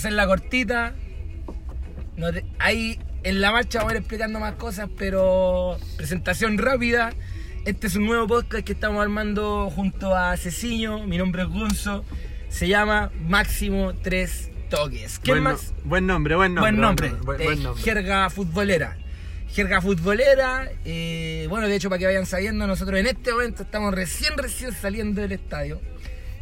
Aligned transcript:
hacerla 0.00 0.26
cortita. 0.26 0.94
No 2.16 2.32
te- 2.32 2.44
ahí 2.58 2.98
en 3.22 3.40
la 3.40 3.52
marcha 3.52 3.78
vamos 3.78 3.92
a 3.92 3.96
ir 3.96 4.00
explicando 4.00 4.40
más 4.40 4.54
cosas, 4.54 4.88
pero 4.98 5.78
presentación 5.96 6.58
rápida. 6.58 7.12
Este 7.66 7.86
es 7.86 7.96
un 7.96 8.06
nuevo 8.06 8.26
podcast 8.26 8.64
que 8.64 8.72
estamos 8.72 9.02
armando 9.02 9.70
junto 9.70 10.14
a 10.16 10.36
Ceciño. 10.36 11.06
Mi 11.06 11.18
nombre 11.18 11.42
es 11.42 11.48
Gonzo. 11.48 12.04
Se 12.48 12.66
llama 12.68 13.10
Máximo 13.28 13.92
Tres 14.02 14.50
Toques. 14.70 15.18
¿Quién 15.22 15.34
buen, 15.36 15.44
no- 15.44 15.50
más? 15.50 15.74
buen 15.84 16.06
nombre, 16.06 16.34
buen 16.36 16.54
nombre. 16.54 16.72
buen 16.72 16.80
nombre. 16.80 17.10
Buen, 17.22 17.40
eh, 17.40 17.44
buen 17.44 17.62
nombre. 17.62 17.82
Jerga 17.84 18.30
futbolera. 18.30 18.96
Jerga 19.48 19.82
futbolera. 19.82 20.70
eh, 20.84 21.46
bueno, 21.50 21.68
de 21.68 21.76
hecho, 21.76 21.90
para 21.90 21.98
que 21.98 22.06
vayan 22.06 22.24
sabiendo, 22.24 22.66
nosotros 22.66 22.98
en 22.98 23.06
este 23.06 23.32
momento 23.32 23.62
estamos 23.64 23.92
recién, 23.92 24.38
recién 24.38 24.72
saliendo 24.72 25.20
del 25.20 25.32
estadio. 25.32 25.80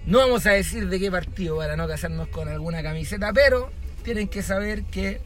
No 0.08 0.20
vamos 0.20 0.46
a 0.46 0.52
decir 0.52 0.88
de 0.88 0.98
qué 0.98 1.10
partido 1.10 1.58
para 1.58 1.76
no 1.76 1.86
casarnos 1.86 2.28
con 2.28 2.48
alguna 2.48 2.82
camiseta, 2.82 3.30
pero 3.34 3.70
tienen 4.02 4.26
que 4.26 4.42
saber 4.42 4.84
que 4.84 5.20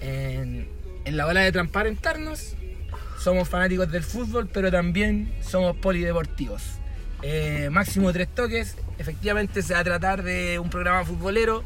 en, 0.00 0.68
la 1.04 1.26
bola 1.26 1.40
de 1.40 1.50
transparentarnos 1.50 2.54
somos 3.18 3.48
fanáticos 3.48 3.90
del 3.90 4.04
fútbol, 4.04 4.46
pero 4.46 4.70
también 4.70 5.34
somos 5.40 5.76
polideportivos. 5.76 6.62
Eh, 7.22 7.68
máximo 7.72 8.12
tres 8.12 8.28
toques, 8.32 8.76
efectivamente 8.96 9.60
se 9.60 9.74
va 9.74 9.80
a 9.80 9.84
tratar 9.84 10.22
de 10.22 10.60
un 10.60 10.70
programa 10.70 11.04
futbolero 11.04 11.64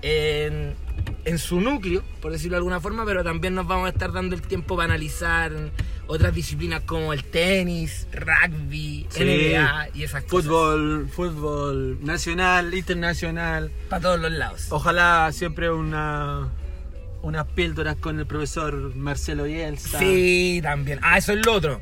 en, 0.00 0.76
en 1.24 1.38
su 1.38 1.60
núcleo, 1.60 2.04
por 2.22 2.30
decirlo 2.30 2.54
de 2.54 2.58
alguna 2.58 2.78
forma, 2.78 3.04
pero 3.04 3.24
también 3.24 3.56
nos 3.56 3.66
vamos 3.66 3.86
a 3.86 3.88
estar 3.88 4.12
dando 4.12 4.36
el 4.36 4.42
tiempo 4.42 4.76
para 4.76 4.84
analizar 4.92 5.50
otras 6.08 6.34
disciplinas 6.34 6.80
como 6.80 7.12
el 7.12 7.22
tenis, 7.22 8.08
rugby, 8.12 9.06
Sí. 9.10 9.22
NBA 9.22 9.88
y 9.94 10.02
esas 10.02 10.24
cosas. 10.24 10.46
Fútbol, 10.46 11.08
fútbol 11.08 11.98
nacional, 12.04 12.74
internacional. 12.74 13.70
Para 13.88 14.02
todos 14.02 14.20
los 14.20 14.32
lados. 14.32 14.66
Ojalá 14.70 15.30
siempre 15.32 15.70
una 15.70 16.48
unas 17.22 17.46
píldoras 17.48 17.96
con 17.96 18.18
el 18.18 18.26
profesor 18.26 18.94
Marcelo 18.96 19.44
Bielsa. 19.44 19.98
Sí, 19.98 20.60
también. 20.62 20.98
Ah, 21.02 21.18
eso 21.18 21.32
es 21.32 21.44
lo 21.44 21.54
otro. 21.54 21.80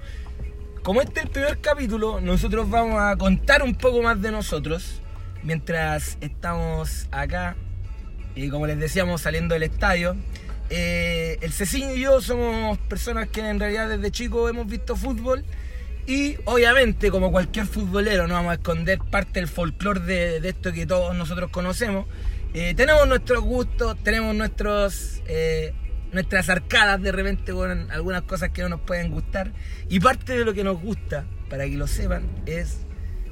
Como 0.83 1.01
este 1.03 1.21
es 1.21 1.27
el 1.27 1.33
primer 1.33 1.59
capítulo, 1.61 2.21
nosotros 2.21 2.69
vamos 2.71 3.01
a 3.01 3.17
contar 3.17 3.63
un 3.63 3.75
poco 3.75 4.03
más 4.03 4.21
de 4.23 4.31
nosotros 4.33 5.01
mientras 5.43 6.17
estamos 6.21 7.07
acá, 7.11 7.57
y 8.35 8.49
como 8.49 8.67
les 8.67 8.79
decíamos, 8.79 9.21
saliendo 9.23 9.55
del 9.55 9.65
estadio. 9.65 10.17
Eh, 10.71 11.39
el 11.43 11.53
Cecilio 11.53 11.97
y 11.97 12.01
yo 12.01 12.21
somos 12.21 12.79
personas 12.79 13.29
que 13.29 13.41
en 13.41 13.61
realidad 13.61 13.89
desde 13.89 14.11
chicos 14.11 14.51
hemos 14.51 14.67
visto 14.67 14.97
fútbol 14.97 15.45
y 16.07 16.37
obviamente 16.45 17.11
como 17.11 17.31
cualquier 17.31 17.67
futbolero 17.67 18.27
no 18.27 18.35
vamos 18.35 18.51
a 18.51 18.55
esconder 18.55 18.99
parte 18.99 19.41
del 19.41 19.49
folclore 19.49 20.01
de, 20.01 20.41
de 20.41 20.49
esto 20.49 20.73
que 20.73 20.87
todos 20.87 21.15
nosotros 21.15 21.51
conocemos. 21.51 22.07
Eh, 22.55 22.75
tenemos 22.75 23.07
nuestros 23.07 23.43
gustos, 23.43 23.97
tenemos 24.03 24.35
nuestros, 24.35 25.21
eh, 25.27 25.75
nuestras 26.13 26.49
arcadas 26.49 27.03
de 27.03 27.13
repente 27.13 27.53
con 27.53 27.91
algunas 27.91 28.23
cosas 28.23 28.51
que 28.51 28.63
no 28.63 28.71
nos 28.71 28.81
pueden 28.81 29.11
gustar 29.11 29.53
y 29.91 30.01
parte 30.01 30.39
de 30.39 30.45
lo 30.45 30.55
que 30.55 30.65
nos 30.65 30.81
gusta, 30.81 31.27
para 31.51 31.67
que 31.67 31.77
lo 31.77 31.87
sepan, 31.87 32.23
es 32.47 32.79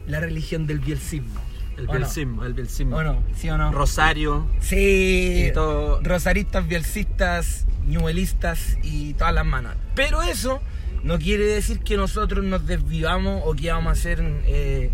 la 0.07 0.21
religión 0.21 0.67
del 0.67 0.81
bielcismo. 0.81 1.41
El 1.77 1.85
¿O 1.85 1.93
no? 1.93 1.99
bielcismo, 1.99 2.45
el 2.45 2.55
bielcismo. 2.55 2.97
¿O 2.97 3.03
no? 3.03 3.23
¿Sí 3.37 3.49
o 3.51 3.59
no? 3.59 3.73
Rosario. 3.73 4.47
Sí, 4.61 5.47
Y 5.49 5.53
todo. 5.53 6.01
rosaristas, 6.03 6.67
bielcistas, 6.69 7.67
ñuelistas 7.87 8.79
y 8.83 9.15
todas 9.15 9.35
las 9.35 9.45
manos. 9.45 9.75
Pero 9.95 10.23
eso 10.23 10.61
no 11.03 11.19
quiere 11.19 11.45
decir 11.47 11.81
que 11.81 11.97
nosotros 11.97 12.45
nos 12.45 12.67
desvivamos 12.67 13.43
o 13.45 13.55
que 13.55 13.71
vamos 13.71 13.89
a 13.89 13.93
hacer 13.93 14.23
eh, 14.47 14.91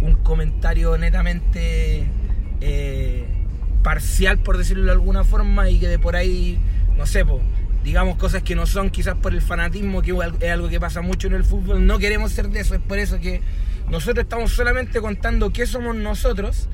un 0.00 0.14
comentario 0.16 0.96
netamente 0.98 2.06
eh, 2.60 3.24
parcial, 3.82 4.38
por 4.38 4.56
decirlo 4.58 4.84
de 4.84 4.92
alguna 4.92 5.24
forma, 5.24 5.68
y 5.68 5.78
que 5.78 5.88
de 5.88 5.98
por 5.98 6.16
ahí, 6.16 6.58
no 6.96 7.06
sé, 7.06 7.24
po, 7.24 7.40
digamos 7.84 8.16
cosas 8.16 8.42
que 8.42 8.54
no 8.54 8.66
son 8.66 8.90
quizás 8.90 9.14
por 9.16 9.34
el 9.34 9.42
fanatismo, 9.42 10.00
que 10.02 10.12
es 10.40 10.50
algo 10.50 10.68
que 10.68 10.80
pasa 10.80 11.02
mucho 11.02 11.26
en 11.28 11.34
el 11.34 11.44
fútbol. 11.44 11.86
No 11.86 11.98
queremos 11.98 12.32
ser 12.32 12.48
de 12.48 12.60
eso, 12.60 12.74
es 12.74 12.80
por 12.80 12.98
eso 12.98 13.20
que 13.20 13.42
nosotros 13.88 14.24
estamos 14.24 14.52
solamente 14.52 15.00
contando 15.00 15.50
qué 15.52 15.66
somos 15.66 15.94
nosotros, 15.96 16.68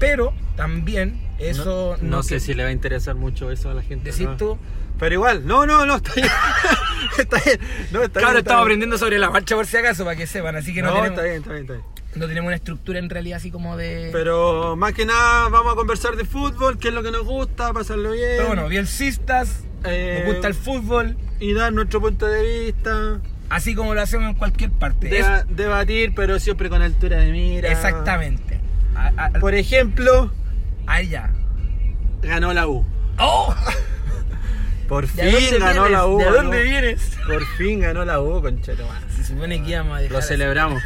pero 0.00 0.32
también 0.56 1.20
eso 1.38 1.96
no, 2.00 2.16
no 2.16 2.22
sé 2.22 2.34
que- 2.36 2.40
si 2.40 2.54
le 2.54 2.62
va 2.64 2.68
a 2.70 2.72
interesar 2.72 3.14
mucho 3.14 3.50
eso 3.50 3.70
a 3.70 3.74
la 3.74 3.82
gente. 3.82 4.10
Decís 4.10 4.26
¿no? 4.28 4.36
tú, 4.36 4.58
Pero 4.98 5.14
igual, 5.14 5.46
no, 5.46 5.66
no, 5.66 5.84
no, 5.86 5.96
está 5.96 6.12
bien. 6.14 6.28
está 7.18 7.38
bien. 7.44 7.58
No, 7.90 8.02
está 8.02 8.20
Claro, 8.20 8.34
bien, 8.34 8.38
estamos 8.38 8.62
aprendiendo 8.62 8.98
sobre 8.98 9.18
la 9.18 9.30
marcha 9.30 9.54
por 9.56 9.66
si 9.66 9.76
acaso, 9.76 10.04
para 10.04 10.16
que 10.16 10.26
sepan, 10.26 10.56
así 10.56 10.72
que 10.72 10.82
no, 10.82 10.88
No, 10.88 10.94
tenemos, 10.94 11.10
está 11.18 11.22
bien, 11.22 11.36
está 11.38 11.50
bien, 11.52 11.62
está 11.62 11.72
bien. 11.74 11.86
no 12.14 12.26
tenemos 12.28 12.46
una 12.48 12.56
estructura 12.56 12.98
en 12.98 13.10
realidad 13.10 13.36
así 13.38 13.50
como 13.50 13.76
de... 13.76 14.10
Pero 14.12 14.76
más 14.76 14.92
que 14.92 15.04
nada 15.06 15.48
vamos 15.48 15.72
a 15.72 15.76
conversar 15.76 16.14
de 16.16 16.24
fútbol, 16.24 16.78
qué 16.78 16.88
es 16.88 16.94
lo 16.94 17.02
que 17.02 17.10
nos 17.10 17.24
gusta, 17.24 17.72
pasarlo 17.72 18.12
bien. 18.12 18.28
Pero 18.36 18.46
bueno, 18.48 18.68
bielcistas, 18.68 19.64
Eh, 19.84 20.22
nos 20.24 20.34
gusta 20.34 20.48
el 20.48 20.54
fútbol, 20.54 21.16
Y 21.40 21.54
dar 21.54 21.72
nuestro 21.72 22.00
punto 22.00 22.26
de 22.26 22.66
vista. 22.66 23.20
Así 23.54 23.74
como 23.74 23.94
lo 23.94 24.00
hacemos 24.02 24.28
en 24.30 24.34
cualquier 24.34 24.70
parte. 24.70 25.08
Deba- 25.08 25.44
debatir, 25.48 26.12
pero 26.14 26.38
siempre 26.38 26.68
con 26.68 26.82
altura 26.82 27.18
de 27.18 27.30
mira. 27.32 27.70
Exactamente. 27.70 28.60
A- 28.94 29.12
a- 29.26 29.30
Por 29.40 29.54
ejemplo, 29.54 30.32
ahí 30.86 31.08
ya. 31.08 31.30
ganó 32.22 32.52
la 32.52 32.66
U. 32.68 32.84
¡Oh! 33.18 33.54
Por 34.88 35.06
¿De 35.10 35.24
dónde 35.24 35.38
fin 35.40 35.58
ganó 35.58 35.72
vienes? 35.84 35.90
la 35.92 36.06
U. 36.06 36.18
¿De 36.18 36.24
ganó. 36.24 36.36
dónde 36.36 36.62
vienes? 36.64 37.18
Por 37.26 37.46
fin 37.56 37.80
ganó 37.80 38.04
la 38.04 38.20
U, 38.20 38.42
concheto. 38.42 38.86
Se 39.16 39.24
supone 39.24 39.62
que 39.62 39.70
íbamos 39.70 39.96
a 39.96 40.00
dejar 40.00 40.16
Lo 40.16 40.22
celebramos. 40.22 40.82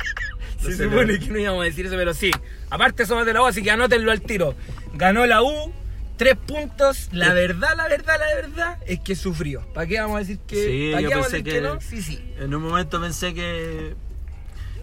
Se 0.60 0.70
Lo 0.70 0.84
supone 0.90 1.18
que 1.18 1.28
no 1.28 1.38
íbamos 1.38 1.60
a 1.62 1.64
decir 1.66 1.86
eso, 1.86 1.94
pero 1.96 2.14
sí. 2.14 2.30
Aparte 2.70 3.04
somos 3.06 3.26
de 3.26 3.34
la 3.34 3.42
U, 3.42 3.46
así 3.46 3.62
que 3.62 3.70
anótenlo 3.70 4.10
al 4.10 4.22
tiro. 4.22 4.54
Ganó 4.94 5.26
la 5.26 5.42
U, 5.42 5.72
tres 6.16 6.36
puntos. 6.36 7.08
La 7.12 7.32
verdad, 7.32 7.70
la 7.76 7.88
verdad, 7.88 8.16
la 8.18 8.34
verdad 8.36 8.78
es 8.86 9.00
que 9.00 9.14
sufrió. 9.16 9.62
¿Para 9.74 9.86
qué 9.86 10.00
vamos 10.00 10.16
a 10.16 10.18
decir 10.20 10.38
que, 10.46 10.66
Sí, 10.66 10.90
¿para 10.92 11.02
yo 11.02 11.08
qué 11.08 11.14
vamos 11.14 11.28
a 11.28 11.30
pensé 11.30 11.42
decir 11.44 11.62
que... 11.62 11.68
que- 11.68 11.74
no? 11.74 11.80
Sí, 11.80 12.02
sí. 12.02 12.34
En 12.38 12.54
un 12.54 12.62
momento 12.62 13.00
pensé 13.00 13.34
que 13.34 13.94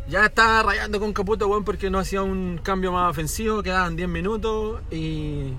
ya 0.09 0.25
estaba 0.25 0.63
rayando 0.63 0.99
con 0.99 1.13
Caputo, 1.13 1.47
weón, 1.47 1.63
porque 1.63 1.89
no 1.89 1.99
hacía 1.99 2.21
un 2.21 2.59
cambio 2.61 2.91
más 2.91 3.09
ofensivo, 3.11 3.63
quedaban 3.63 3.95
10 3.95 4.09
minutos 4.09 4.81
y, 4.91 5.53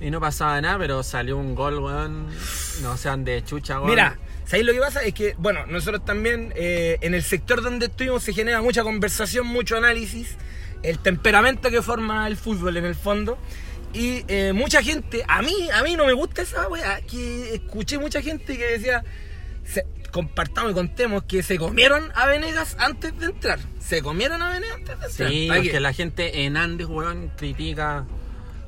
y 0.00 0.10
no 0.10 0.20
pasaba 0.20 0.60
nada, 0.60 0.78
pero 0.78 1.02
salió 1.02 1.36
un 1.36 1.54
gol, 1.54 1.78
weón. 1.78 2.26
No 2.82 2.96
sean 2.96 3.24
de 3.24 3.42
chucha, 3.44 3.78
weón. 3.78 3.90
Mira, 3.90 4.18
¿sabéis 4.44 4.66
lo 4.66 4.72
que 4.74 4.80
pasa? 4.80 5.02
Es 5.02 5.14
que, 5.14 5.34
bueno, 5.38 5.66
nosotros 5.66 6.04
también 6.04 6.52
eh, 6.56 6.98
en 7.00 7.14
el 7.14 7.22
sector 7.22 7.62
donde 7.62 7.86
estuvimos 7.86 8.22
se 8.22 8.32
genera 8.32 8.62
mucha 8.62 8.82
conversación, 8.84 9.46
mucho 9.46 9.76
análisis, 9.76 10.36
el 10.82 10.98
temperamento 10.98 11.70
que 11.70 11.82
forma 11.82 12.28
el 12.28 12.36
fútbol 12.36 12.76
en 12.76 12.84
el 12.84 12.94
fondo. 12.94 13.38
Y 13.94 14.24
eh, 14.28 14.52
mucha 14.52 14.82
gente, 14.82 15.24
a 15.28 15.40
mí, 15.42 15.68
a 15.72 15.82
mí 15.82 15.94
no 15.96 16.04
me 16.06 16.12
gusta 16.12 16.42
esa 16.42 16.68
weá, 16.68 17.00
que 17.02 17.54
escuché 17.54 17.98
mucha 17.98 18.20
gente 18.20 18.58
que 18.58 18.64
decía, 18.64 19.04
se- 19.64 19.86
compartamos 20.10 20.72
y 20.72 20.74
contemos 20.74 21.22
que 21.24 21.42
se 21.42 21.58
comieron 21.58 22.10
a 22.14 22.26
Venegas 22.26 22.76
antes 22.80 23.16
de 23.18 23.26
entrar. 23.26 23.58
Se 23.78 24.02
comieron 24.02 24.42
a 24.42 24.50
Venegas 24.50 24.76
antes 24.78 24.98
de 24.98 25.06
entrar. 25.06 25.30
Sí, 25.30 25.46
¿Para 25.48 25.60
porque 25.60 25.80
la 25.80 25.92
gente 25.92 26.44
en 26.44 26.56
Andes, 26.56 26.86
weón, 26.88 27.30
critica. 27.36 28.04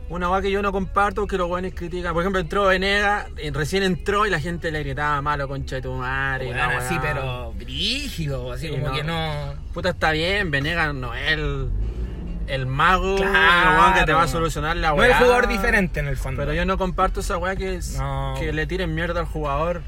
Una 0.09 0.31
weá 0.31 0.41
que 0.41 0.53
yo 0.53 0.62
no 0.62 0.70
comparto 0.70 1.22
porque 1.22 1.37
los 1.37 1.50
weones 1.50 1.75
critican. 1.75 2.12
Por 2.14 2.22
ejemplo, 2.22 2.41
entró 2.41 2.66
Venega, 2.66 3.26
eh, 3.38 3.50
recién 3.53 3.82
entró 3.82 4.25
y 4.25 4.31
la 4.31 4.38
gente 4.38 4.70
le 4.70 4.81
gritaba 4.84 5.20
malo, 5.20 5.48
concha 5.48 5.75
de 5.76 5.82
tu 5.82 5.93
madre. 5.94 6.47
Weón, 6.47 6.60
así, 6.60 6.94
pero 7.03 7.53
brígido, 7.54 8.53
así 8.53 8.69
Sí, 8.69 8.72
como 8.72 8.87
no. 8.87 8.93
que 8.94 9.03
no... 9.03 9.54
Puta, 9.75 9.88
está 9.91 10.12
bien, 10.12 10.53
Venegas 10.53 10.94
no 10.94 11.12
es 11.12 11.32
el, 11.32 11.69
el 12.48 12.66
mago 12.66 13.16
Claro. 13.16 13.70
el 13.72 13.78
weón 13.78 13.94
que 13.94 14.04
te 14.04 14.12
va 14.12 14.22
a 14.22 14.28
solucionar 14.28 14.76
la 14.76 14.88
No 14.88 14.94
weá. 14.96 15.08
es 15.08 15.16
el 15.16 15.22
jugador 15.24 15.48
diferente 15.48 16.00
en 16.00 16.06
el 16.08 16.16
fondo. 16.16 16.42
Pero 16.42 16.54
yo 16.54 16.64
no 16.64 16.78
comparto 16.78 17.20
esa 17.20 17.36
weá 17.38 17.56
que, 17.56 17.76
es- 17.76 17.96
No. 17.98 18.34
que 18.38 18.52
le 18.52 18.66
tiren 18.66 18.94
mierda 18.94 19.20
al 19.20 19.26
jugador. 19.26 19.82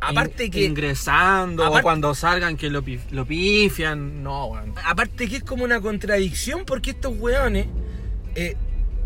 Aparte 0.00 0.44
in- 0.46 0.50
que- 0.50 0.64
Ingresando, 0.64 1.64
aparte- 1.64 1.80
o 1.80 1.82
cuando 1.82 2.14
salgan 2.14 2.56
que 2.56 2.68
lo, 2.70 2.82
pif- 2.82 3.10
lo 3.10 3.24
pifian. 3.24 4.22
No, 4.22 4.46
weón. 4.46 4.74
Aparte 4.84 5.26
que 5.28 5.36
es 5.36 5.42
como 5.44 5.64
una 5.64 5.80
contradicción 5.80 6.64
porque 6.66 6.90
estos 6.90 7.14
weones, 7.18 7.66
eh, 8.34 8.56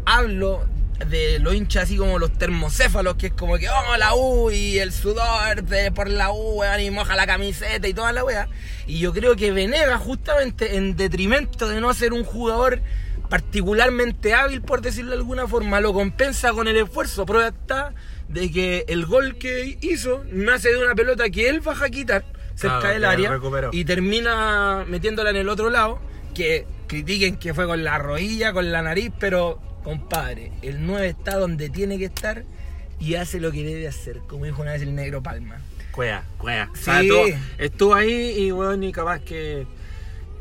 hablo 0.04 0.64
de 1.06 1.38
los 1.40 1.54
hinchas 1.54 1.84
así 1.84 1.96
como 1.96 2.18
los 2.18 2.32
termocéfalos, 2.36 3.16
que 3.16 3.28
es 3.28 3.32
como 3.32 3.56
que 3.58 3.66
vamos 3.68 3.94
a 3.94 3.98
la 3.98 4.14
U 4.14 4.50
y 4.50 4.78
el 4.78 4.92
sudor 4.92 5.62
de 5.64 5.90
por 5.92 6.08
la 6.08 6.30
U, 6.30 6.58
weón, 6.60 6.80
y 6.80 6.90
moja 6.90 7.16
la 7.16 7.26
camiseta 7.26 7.88
y 7.88 7.94
toda 7.94 8.12
la 8.12 8.24
wea. 8.24 8.48
Y 8.86 8.98
yo 8.98 9.12
creo 9.12 9.34
que 9.36 9.50
Venegas, 9.52 10.00
justamente 10.00 10.76
en 10.76 10.96
detrimento 10.96 11.68
de 11.68 11.80
no 11.80 11.92
ser 11.94 12.12
un 12.12 12.24
jugador 12.24 12.80
particularmente 13.28 14.34
hábil, 14.34 14.60
por 14.60 14.82
decirlo 14.82 15.12
de 15.12 15.16
alguna 15.18 15.46
forma, 15.48 15.80
lo 15.80 15.92
compensa 15.94 16.52
con 16.52 16.68
el 16.68 16.76
esfuerzo. 16.76 17.24
Prueba 17.24 17.48
está 17.48 17.94
de 18.28 18.50
que 18.50 18.84
el 18.88 19.06
gol 19.06 19.36
que 19.38 19.78
hizo 19.80 20.24
nace 20.30 20.70
de 20.70 20.84
una 20.84 20.94
pelota 20.94 21.30
que 21.30 21.48
él 21.48 21.60
baja 21.60 21.86
a 21.86 21.90
quitar 21.90 22.24
cerca 22.54 22.80
Claro, 22.80 22.94
del 22.94 23.04
área 23.06 23.30
recuperó. 23.30 23.70
y 23.72 23.84
termina 23.84 24.84
metiéndola 24.86 25.30
en 25.30 25.36
el 25.36 25.48
otro 25.48 25.70
lado. 25.70 25.98
Que 26.34 26.66
critiquen 26.86 27.36
que 27.36 27.54
fue 27.54 27.66
con 27.66 27.82
la 27.82 27.98
rodilla, 27.98 28.52
con 28.52 28.70
la 28.70 28.82
nariz, 28.82 29.10
pero 29.18 29.58
compadre, 29.82 30.52
el 30.62 30.86
9 30.86 31.08
está 31.08 31.36
donde 31.36 31.70
tiene 31.70 31.98
que 31.98 32.06
estar 32.06 32.44
y 32.98 33.14
hace 33.14 33.40
lo 33.40 33.50
que 33.52 33.64
debe 33.64 33.88
hacer, 33.88 34.18
como 34.28 34.44
dijo 34.44 34.60
una 34.62 34.72
vez 34.72 34.82
el 34.82 34.94
negro 34.94 35.22
Palma. 35.22 35.60
Cuea, 35.92 36.24
cuea. 36.38 36.68
O 36.72 36.76
Sí. 36.76 36.84
sea, 36.84 37.00
estuvo, 37.00 37.24
estuvo 37.58 37.94
ahí 37.94 38.34
y 38.38 38.52
weón, 38.52 38.82
y 38.84 38.92
capaz 38.92 39.20
que. 39.20 39.66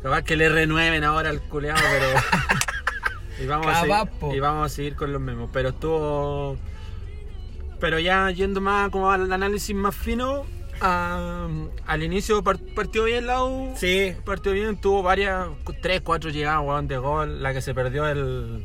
Capaz 0.02 0.22
que 0.22 0.36
le 0.36 0.48
renueven 0.48 1.04
ahora 1.04 1.30
al 1.30 1.40
culeado, 1.42 1.80
pero. 1.90 2.06
Y 3.42 3.46
vamos, 3.46 3.68
a 3.68 3.72
Capaz, 3.82 4.04
seguir, 4.04 4.18
po. 4.20 4.34
y 4.34 4.40
vamos 4.40 4.66
a 4.66 4.68
seguir 4.74 4.94
con 4.96 5.12
los 5.14 5.20
mismos. 5.22 5.48
Pero 5.50 5.70
estuvo. 5.70 6.58
Pero 7.80 7.98
ya 7.98 8.30
yendo 8.30 8.60
más 8.60 8.90
como 8.90 9.10
al 9.10 9.32
análisis 9.32 9.74
más 9.74 9.96
fino, 9.96 10.44
al 10.80 12.02
inicio 12.02 12.42
par- 12.44 12.58
partió 12.74 13.04
bien 13.04 13.26
la 13.26 13.42
U. 13.44 13.72
Sí, 13.76 14.14
Partió 14.26 14.52
bien, 14.52 14.78
tuvo 14.78 15.02
varias, 15.02 15.48
tres, 15.80 16.02
cuatro 16.02 16.28
llegadas 16.30 16.60
weón, 16.66 16.86
de 16.86 16.98
gol. 16.98 17.42
La 17.42 17.54
que 17.54 17.62
se 17.62 17.72
perdió 17.74 18.06
el, 18.08 18.62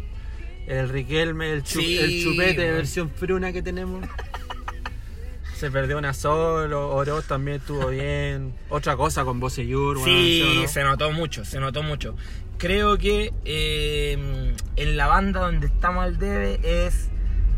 el 0.67 0.89
Riquelme, 0.89 1.51
el, 1.53 1.63
chu- 1.63 1.79
Sí, 1.79 1.97
el 1.97 2.23
chupete 2.23 2.61
de 2.61 2.71
versión 2.71 3.09
fruna 3.09 3.51
que 3.53 3.61
tenemos. 3.61 4.05
Se 5.55 5.71
perdió 5.71 5.97
una 5.97 6.13
solo, 6.13 6.89
Oroz 6.93 7.25
también 7.27 7.57
estuvo 7.57 7.87
bien. 7.87 8.53
Otra 8.69 8.97
cosa 8.97 9.23
con 9.23 9.39
Boseyur, 9.39 9.97
Sí, 10.03 10.41
¿sí 10.43 10.57
o 10.57 10.61
no? 10.63 10.67
se 10.67 10.83
notó 10.83 11.11
mucho, 11.11 11.45
se 11.45 11.59
notó 11.59 11.81
mucho. 11.81 12.15
Creo 12.57 12.97
que 12.97 13.31
eh, 13.45 14.53
en 14.75 14.97
la 14.97 15.07
banda 15.07 15.41
donde 15.41 15.67
estamos 15.67 16.03
al 16.03 16.17
debe 16.17 16.59
es 16.63 17.07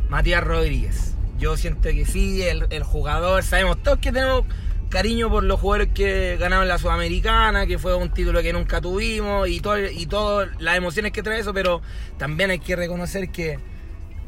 Matías 0.09 0.43
Rodríguez. 0.43 1.15
Yo 1.39 1.57
siento 1.57 1.89
que 1.89 2.05
sí, 2.05 2.41
el, 2.43 2.67
el 2.69 2.83
jugador, 2.83 3.43
sabemos 3.43 3.81
todos 3.81 3.97
que 3.99 4.11
tenemos 4.11 4.43
cariño 4.89 5.29
por 5.29 5.43
los 5.43 5.59
jugadores 5.59 5.93
que 5.93 6.37
ganaron 6.37 6.67
la 6.67 6.77
Sudamericana, 6.77 7.65
que 7.65 7.77
fue 7.77 7.95
un 7.95 8.09
título 8.13 8.41
que 8.41 8.53
nunca 8.53 8.81
tuvimos 8.81 9.47
y 9.47 9.59
todo 9.59 9.77
y 9.79 10.05
todas 10.05 10.49
las 10.59 10.77
emociones 10.77 11.11
que 11.11 11.23
trae 11.23 11.39
eso, 11.39 11.53
pero 11.53 11.81
también 12.17 12.51
hay 12.51 12.59
que 12.59 12.75
reconocer 12.75 13.29
que 13.29 13.59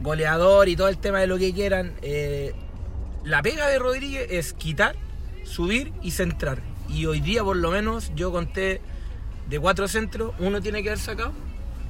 goleador 0.01 0.69
y 0.69 0.75
todo 0.75 0.87
el 0.87 0.97
tema 0.97 1.19
de 1.19 1.27
lo 1.27 1.37
que 1.37 1.53
quieran, 1.53 1.93
eh, 2.01 2.53
la 3.23 3.41
pega 3.41 3.67
de 3.67 3.79
Rodríguez 3.79 4.27
es 4.29 4.53
quitar, 4.53 4.95
subir 5.43 5.91
y 6.01 6.11
centrar. 6.11 6.59
Y 6.87 7.05
hoy 7.05 7.19
día 7.19 7.43
por 7.43 7.57
lo 7.57 7.71
menos 7.71 8.11
yo 8.15 8.31
conté 8.31 8.81
de 9.47 9.59
cuatro 9.59 9.87
centros, 9.87 10.33
uno 10.39 10.61
tiene 10.61 10.83
que 10.83 10.89
haber 10.89 10.99
sacado 10.99 11.33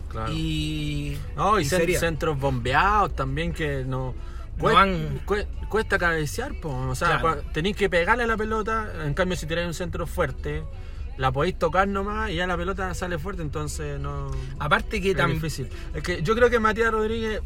Claro. 0.10 0.33
y, 0.33 1.18
No, 1.36 1.60
y, 1.60 1.63
y 1.63 1.65
centros 1.65 2.39
bombeados 2.39 3.15
también 3.15 3.54
que 3.54 3.83
no. 3.86 4.15
No 4.59 4.69
Cuesta 5.69 6.00
cabecear, 6.00 6.56
po. 6.56 6.69
o 6.69 6.95
sea, 6.95 7.19
Claro. 7.19 7.44
tenéis 7.53 7.75
que 7.75 7.89
pegarle 7.89 8.23
a 8.23 8.27
la 8.27 8.38
pelota, 8.38 8.91
en 9.06 9.13
cambio 9.13 9.38
si 9.38 9.45
tiráis 9.45 9.67
un 9.67 9.73
centro 9.75 10.07
fuerte, 10.07 10.63
la 11.17 11.31
podéis 11.31 11.59
tocar 11.59 11.88
nomás 11.88 12.31
y 12.31 12.35
ya 12.35 12.47
la 12.47 12.57
pelota 12.57 12.94
sale 12.95 13.19
fuerte, 13.19 13.41
entonces 13.44 14.00
no... 14.00 14.31
Aparte 14.57 15.00
que 15.00 15.11
es 15.11 15.17
también 15.17 15.39
difícil. 15.39 15.69
Es 15.94 16.01
que 16.01 16.23
yo 16.23 16.33
creo 16.33 16.50
que 16.50 16.59
Matías 16.59 16.91
Rodríguez 16.91 17.41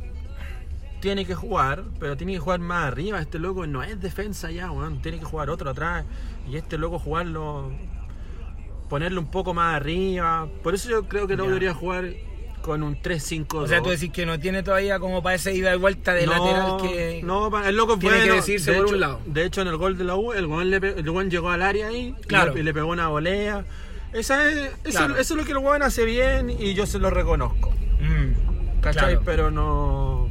tiene 1.01 1.25
que 1.25 1.35
jugar, 1.35 1.83
pero 1.99 2.15
tiene 2.15 2.31
que 2.31 2.39
jugar 2.39 2.61
más 2.61 2.85
arriba, 2.85 3.19
este 3.19 3.39
loco 3.39 3.67
no 3.67 3.83
es 3.83 3.99
defensa 3.99 4.51
ya, 4.51 4.71
weón, 4.71 5.01
tiene 5.01 5.19
que 5.19 5.25
jugar 5.25 5.49
otro 5.49 5.69
atrás, 5.69 6.05
y 6.49 6.55
este 6.55 6.77
loco 6.77 6.97
jugarlo, 6.97 7.73
ponerlo 8.87 9.19
un 9.19 9.27
poco 9.29 9.53
más 9.53 9.75
arriba, 9.75 10.47
por 10.63 10.75
eso 10.75 10.89
yo 10.89 11.09
creo 11.09 11.27
que 11.27 11.35
no 11.35 11.43
debería 11.45 11.73
jugar 11.73 12.05
con 12.63 12.81
un 12.81 12.99
3-5-2. 12.99 13.55
O 13.63 13.67
sea, 13.67 13.83
tú 13.83 13.89
decís 13.89 14.09
que 14.11 14.25
no 14.25 14.39
tiene 14.39 14.63
todavía 14.63 14.97
como 14.97 15.21
para 15.21 15.35
esa 15.35 15.51
ida 15.51 15.75
y 15.75 15.77
vuelta 15.77 16.13
de 16.13 16.25
no, 16.25 16.31
lateral 16.31 16.77
que. 16.81 17.21
No, 17.23 17.63
el 17.63 17.75
loco 17.75 17.99
tiene 17.99 18.15
que 18.15 18.21
bueno. 18.21 18.35
decidirse 18.37 18.71
de 18.71 18.77
por 18.77 18.85
hecho, 18.87 18.95
un 18.95 19.01
lado. 19.01 19.19
De 19.27 19.45
hecho, 19.45 19.61
en 19.61 19.67
el 19.67 19.77
gol 19.77 19.97
de 19.97 20.03
la 20.05 20.15
U, 20.15 20.33
el 20.33 20.45
weón, 20.47 20.69
le 20.71 20.81
pe- 20.81 20.95
el 20.97 21.29
llegó 21.29 21.49
al 21.51 21.61
área 21.61 21.87
ahí 21.89 22.15
y 22.19 22.21
Claro. 22.25 22.53
le- 22.55 22.61
y 22.61 22.63
le, 22.63 22.73
pegó 22.73 22.87
una 22.87 23.09
volea. 23.09 23.65
Esa 24.13 24.49
es, 24.49 24.55
eso, 24.85 24.97
Claro. 24.99 25.17
eso 25.17 25.33
es 25.33 25.39
lo 25.39 25.45
que 25.45 25.51
el 25.51 25.57
weón 25.59 25.83
hace 25.83 26.05
bien 26.05 26.49
y 26.49 26.73
yo 26.73 26.85
se 26.87 26.97
lo 26.99 27.09
reconozco. 27.09 27.71
Mm, 27.99 28.79
¿Cachai? 28.81 29.03
claro. 29.15 29.21
Pero 29.25 29.51
no. 29.51 30.29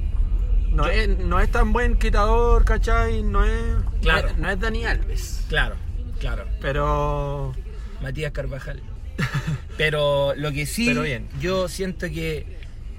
No 0.70 0.87
es, 0.87 1.06
no 1.19 1.38
es 1.38 1.50
tan 1.50 1.73
buen 1.75 1.99
quitador, 1.99 2.64
¿cachai? 2.64 3.23
No 3.23 3.44
es. 3.44 3.52
Claro. 4.00 4.28
No 4.28 4.35
es, 4.35 4.38
no 4.38 4.50
es 4.50 4.58
Dani 4.61 4.85
Alves. 4.87 5.44
Claro, 5.50 5.75
claro. 6.19 6.44
Pero. 6.62 7.52
Matías 8.00 8.32
Carvajal. 8.32 8.81
Pero 9.76 10.35
lo 10.37 10.53
que 10.53 10.67
sí, 10.67 10.87
Pero 10.87 11.03
bien. 11.03 11.29
yo 11.41 11.69
siento 11.69 12.06
que 12.09 12.47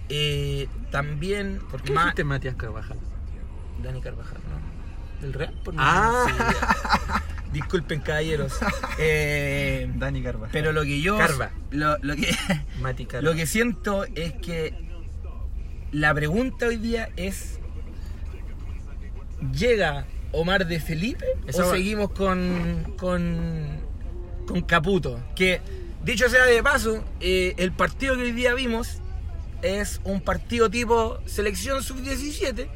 eh, 0.09 0.67
también. 0.91 1.59
¿Por 1.71 1.81
qué 1.81 2.23
Matías 2.23 2.55
Carvajal? 2.55 2.97
Dani 3.83 4.01
Carvajal, 4.01 4.37
¿no? 4.49 5.21
¿Del 5.21 5.33
Real? 5.33 5.53
Por 5.63 5.73
Ah. 5.77 6.25
sí. 6.27 7.49
Disculpen, 7.53 7.99
caballeros. 8.01 8.53
Eh, 8.97 9.89
Dani 9.95 10.23
Carvajal. 10.23 10.49
pero 10.51 10.71
lo 10.71 10.81
que 10.83 11.01
yo. 11.01 11.17
Carva. 11.17 11.51
Lo, 11.71 11.97
lo 12.01 12.15
que, 12.15 12.35
Mati 12.81 13.05
Carva. 13.05 13.29
lo 13.29 13.35
que 13.35 13.45
siento 13.45 14.05
es 14.15 14.33
que 14.33 14.73
la 15.91 16.13
pregunta 16.13 16.65
hoy 16.67 16.77
día 16.77 17.09
es: 17.15 17.59
¿llega 19.55 20.05
Omar 20.31 20.65
de 20.67 20.79
Felipe 20.79 21.25
o 21.53 21.57
va- 21.59 21.71
seguimos 21.71 22.09
con, 22.11 22.95
con, 22.97 23.67
con 24.47 24.61
Caputo? 24.61 25.19
Que, 25.35 25.61
dicho 26.03 26.29
sea 26.29 26.45
de 26.45 26.61
paso, 26.63 27.03
eh, 27.19 27.53
el 27.57 27.71
partido 27.71 28.15
que 28.15 28.23
hoy 28.23 28.31
día 28.31 28.53
vimos 28.53 28.97
es 29.61 30.01
un 30.03 30.21
partido 30.21 30.69
tipo 30.69 31.19
selección 31.25 31.83
sub-17, 31.83 32.67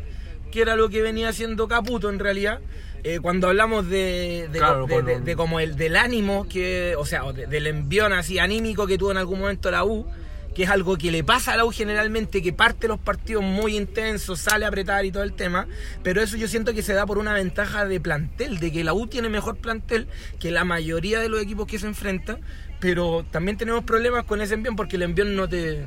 que 0.52 0.62
era 0.62 0.76
lo 0.76 0.90
que 0.90 1.02
venía 1.02 1.30
haciendo 1.30 1.68
Caputo 1.68 2.10
en 2.10 2.20
realidad. 2.20 2.60
Eh, 3.04 3.20
cuando 3.22 3.48
hablamos 3.48 3.88
de, 3.90 4.50
de, 4.52 4.58
Claro, 4.60 4.88
de- 4.88 4.96
con 4.96 5.06
de- 5.06 5.16
un- 5.18 5.26
de 5.26 5.36
como 5.36 5.60
el 5.60 5.76
del 5.76 5.96
ánimo, 5.96 6.48
que, 6.50 6.96
o 6.98 7.06
sea, 7.06 7.24
del 7.32 7.68
envión 7.68 8.12
así 8.14 8.40
anímico 8.40 8.88
que 8.88 8.98
tuvo 8.98 9.12
en 9.12 9.18
algún 9.18 9.40
momento 9.40 9.70
la 9.72 9.84
U, 9.86 10.06
que 10.56 10.64
es 10.64 10.70
algo 10.70 10.98
que 10.98 11.12
le 11.12 11.24
pasa 11.24 11.54
a 11.54 11.58
la 11.58 11.66
U 11.66 11.72
generalmente, 11.72 12.42
que 12.42 12.52
parte 12.52 12.88
los 12.88 13.00
partidos 13.00 13.44
muy 13.44 13.78
intensos, 13.78 14.40
sale 14.40 14.66
a 14.66 14.70
apretar 14.70 15.06
y 15.06 15.12
todo 15.12 15.22
el 15.24 15.34
tema, 15.34 15.68
pero 16.02 16.22
eso 16.22 16.36
yo 16.38 16.48
siento 16.48 16.74
que 16.74 16.82
se 16.82 16.94
da 16.94 17.06
por 17.06 17.20
una 17.20 17.34
ventaja 17.34 17.86
de 17.86 18.00
plantel, 18.02 18.58
de 18.60 18.72
que 18.72 18.84
la 18.84 18.94
U 18.94 19.06
tiene 19.06 19.30
mejor 19.30 19.58
plantel 19.58 20.08
que 20.40 20.50
la 20.50 20.64
mayoría 20.64 21.20
de 21.20 21.30
los 21.30 21.40
equipos 21.42 21.68
que 21.68 21.78
se 21.78 21.86
enfrenta, 21.86 22.40
pero 22.80 23.26
también 23.32 23.58
tenemos 23.58 23.84
problemas 23.84 24.26
con 24.26 24.42
ese 24.42 24.54
envión 24.54 24.76
porque 24.76 24.96
el 24.98 25.04
envión 25.04 25.36
no 25.36 25.48
te 25.50 25.84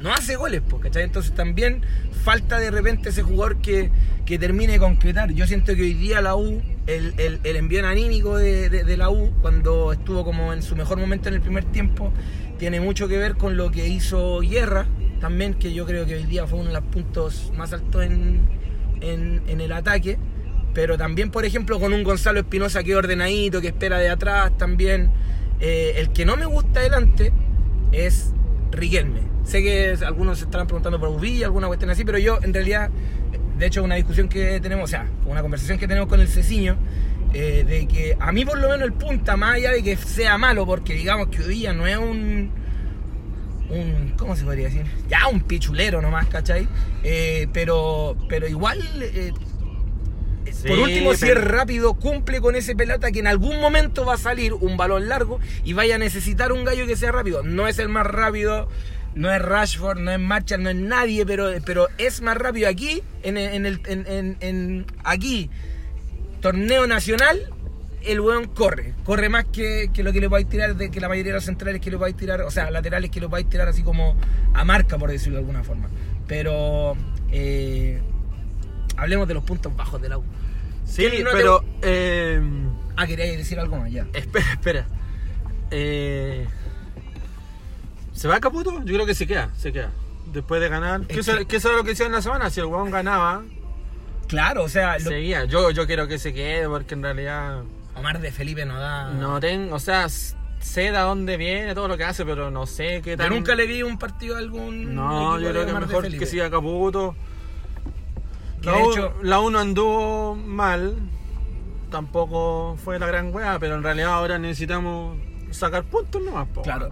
no 0.00 0.14
hace 0.14 0.36
goles, 0.36 0.62
¿cachai? 0.80 1.02
Entonces 1.02 1.34
también 1.34 1.82
falta 2.24 2.58
de 2.58 2.70
repente 2.70 3.10
ese 3.10 3.22
jugador 3.22 3.58
que, 3.58 3.90
que 4.24 4.38
termine 4.38 4.72
de 4.72 4.78
concretar. 4.78 5.30
Yo 5.32 5.46
siento 5.46 5.74
que 5.76 5.82
hoy 5.82 5.92
día 5.92 6.22
la 6.22 6.36
U, 6.36 6.62
el, 6.86 7.12
el, 7.18 7.38
el 7.44 7.56
envión 7.56 7.84
anímico 7.84 8.38
de, 8.38 8.70
de- 8.70 8.84
de 8.84 8.96
la 8.96 9.10
U, 9.10 9.30
cuando 9.42 9.92
estuvo 9.92 10.24
como 10.24 10.54
en 10.54 10.62
su 10.62 10.74
mejor 10.74 10.96
momento 10.98 11.28
en 11.28 11.34
el 11.34 11.42
primer 11.42 11.64
tiempo, 11.64 12.12
tiene 12.58 12.80
mucho 12.80 13.08
que 13.08 13.18
ver 13.18 13.34
con 13.36 13.58
lo 13.58 13.70
que 13.70 13.88
hizo 13.88 14.40
Guerra, 14.40 14.86
también, 15.20 15.52
que 15.52 15.74
yo 15.74 15.84
creo 15.84 16.06
que 16.06 16.14
hoy 16.14 16.24
día 16.24 16.46
fue 16.46 16.58
uno 16.60 16.68
de 16.68 16.74
los 16.76 16.84
puntos 16.84 17.52
más 17.54 17.74
altos 17.74 18.02
en, 18.02 18.40
en, 19.02 19.42
en 19.48 19.60
el 19.60 19.70
ataque. 19.70 20.16
Pero 20.72 20.96
también, 20.96 21.30
por 21.30 21.44
ejemplo, 21.44 21.78
con 21.78 21.92
un 21.92 22.04
Gonzalo 22.04 22.40
Espinosa 22.40 22.82
que 22.82 22.92
es 22.92 22.96
ordenadito, 22.96 23.60
que 23.60 23.66
espera 23.68 23.98
de 23.98 24.08
atrás 24.08 24.56
también. 24.56 25.10
Eh, 25.60 25.94
el 25.96 26.10
que 26.10 26.24
no 26.24 26.36
me 26.36 26.46
gusta 26.46 26.80
adelante 26.80 27.32
es 27.92 28.32
Riquelme. 28.70 29.20
Sé 29.44 29.62
que 29.62 29.96
algunos 30.04 30.38
se 30.38 30.44
estarán 30.44 30.66
preguntando 30.66 31.00
por 31.00 31.08
Uvilla, 31.08 31.46
alguna 31.46 31.66
cuestión 31.66 31.90
así, 31.90 32.04
pero 32.04 32.18
yo 32.18 32.38
en 32.42 32.54
realidad, 32.54 32.90
de 33.58 33.66
hecho, 33.66 33.82
una 33.82 33.96
discusión 33.96 34.28
que 34.28 34.60
tenemos, 34.60 34.84
o 34.84 34.86
sea, 34.88 35.08
una 35.26 35.42
conversación 35.42 35.78
que 35.78 35.88
tenemos 35.88 36.08
con 36.08 36.20
el 36.20 36.28
Ceciño, 36.28 36.76
eh, 37.32 37.64
de 37.66 37.86
que 37.86 38.16
a 38.18 38.32
mí 38.32 38.44
por 38.44 38.58
lo 38.58 38.68
menos 38.68 38.82
el 38.82 38.92
punta, 38.92 39.36
más 39.36 39.56
allá 39.56 39.72
de 39.72 39.82
que 39.82 39.96
sea 39.96 40.38
malo, 40.38 40.66
porque 40.66 40.94
digamos 40.94 41.28
que 41.28 41.42
Uvilla 41.42 41.72
no 41.72 41.86
es 41.86 41.96
un 41.96 42.50
un, 43.70 44.14
¿cómo 44.16 44.36
se 44.36 44.44
podría 44.44 44.66
decir? 44.66 44.84
Ya 45.08 45.28
un 45.28 45.40
pichulero 45.40 46.02
nomás, 46.02 46.26
¿cachai? 46.26 46.66
Eh, 47.02 47.46
pero, 47.52 48.16
pero 48.28 48.48
igual, 48.48 48.80
Sí, 50.52 50.68
por 50.68 50.78
último, 50.78 51.14
si 51.14 51.28
es 51.28 51.40
rápido, 51.42 51.94
cumple 51.94 52.40
con 52.40 52.54
ese 52.56 52.74
pelota 52.74 53.10
que 53.12 53.20
en 53.20 53.26
algún 53.26 53.60
momento 53.60 54.04
va 54.04 54.14
a 54.14 54.18
salir 54.18 54.52
un 54.54 54.76
balón 54.76 55.08
largo 55.08 55.38
y 55.64 55.72
vaya 55.72 55.94
a 55.94 55.98
necesitar 55.98 56.52
un 56.52 56.64
gallo 56.64 56.86
que 56.86 56.96
sea 56.96 57.12
rápido. 57.12 57.42
No 57.42 57.68
es 57.68 57.78
el 57.78 57.88
más 57.88 58.06
rápido, 58.06 58.68
no 59.14 59.32
es 59.32 59.40
Rashford, 59.40 59.98
no 59.98 60.10
es 60.12 60.18
Marshall, 60.18 60.62
no 60.62 60.70
es 60.70 60.76
nadie, 60.76 61.24
pero, 61.26 61.48
pero 61.64 61.88
es 61.98 62.20
más 62.22 62.36
rápido 62.36 62.68
aquí, 62.68 63.02
en, 63.22 63.36
el- 63.36 63.54
en 63.54 63.66
el, 63.66 63.80
en, 63.86 64.36
en- 64.40 64.86
aquí, 65.04 65.50
torneo 66.40 66.86
nacional, 66.86 67.40
el 68.02 68.20
weón 68.20 68.46
corre. 68.46 68.94
Corre 69.04 69.28
más 69.28 69.44
que, 69.46 69.90
que 69.92 70.02
lo 70.02 70.12
que 70.12 70.20
le 70.20 70.28
podéis 70.30 70.48
tirar, 70.48 70.74
de 70.76 70.90
que 70.90 71.00
la 71.00 71.08
mayoría 71.08 71.32
de 71.32 71.36
los 71.36 71.44
centrales 71.44 71.80
que 71.80 71.90
le 71.90 71.98
podéis 71.98 72.16
tirar, 72.16 72.40
o 72.42 72.50
sea, 72.50 72.70
laterales 72.70 73.10
que 73.10 73.20
lo 73.20 73.28
podéis 73.28 73.48
tirar 73.48 73.68
así 73.68 73.82
como 73.82 74.16
a 74.54 74.64
marca, 74.64 74.96
por 74.98 75.10
decirlo 75.10 75.34
de 75.34 75.40
alguna 75.40 75.62
forma. 75.64 75.88
Pero 76.26 76.96
eh, 77.32 78.00
hablemos 79.00 79.26
de 79.28 79.34
los 79.34 79.44
puntos 79.44 79.74
bajos 79.76 80.00
de 80.00 80.08
la 80.08 80.18
U. 80.18 80.24
Sí, 80.86 81.08
¿Qué 81.10 81.22
no 81.22 81.30
te- 81.30 81.36
pero. 81.36 81.64
eh, 81.82 82.40
Ah, 82.96 83.06
quería 83.06 83.24
decir 83.26 83.58
algo 83.58 83.76
más 83.78 83.90
ya. 83.90 84.06
espera, 84.12 84.52
espera. 84.52 84.86
Eh, 85.70 86.46
¿Se 88.12 88.28
va 88.28 88.40
Caputo? 88.40 88.78
Yo 88.84 88.94
creo 88.94 89.06
que 89.06 89.14
se 89.14 89.26
queda, 89.26 89.50
se 89.56 89.72
queda. 89.72 89.90
Después 90.32 90.60
de 90.60 90.68
ganar. 90.68 91.02
¿Qué 91.06 91.14
Es 91.20 91.28
eso, 91.28 91.46
que- 91.46 91.56
era 91.56 91.76
lo 91.76 91.84
que 91.84 91.92
hicieron 91.92 92.12
la 92.12 92.22
semana? 92.22 92.50
Si 92.50 92.60
el 92.60 92.66
weón 92.66 92.90
ganaba, 92.90 93.42
Claro, 94.28 94.62
o 94.64 94.68
sea, 94.68 94.98
lo- 94.98 95.10
seguía. 95.10 95.44
Yo, 95.46 95.70
yo 95.72 95.86
quiero 95.86 96.06
que 96.06 96.18
se 96.18 96.32
quede 96.32 96.68
porque 96.68 96.94
en 96.94 97.02
realidad. 97.02 97.62
Omar 97.96 98.20
de 98.20 98.30
Felipe 98.30 98.64
no 98.64 98.78
da. 98.78 99.10
No 99.10 99.40
tengo. 99.40 99.74
O 99.74 99.80
sea, 99.80 100.08
sé 100.08 100.80
de 100.82 100.90
dónde 100.98 101.36
viene, 101.36 101.74
todo 101.74 101.88
lo 101.88 101.96
que 101.96 102.04
hace, 102.04 102.24
pero 102.24 102.50
no 102.50 102.66
sé 102.66 103.00
qué 103.02 103.12
Yo 103.12 103.16
tal. 103.16 103.30
nunca 103.30 103.54
le 103.56 103.66
vi 103.66 103.82
un 103.82 103.98
partido 103.98 104.36
a 104.36 104.38
algún. 104.38 104.94
No, 104.94 105.38
yo 105.40 105.50
creo 105.50 105.64
que 105.64 105.72
es 105.72 105.78
mejor 105.80 106.08
que 106.08 106.26
siga 106.26 106.48
Caputo. 106.50 107.16
La, 108.62 108.72
de 108.72 108.82
U- 108.82 108.92
hecho- 108.92 109.14
la 109.22 109.40
1 109.40 109.58
anduvo 109.58 110.34
mal, 110.36 110.96
tampoco 111.90 112.76
fue 112.82 112.98
la 112.98 113.06
gran 113.06 113.34
weá, 113.34 113.58
pero 113.58 113.74
en 113.76 113.82
realidad 113.82 114.12
ahora 114.12 114.38
necesitamos 114.38 115.18
sacar 115.50 115.84
puntos 115.84 116.22
nomás. 116.22 116.46
po. 116.48 116.62
Claro. 116.62 116.90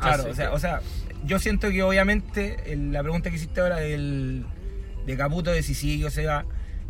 Claro, 0.00 0.22
Así 0.22 0.30
o 0.30 0.34
sea, 0.34 0.48
que- 0.48 0.54
o 0.54 0.58
sea, 0.58 0.80
yo 1.24 1.38
siento 1.38 1.70
que 1.70 1.82
obviamente 1.82 2.72
el- 2.72 2.92
la 2.92 3.02
pregunta 3.02 3.30
que 3.30 3.36
hiciste 3.36 3.60
ahora 3.60 3.76
del, 3.76 4.44
de 5.06 5.16
Caputo, 5.16 5.50
de 5.50 5.62
si 5.62 5.74
sigue 5.74 6.06
o 6.06 6.10
se 6.10 6.26
va, 6.26 6.44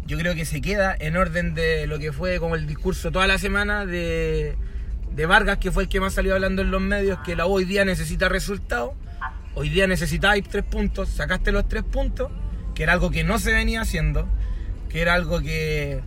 yo 0.06 0.16
creo 0.18 0.34
que 0.34 0.44
se 0.44 0.60
queda 0.60 0.94
en 0.98 1.16
orden 1.16 1.54
de 1.54 1.86
lo 1.86 1.98
que 1.98 2.12
fue 2.12 2.38
como 2.38 2.54
el 2.54 2.66
discurso 2.66 3.10
toda 3.10 3.26
la 3.26 3.38
semana 3.38 3.84
de, 3.86 4.56
de 5.14 5.26
Vargas, 5.26 5.58
que 5.58 5.70
fue 5.70 5.84
el 5.84 5.88
que 5.88 6.00
más 6.00 6.14
salió 6.14 6.34
hablando 6.34 6.62
en 6.62 6.70
los 6.70 6.80
medios, 6.80 7.18
que 7.24 7.36
la 7.36 7.46
U 7.46 7.52
hoy 7.54 7.64
día 7.64 7.84
necesita 7.84 8.28
resultados, 8.28 8.92
hoy 9.54 9.68
día 9.70 9.86
necesitáis 9.86 10.44
tres 10.48 10.64
puntos, 10.64 11.08
sacaste 11.10 11.52
los 11.52 11.68
tres 11.68 11.82
puntos, 11.84 12.30
que 12.74 12.82
era 12.82 12.92
algo 12.92 13.10
que 13.10 13.24
no 13.24 13.38
se 13.38 13.52
venía 13.52 13.80
haciendo, 13.82 14.26
que 14.88 15.00
era 15.02 15.14
algo 15.14 15.40
que 15.40 16.00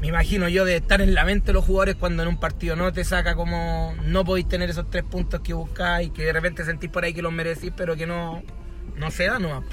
me 0.00 0.08
imagino 0.08 0.48
yo 0.48 0.64
de 0.64 0.76
estar 0.76 1.00
en 1.00 1.14
la 1.14 1.24
mente 1.24 1.46
de 1.48 1.52
los 1.54 1.64
jugadores 1.64 1.94
cuando 1.96 2.22
en 2.22 2.28
un 2.28 2.38
partido 2.38 2.76
no 2.76 2.92
te 2.92 3.02
saca 3.04 3.34
como 3.34 3.94
no 4.04 4.24
podéis 4.24 4.46
tener 4.48 4.68
esos 4.70 4.90
tres 4.90 5.04
puntos 5.04 5.40
que 5.40 5.52
buscáis, 5.54 6.10
que 6.10 6.24
de 6.24 6.32
repente 6.32 6.64
sentís 6.64 6.90
por 6.90 7.04
ahí 7.04 7.14
que 7.14 7.22
los 7.22 7.32
merecís, 7.32 7.72
pero 7.76 7.96
que 7.96 8.06
no, 8.06 8.42
no 8.96 9.10
se 9.10 9.26
da 9.26 9.38
nomás. 9.38 9.64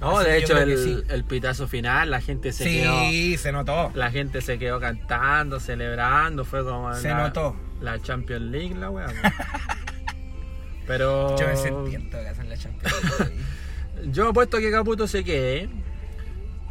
No, 0.00 0.18
Así 0.18 0.30
de 0.30 0.38
hecho, 0.38 0.58
el, 0.58 0.78
sí. 0.78 0.98
el 1.10 1.22
pitazo 1.24 1.68
final, 1.68 2.10
la 2.10 2.20
gente 2.20 2.52
se 2.52 2.64
Sí, 2.64 2.80
quedó. 2.80 3.38
se 3.38 3.52
notó. 3.52 3.92
La 3.94 4.10
gente 4.10 4.40
se 4.40 4.58
quedó 4.58 4.80
cantando, 4.80 5.60
celebrando, 5.60 6.44
fue 6.44 6.64
como 6.64 6.92
Se 6.94 7.08
la, 7.08 7.18
notó. 7.28 7.54
la 7.80 8.00
Champions 8.02 8.42
League, 8.50 8.74
la 8.74 8.90
weá. 8.90 9.06
Pero 10.86 11.36
Yo 11.38 11.46
me 11.46 11.56
sentí 11.56 11.94
en 11.94 12.10
todo 12.10 12.22
caso 12.24 12.40
en 12.42 12.48
la 12.48 12.56
Champions. 12.56 12.94
League. 13.20 13.34
yo 14.12 14.28
apuesto 14.28 14.58
que 14.58 14.70
Caputo 14.70 15.06
se 15.06 15.22
quede, 15.22 15.68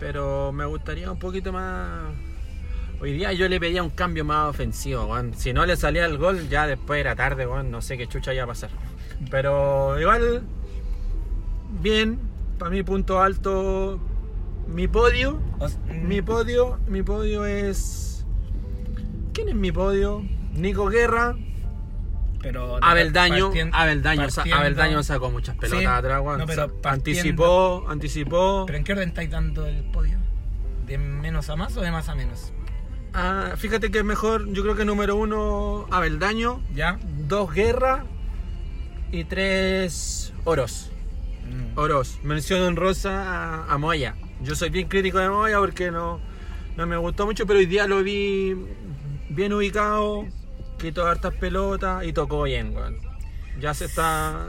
pero 0.02 0.52
me 0.52 0.66
gustaría 0.66 1.12
un 1.12 1.20
poquito 1.20 1.54
más. 1.54 2.12
Hoy 3.00 3.14
día 3.14 3.34
yo 3.34 3.48
le 3.48 3.60
pedía 3.60 3.84
un 3.84 3.92
cambio 3.92 4.26
más 4.26 4.50
ofensivo, 4.50 5.06
weón. 5.06 5.36
Si 5.36 5.54
no 5.54 5.64
le 5.68 5.78
salía 5.78 6.06
el 6.06 6.18
gol, 6.18 6.50
ya 6.50 6.66
después 6.66 7.00
era 7.00 7.16
tarde, 7.16 7.46
weón. 7.46 7.70
No 7.70 7.84
sé 7.84 8.00
qué 8.00 8.08
chucha 8.08 8.34
iba 8.34 8.46
a 8.46 8.48
pasar. 8.48 8.72
Pero 9.30 10.00
igual, 10.00 10.42
bien, 11.82 12.20
para 12.58 12.72
mí 12.72 12.82
punto 12.82 13.22
alto, 13.22 14.00
mi 14.68 14.88
podio. 14.88 15.40
Mi 16.04 16.24
podio, 16.24 16.80
mi 16.88 17.04
podio 17.04 17.46
es. 17.46 18.26
¿Quién 19.34 19.50
es 19.50 19.56
mi 19.56 19.72
podio? 19.72 20.26
Nico 20.54 20.88
Guerra, 20.88 21.38
pero 22.42 22.78
Abeldaño, 22.84 23.50
partien- 23.52 23.70
Abeldaño, 23.74 24.28
partiendo- 24.28 24.58
Abeldaño 24.60 25.04
sacó 25.04 25.30
muchas 25.32 25.56
pelotas 25.58 25.80
Sí, 25.80 25.86
atrás, 25.86 26.24
no, 26.38 26.46
pero 26.46 26.72
anticipó, 26.84 27.86
anticipó. 27.88 28.64
¿Pero 28.66 28.78
en 28.78 28.84
qué 28.84 28.92
orden 28.94 29.10
estáis 29.10 29.30
dando 29.30 29.66
el 29.66 29.84
podio? 29.92 30.18
¿De 30.88 30.98
menos 30.98 31.50
a 31.50 31.56
más 31.56 31.76
o 31.78 31.82
de 31.82 31.92
más 31.92 32.10
a 32.10 32.16
menos? 32.16 32.52
Ah, 33.14 33.54
fíjate 33.58 33.92
que 33.92 34.00
es 34.00 34.04
mejor, 34.06 34.48
yo 34.54 34.64
creo 34.64 34.76
que 34.76 34.86
número 34.86 35.16
uno, 35.16 35.86
Abeldaño, 35.92 36.62
¿Ya? 36.74 36.98
dos 37.28 37.54
Guerra 37.54 38.06
y 39.12 39.24
tres 39.26 40.34
Oros. 40.46 40.90
Mm. 41.50 41.78
Oros, 41.78 42.20
mención 42.24 42.62
honrosa 42.62 43.66
a, 43.66 43.74
a 43.74 43.78
Moya. 43.78 44.16
Yo 44.42 44.56
soy 44.56 44.70
bien 44.70 44.88
crítico 44.88 45.20
de 45.20 45.30
Moya 45.30 45.60
porque 45.60 45.92
no, 45.92 46.20
no 46.78 46.88
me 46.88 46.98
gustó 46.98 47.26
mucho, 47.26 47.46
pero 47.46 47.60
hoy 47.60 47.66
día 47.66 47.88
lo 47.88 48.02
vi 48.04 48.56
bien 49.30 49.54
ubicado, 49.54 50.26
quitó 50.82 51.06
hartas 51.08 51.34
pelotas 51.36 52.04
y 52.06 52.14
tocó 52.14 52.44
bien, 52.44 52.76
weón. 52.76 52.98
Ya 53.60 53.74
se 53.74 53.86
está, 53.86 54.48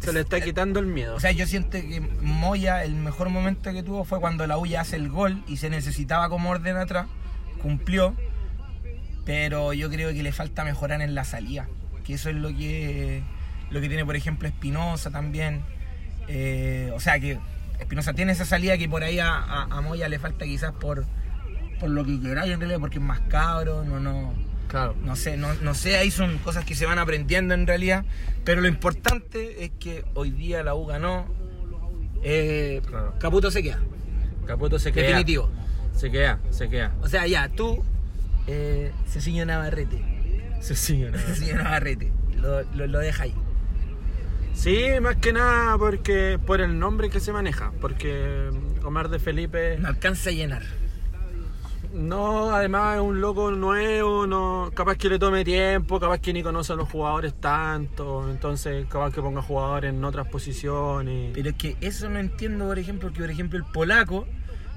se 0.00 0.12
le 0.12 0.20
está 0.20 0.40
quitando 0.40 0.80
el 0.80 0.86
miedo. 0.86 1.14
O 1.16 1.20
sea, 1.20 1.32
yo 1.32 1.46
siento 1.46 1.72
que 1.72 2.00
Moya, 2.20 2.84
el 2.84 2.94
mejor 2.94 3.28
momento 3.28 3.72
que 3.72 3.82
tuvo 3.82 4.04
fue 4.04 4.20
cuando 4.20 4.46
la 4.46 4.56
U 4.58 4.64
ya 4.66 4.80
hace 4.82 4.96
el 4.96 5.08
gol 5.10 5.42
y 5.48 5.56
se 5.58 5.68
necesitaba 5.70 6.28
como 6.28 6.50
orden 6.50 6.76
atrás. 6.76 7.06
Cumplió. 7.60 8.14
Pero 9.24 9.72
yo 9.72 9.88
creo 9.90 10.12
que 10.12 10.22
le 10.22 10.32
falta 10.32 10.64
mejorar 10.64 11.00
en 11.02 11.14
la 11.14 11.24
salida. 11.24 11.68
Que 12.04 12.14
eso 12.14 12.30
es 12.30 12.36
lo 12.36 12.48
que, 12.48 13.22
lo 13.70 13.80
que 13.80 13.88
tiene, 13.88 14.04
por 14.04 14.16
ejemplo, 14.16 14.48
Espinosa 14.48 15.10
también. 15.10 15.62
Eh, 16.28 16.90
o 16.94 17.00
sea, 17.00 17.18
que 17.20 17.38
Espinosa 17.78 18.14
tiene 18.14 18.32
esa 18.32 18.44
salida 18.44 18.78
que 18.78 18.88
por 18.88 19.02
ahí 19.04 19.18
a, 19.18 19.34
a- 19.34 19.62
a 19.70 19.80
Moya 19.80 20.08
le 20.08 20.18
falta 20.18 20.44
quizás 20.44 20.72
por, 20.72 21.04
por 21.80 21.90
lo 21.90 22.04
que 22.04 22.20
queráis 22.20 22.52
en 22.52 22.60
realidad, 22.60 22.80
porque 22.80 22.98
es 22.98 23.04
más 23.04 23.20
cabro, 23.28 23.84
no, 23.84 24.00
no, 24.00 24.32
claro. 24.72 24.96
no 25.04 25.14
sé, 25.14 25.36
no, 25.36 25.54
no 25.62 25.74
sé, 25.74 25.96
ahí 25.96 26.10
son 26.10 26.38
cosas 26.38 26.64
que 26.64 26.74
se 26.74 26.84
van 26.84 26.98
aprendiendo 26.98 27.54
en 27.54 27.68
realidad. 27.68 28.04
Pero 28.44 28.60
lo 28.60 28.66
importante 28.66 29.64
es 29.64 29.70
que 29.78 30.04
hoy 30.14 30.30
día 30.32 30.64
la 30.64 30.74
U 30.74 30.86
ganó. 30.86 31.26
Eh, 32.24 32.82
Claro. 32.88 33.14
Caputo 33.20 33.50
se 33.52 33.62
queda. 33.62 33.78
Caputo 34.46 34.80
se 34.80 34.90
queda. 34.90 35.06
Definitivo. 35.06 35.48
Se 35.94 36.10
queda, 36.10 36.40
se 36.50 36.68
queda. 36.68 36.92
O 37.02 37.08
sea, 37.08 37.26
ya, 37.28 37.48
tú, 37.50 37.84
eh, 38.48 38.90
Ceciño 39.06 39.44
Navarrete. 39.44 40.02
¿no? 41.10 41.18
Ceciño 41.18 41.56
Navarrete. 41.56 42.10
Lo, 42.36 42.62
lo, 42.74 42.86
lo 42.88 42.98
deja 42.98 43.24
ahí. 43.24 43.34
Sí, 44.54 44.84
más 45.00 45.16
que 45.16 45.32
nada 45.32 45.78
porque 45.78 46.38
por 46.44 46.60
el 46.60 46.78
nombre 46.78 47.08
que 47.10 47.20
se 47.20 47.32
maneja, 47.32 47.72
porque 47.80 48.50
Omar 48.84 49.08
de 49.08 49.18
Felipe 49.18 49.78
No 49.78 49.88
alcanza 49.88 50.30
a 50.30 50.32
llenar. 50.32 50.62
No, 51.92 52.50
además 52.54 52.96
es 52.96 53.02
un 53.02 53.20
loco 53.20 53.50
nuevo, 53.50 54.26
no, 54.26 54.70
capaz 54.74 54.96
que 54.96 55.08
le 55.08 55.18
tome 55.18 55.44
tiempo, 55.44 56.00
capaz 56.00 56.18
que 56.20 56.32
ni 56.32 56.42
conoce 56.42 56.72
a 56.72 56.76
los 56.76 56.88
jugadores 56.88 57.34
tanto, 57.34 58.28
entonces 58.30 58.86
capaz 58.88 59.12
que 59.12 59.20
ponga 59.20 59.42
jugadores 59.42 59.92
en 59.92 60.02
otras 60.04 60.26
posiciones. 60.28 61.30
Pero 61.34 61.50
es 61.50 61.56
que 61.56 61.76
eso 61.80 62.08
no 62.08 62.18
entiendo, 62.18 62.66
por 62.66 62.78
ejemplo, 62.78 63.12
que 63.12 63.20
por 63.20 63.30
ejemplo 63.30 63.58
el 63.58 63.64
polaco 63.64 64.26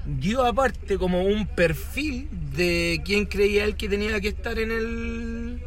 dio 0.04 0.44
aparte 0.44 0.98
como 0.98 1.22
un 1.22 1.46
perfil 1.46 2.28
de 2.54 3.00
quién 3.04 3.26
creía 3.26 3.64
él 3.64 3.76
que 3.76 3.88
tenía 3.88 4.20
que 4.20 4.28
estar 4.28 4.58
en 4.58 4.70
el 4.70 5.62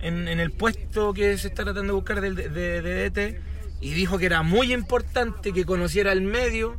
en, 0.00 0.28
el 0.28 0.50
puesto 0.50 1.14
que 1.14 1.38
se 1.38 1.48
está 1.48 1.62
tratando 1.64 1.92
de 1.92 1.96
buscar 1.96 2.20
del- 2.20 2.34
de, 2.34 2.48
de, 2.48 2.82
de 2.82 3.10
DT 3.10 3.40
y 3.80 3.90
dijo 3.94 4.18
que 4.18 4.26
era 4.26 4.42
muy 4.42 4.72
importante 4.72 5.52
que 5.52 5.64
conociera 5.64 6.12
el 6.12 6.20
medio, 6.22 6.76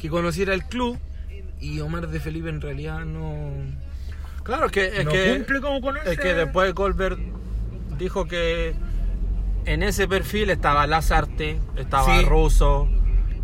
que 0.00 0.08
conociera 0.08 0.54
el 0.54 0.64
club 0.64 0.98
y 1.64 1.80
Omar 1.80 2.08
de 2.08 2.20
Felipe 2.20 2.48
en 2.48 2.60
realidad 2.60 3.04
no, 3.04 3.50
Claro, 4.42 4.66
es 4.66 4.72
que, 4.72 4.86
es 4.98 5.04
no 5.04 5.10
que, 5.10 5.34
cumple 5.36 5.60
como 5.60 5.80
con 5.80 5.96
es 5.96 6.04
ese- 6.06 6.16
que 6.16 6.34
después 6.34 6.72
Colbert 6.74 7.18
dijo 7.98 8.26
que 8.26 8.74
en 9.64 9.82
ese 9.82 10.06
perfil 10.06 10.50
estaba 10.50 10.86
Lazarte, 10.86 11.58
estaba 11.76 12.18
Sí. 12.18 12.24
Russo, 12.26 12.88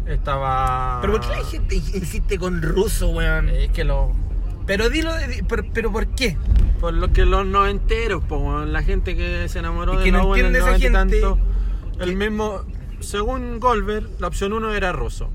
estaba... 0.07 0.99
Pero 1.00 1.15
¿por 1.15 1.23
qué 1.23 1.29
la 1.29 1.45
gente 1.45 1.77
insiste 1.77 2.39
con 2.39 2.61
ruso, 2.62 3.09
weón? 3.11 3.49
Es 3.49 3.71
que 3.71 3.85
lo... 3.85 4.12
Pero 4.67 4.91
dilo, 4.91 5.17
di- 5.17 5.43
pero, 5.49 5.65
pero 5.73 5.91
¿por 5.93 6.07
qué? 6.09 6.37
Por 6.81 6.93
lo 6.95 7.12
que 7.12 7.25
los 7.25 7.47
noventeros, 7.47 8.23
po, 8.25 8.61
la 8.67 8.83
gente 8.83 9.17
que 9.17 9.49
se 9.49 9.59
enamoró 9.61 9.99
Es 9.99 10.05
de 10.05 10.12
no 10.12 10.35
en 10.37 10.45
entiende 10.47 10.59
esa 10.59 10.73
90 10.73 10.79
y 10.79 10.83
gente 10.83 11.21
tanto, 11.21 11.39
el 12.00 12.17
mismo, 12.17 12.61
según 13.00 13.59
Goldberg, 13.61 14.07
la 14.19 14.27
opción 14.29 14.53
uno 14.53 14.73
era 14.75 14.93
ruso. 14.93 15.31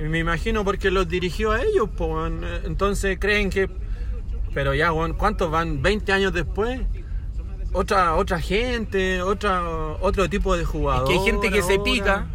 Y 0.00 0.04
me 0.04 0.18
imagino 0.18 0.64
porque 0.64 0.90
los 0.90 1.08
dirigió 1.08 1.52
a 1.52 1.62
ellos, 1.62 1.88
eh, 1.98 2.60
entonces 2.64 3.18
creen 3.20 3.50
que... 3.50 3.68
Pero 4.54 4.74
ya, 4.74 4.90
¿cuántos 5.16 5.50
van? 5.50 5.82
¿20 5.82 6.10
años 6.12 6.32
después? 6.32 6.80
Otra, 7.72 8.16
otra 8.16 8.40
gente, 8.40 9.22
otra, 9.22 9.62
otro 10.00 10.28
tipo 10.28 10.56
de 10.56 10.62
Es 10.62 10.68
jugador. 10.68 11.06
que 11.06 11.14
hay 11.14 11.24
gente 11.24 11.50
que 11.50 11.62
se 11.62 11.78
pica, 11.78 12.26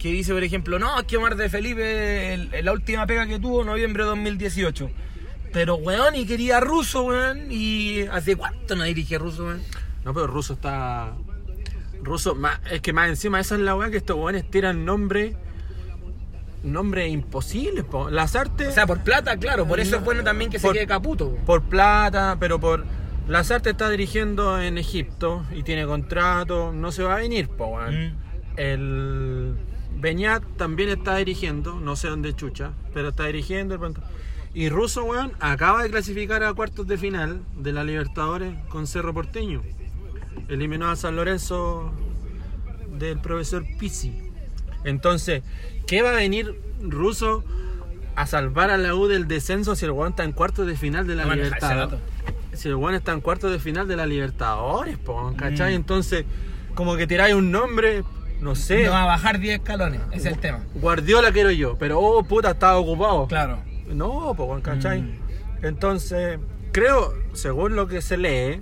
que 0.00 0.10
dice, 0.10 0.32
por 0.32 0.42
ejemplo, 0.42 0.78
no, 0.80 0.98
es 0.98 1.06
que 1.06 1.16
Omar 1.16 1.36
de 1.36 1.48
Felipe, 1.48 2.34
el- 2.34 2.50
la 2.64 2.72
última 2.72 3.06
pega 3.06 3.24
que 3.26 3.38
tuvo, 3.38 3.62
noviembre 3.64 4.02
de 4.02 4.08
2018. 4.10 4.90
Pero, 5.52 5.76
weón, 5.76 6.16
y 6.16 6.26
quería 6.26 6.58
ruso, 6.58 7.02
weón. 7.02 7.46
¿Y 7.50 8.00
hace 8.10 8.34
cuánto 8.34 8.74
no 8.74 8.82
dirige 8.84 9.18
ruso, 9.18 9.44
weón? 9.44 9.62
No, 10.04 10.12
pero 10.14 10.26
Russo 10.26 10.54
está. 10.54 11.12
Russo, 12.02 12.34
más- 12.34 12.60
es 12.70 12.80
que 12.80 12.92
más 12.92 13.08
encima 13.10 13.38
esa 13.38 13.54
es 13.56 13.60
la 13.60 13.76
weá 13.76 13.90
que 13.90 13.98
estos 13.98 14.16
weones 14.16 14.50
tiran 14.50 14.84
nombres. 14.84 15.36
Nombres 16.62 17.10
imposibles, 17.10 17.84
po. 17.84 18.10
Las 18.10 18.36
artes. 18.36 18.68
O 18.68 18.72
sea, 18.72 18.86
por 18.86 19.02
plata, 19.02 19.36
claro, 19.36 19.66
por 19.66 19.80
eso 19.80 19.96
es 19.96 20.04
bueno 20.04 20.22
también 20.22 20.50
que 20.50 20.58
se 20.58 20.70
quede 20.72 20.86
Caputo. 20.86 21.28
weón. 21.28 21.44
por 21.44 21.62
plata, 21.62 22.36
pero 22.38 22.60
por. 22.60 22.84
Las 23.28 23.50
artes 23.50 23.72
está 23.72 23.88
dirigiendo 23.88 24.60
en 24.60 24.76
Egipto 24.76 25.44
y 25.54 25.62
tiene 25.62 25.86
contrato, 25.86 26.72
no 26.72 26.90
se 26.90 27.02
va 27.02 27.14
a 27.14 27.18
venir, 27.18 27.48
po, 27.48 27.66
weón. 27.66 28.08
Mm. 28.08 28.12
El 28.56 29.54
Beñat 30.00 30.42
también 30.56 30.88
está 30.88 31.16
dirigiendo, 31.16 31.78
no 31.78 31.96
sé 31.96 32.08
dónde 32.08 32.34
chucha, 32.34 32.72
pero 32.92 33.10
está 33.10 33.26
dirigiendo 33.26 33.74
el 33.74 33.80
pronto. 33.80 34.02
Y 34.52 34.68
Russo, 34.68 35.04
weón, 35.04 35.32
acaba 35.38 35.82
de 35.82 35.90
clasificar 35.90 36.42
a 36.42 36.52
cuartos 36.52 36.86
de 36.86 36.98
final 36.98 37.42
de 37.56 37.72
la 37.72 37.84
Libertadores 37.84 38.58
con 38.68 38.86
Cerro 38.86 39.14
Porteño. 39.14 39.62
Eliminó 40.48 40.90
a 40.90 40.96
San 40.96 41.14
Lorenzo 41.14 41.92
del 42.98 43.20
profesor 43.20 43.64
Pizzi. 43.78 44.29
Entonces, 44.84 45.42
¿qué 45.86 46.02
va 46.02 46.10
a 46.10 46.14
venir 46.14 46.54
Russo 46.82 47.44
a 48.16 48.26
salvar 48.26 48.70
a 48.70 48.76
la 48.76 48.94
U 48.94 49.06
del 49.06 49.28
descenso 49.28 49.76
si 49.76 49.84
el 49.84 49.92
weón 49.92 50.10
está 50.10 50.24
en 50.24 50.32
cuartos 50.32 50.66
de 50.66 50.76
final 50.76 51.06
de 51.06 51.14
la 51.14 51.24
No 51.24 51.34
Libertadores? 51.34 52.00
Si 52.52 52.68
el 52.68 52.74
weón 52.74 52.94
está 52.94 53.12
en 53.12 53.20
cuartos 53.20 53.50
de 53.52 53.58
final 53.58 53.86
de 53.88 53.96
la 53.96 54.06
Libertadores, 54.06 54.98
po, 54.98 55.32
¿cachai? 55.36 55.72
Mm. 55.72 55.76
Entonces, 55.76 56.24
como 56.74 56.96
que 56.96 57.06
tiráis 57.06 57.34
un 57.34 57.50
nombre, 57.50 58.02
no 58.40 58.54
sé. 58.54 58.84
No 58.84 58.92
va 58.92 59.02
a 59.02 59.06
bajar 59.06 59.38
10 59.38 59.60
escalones, 59.60 60.00
es 60.12 60.24
el 60.24 60.38
tema. 60.38 60.64
Guardiola 60.74 61.32
quiero 61.32 61.50
yo, 61.50 61.76
pero 61.78 62.00
oh 62.00 62.22
puta, 62.24 62.50
estaba 62.52 62.78
ocupado. 62.78 63.26
Claro. 63.26 63.62
No, 63.88 64.34
pues, 64.36 64.62
¿cachai? 64.62 65.02
Mm. 65.02 65.20
Entonces, 65.62 66.38
creo, 66.72 67.14
según 67.34 67.76
lo 67.76 67.86
que 67.86 68.02
se 68.02 68.16
lee, 68.16 68.60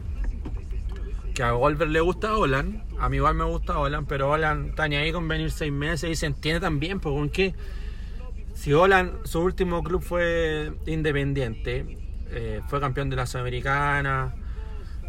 que 1.34 1.42
a 1.42 1.52
Goldberg 1.52 1.90
le 1.90 2.00
gusta 2.00 2.36
Olan, 2.36 2.82
a 3.00 3.08
mí 3.08 3.16
igual 3.16 3.34
me 3.34 3.44
gusta 3.44 3.78
Olan, 3.78 4.06
pero 4.06 4.30
Olan 4.30 4.66
está 4.70 4.88
ni 4.88 4.96
ahí 4.96 5.12
con 5.12 5.26
venir 5.28 5.50
seis 5.50 5.72
meses 5.72 6.10
y 6.10 6.14
se 6.16 6.26
entiende 6.26 6.60
también, 6.60 7.00
pues 7.00 7.14
con 7.14 7.28
qué. 7.30 7.54
Si 8.54 8.72
Olan, 8.72 9.12
su 9.24 9.40
último 9.40 9.82
club 9.84 10.02
fue 10.02 10.72
Independiente, 10.86 11.96
eh, 12.30 12.60
fue 12.68 12.80
campeón 12.80 13.08
de 13.10 13.16
la 13.16 13.26
Sudamericana 13.26 14.34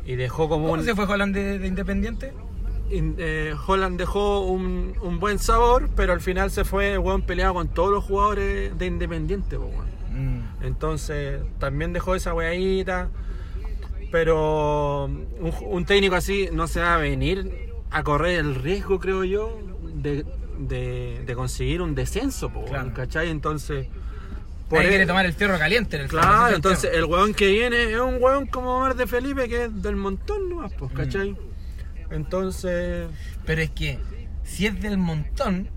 y 0.06 0.16
dejó 0.16 0.48
como 0.50 0.68
¿Cómo 0.68 0.80
un. 0.80 0.86
se 0.86 0.96
fue 0.96 1.06
Holland 1.06 1.34
de, 1.36 1.60
de 1.60 1.68
Independiente? 1.68 2.34
In- 2.92 3.16
eh, 3.20 3.54
Holland 3.68 3.98
dejó 4.00 4.42
un, 4.42 4.94
un 5.02 5.20
buen 5.20 5.38
sabor, 5.40 5.90
pero 5.96 6.14
al 6.14 6.22
final 6.22 6.50
se 6.52 6.64
fue, 6.66 6.98
weón, 6.98 7.22
peleado 7.24 7.54
con 7.56 7.68
todos 7.68 7.92
los 7.92 8.04
jugadores 8.04 8.78
de 8.78 8.86
Independiente, 8.86 9.58
pues, 9.58 9.70
weón. 9.72 9.90
Mm. 10.38 10.66
Entonces 10.66 11.40
también 11.60 11.94
dejó 11.94 12.16
esa 12.16 12.34
weadita. 12.34 13.10
Pero 14.12 15.06
un, 15.06 15.28
un 15.62 15.86
técnico 15.86 16.16
así 16.16 16.50
no 16.52 16.68
se 16.68 16.80
va 16.82 16.96
a 16.96 16.98
venir 16.98 17.69
a 17.92 18.04
correr 18.04 18.40
el 18.40 18.56
riesgo, 18.56 19.00
creo 19.00 19.24
yo, 19.24 19.60
de, 19.94 20.26
de- 20.60 21.24
de 21.26 21.36
conseguir 21.36 21.82
un 21.82 21.96
descenso, 21.96 22.50
po, 22.50 22.66
Claro. 22.66 22.94
¿cachai? 22.94 23.30
Entonces. 23.30 23.88
Por 24.70 24.82
él- 24.84 24.90
quiere 24.90 25.06
tomar 25.08 25.26
el 25.26 25.34
fierro 25.34 25.58
caliente 25.58 25.96
en 25.96 26.04
el 26.04 26.08
Claro, 26.10 26.56
entonces 26.56 26.92
el 26.94 27.06
weón 27.06 27.34
que 27.34 27.48
viene 27.48 27.92
es 27.92 28.00
un 28.00 28.18
weón 28.22 28.46
como 28.46 28.78
Omar 28.78 28.96
de 28.96 29.08
Felipe 29.08 29.50
que 29.50 29.66
es 29.66 29.82
del 29.82 29.96
montón 29.96 30.48
nomás, 30.50 30.72
pues, 30.74 30.92
¿cachai? 30.94 31.36
Entonces. 32.12 33.08
Pero 33.46 33.62
es 33.62 33.70
que 33.72 33.98
si 34.44 34.68
es 34.68 34.80
del 34.82 34.98
montón, 34.98 35.68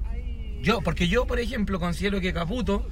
yo, 0.60 0.80
porque 0.82 1.08
yo, 1.08 1.26
por 1.26 1.40
ejemplo, 1.40 1.80
considero 1.80 2.20
que 2.20 2.32
Caputo, 2.32 2.86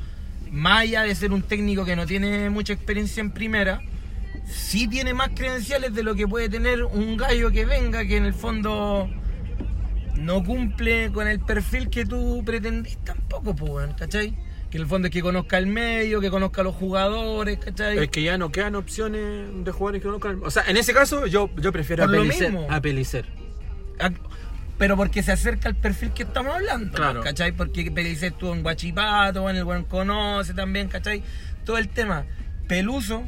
más 0.50 0.81
allá 0.83 1.03
de 1.03 1.15
ser 1.15 1.33
un 1.33 1.43
técnico 1.43 1.85
que 1.85 1.97
no 1.97 2.07
tiene 2.07 2.50
mucha 2.50 2.73
experiencia 2.73 3.21
en 3.21 3.31
primera, 3.31 3.81
sí 4.50 4.88
tiene 4.88 5.14
más 5.14 5.30
credenciales 5.35 5.95
de 5.95 6.02
lo 6.02 6.14
que 6.14 6.26
puede 6.28 6.49
tener 6.49 6.85
un 6.85 7.16
gallo 7.16 7.50
que 7.50 7.64
venga, 7.64 8.04
que 8.04 8.16
en 8.16 8.25
el 8.25 8.35
fondo 8.35 9.09
no 10.16 10.45
cumple 10.45 11.11
con 11.12 11.26
el 11.28 11.40
perfil 11.40 11.88
que 11.88 12.04
tú 12.04 12.42
pretendís 12.45 12.99
tampoco, 12.99 13.54
pues, 13.57 13.88
¿cachai? 13.97 14.37
Que 14.71 14.76
en 14.76 14.83
el 14.83 14.88
fondo 14.88 15.09
es 15.09 15.12
que 15.12 15.23
conozca 15.23 15.59
el 15.59 15.66
medio, 15.66 16.21
que 16.21 16.30
conozca 16.30 16.61
a 16.61 16.64
los 16.64 16.75
jugadores, 16.75 17.59
¿cachai? 17.59 17.99
Es 17.99 18.09
que 18.11 18.23
ya 18.23 18.38
no 18.38 18.52
quedan 18.52 18.75
opciones 18.76 19.47
de 19.64 19.73
jugadores 19.73 20.02
que 20.02 20.09
no 20.09 20.21
conozcan. 20.21 20.47
O 20.47 20.50
sea, 20.50 20.64
en 20.69 20.76
ese 20.76 20.92
caso 20.92 21.26
yo, 21.26 21.50
yo 21.57 21.73
prefiero 21.73 22.04
a 22.04 22.07
Por 22.07 22.16
Pelicer, 22.16 22.54
a 22.69 22.80
Pelicer. 22.80 23.26
Ah, 23.99 24.11
Pero 24.78 24.97
porque 24.97 25.23
se 25.23 25.33
acerca 25.33 25.69
al 25.69 25.76
perfil 25.76 26.12
que 26.12 26.23
estamos 26.23 26.54
hablando, 26.54 26.92
Claro. 26.97 27.21
¿cachai? 27.23 27.52
Porque 27.52 27.90
Pelicer 27.90 28.33
estuvo 28.33 28.54
en 28.54 28.62
Guachipato, 28.62 29.49
en 29.50 29.57
el 29.57 29.64
buen 29.64 29.85
conoce 29.85 30.54
también, 30.54 30.88
¿cachai? 30.88 31.23
Todo 31.64 31.76
el 31.78 31.88
tema. 31.88 32.25
Peluso, 32.69 33.25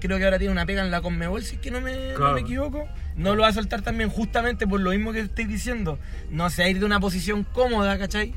creo 0.00 0.18
que 0.18 0.24
ahora 0.24 0.38
tiene 0.38 0.52
una 0.52 0.66
pega 0.66 0.82
en 0.84 0.90
la 0.90 1.00
Conmebol, 1.00 1.42
si 1.42 1.56
es 1.56 1.60
que 1.60 1.70
no 1.70 1.80
me, 1.80 2.12
no 2.12 2.32
me 2.32 2.40
equivoco. 2.40 2.88
No 3.16 3.34
lo 3.34 3.42
va 3.42 3.48
a 3.48 3.52
soltar 3.52 3.82
también 3.82 4.10
justamente 4.10 4.66
por 4.66 4.80
lo 4.80 4.90
mismo 4.90 5.12
que 5.12 5.20
estoy 5.20 5.44
diciendo. 5.46 5.98
No 6.30 6.50
se 6.50 6.62
va 6.62 6.66
a 6.66 6.70
ir 6.70 6.78
de 6.78 6.84
una 6.84 7.00
posición 7.00 7.44
cómoda, 7.44 7.98
¿cachai? 7.98 8.32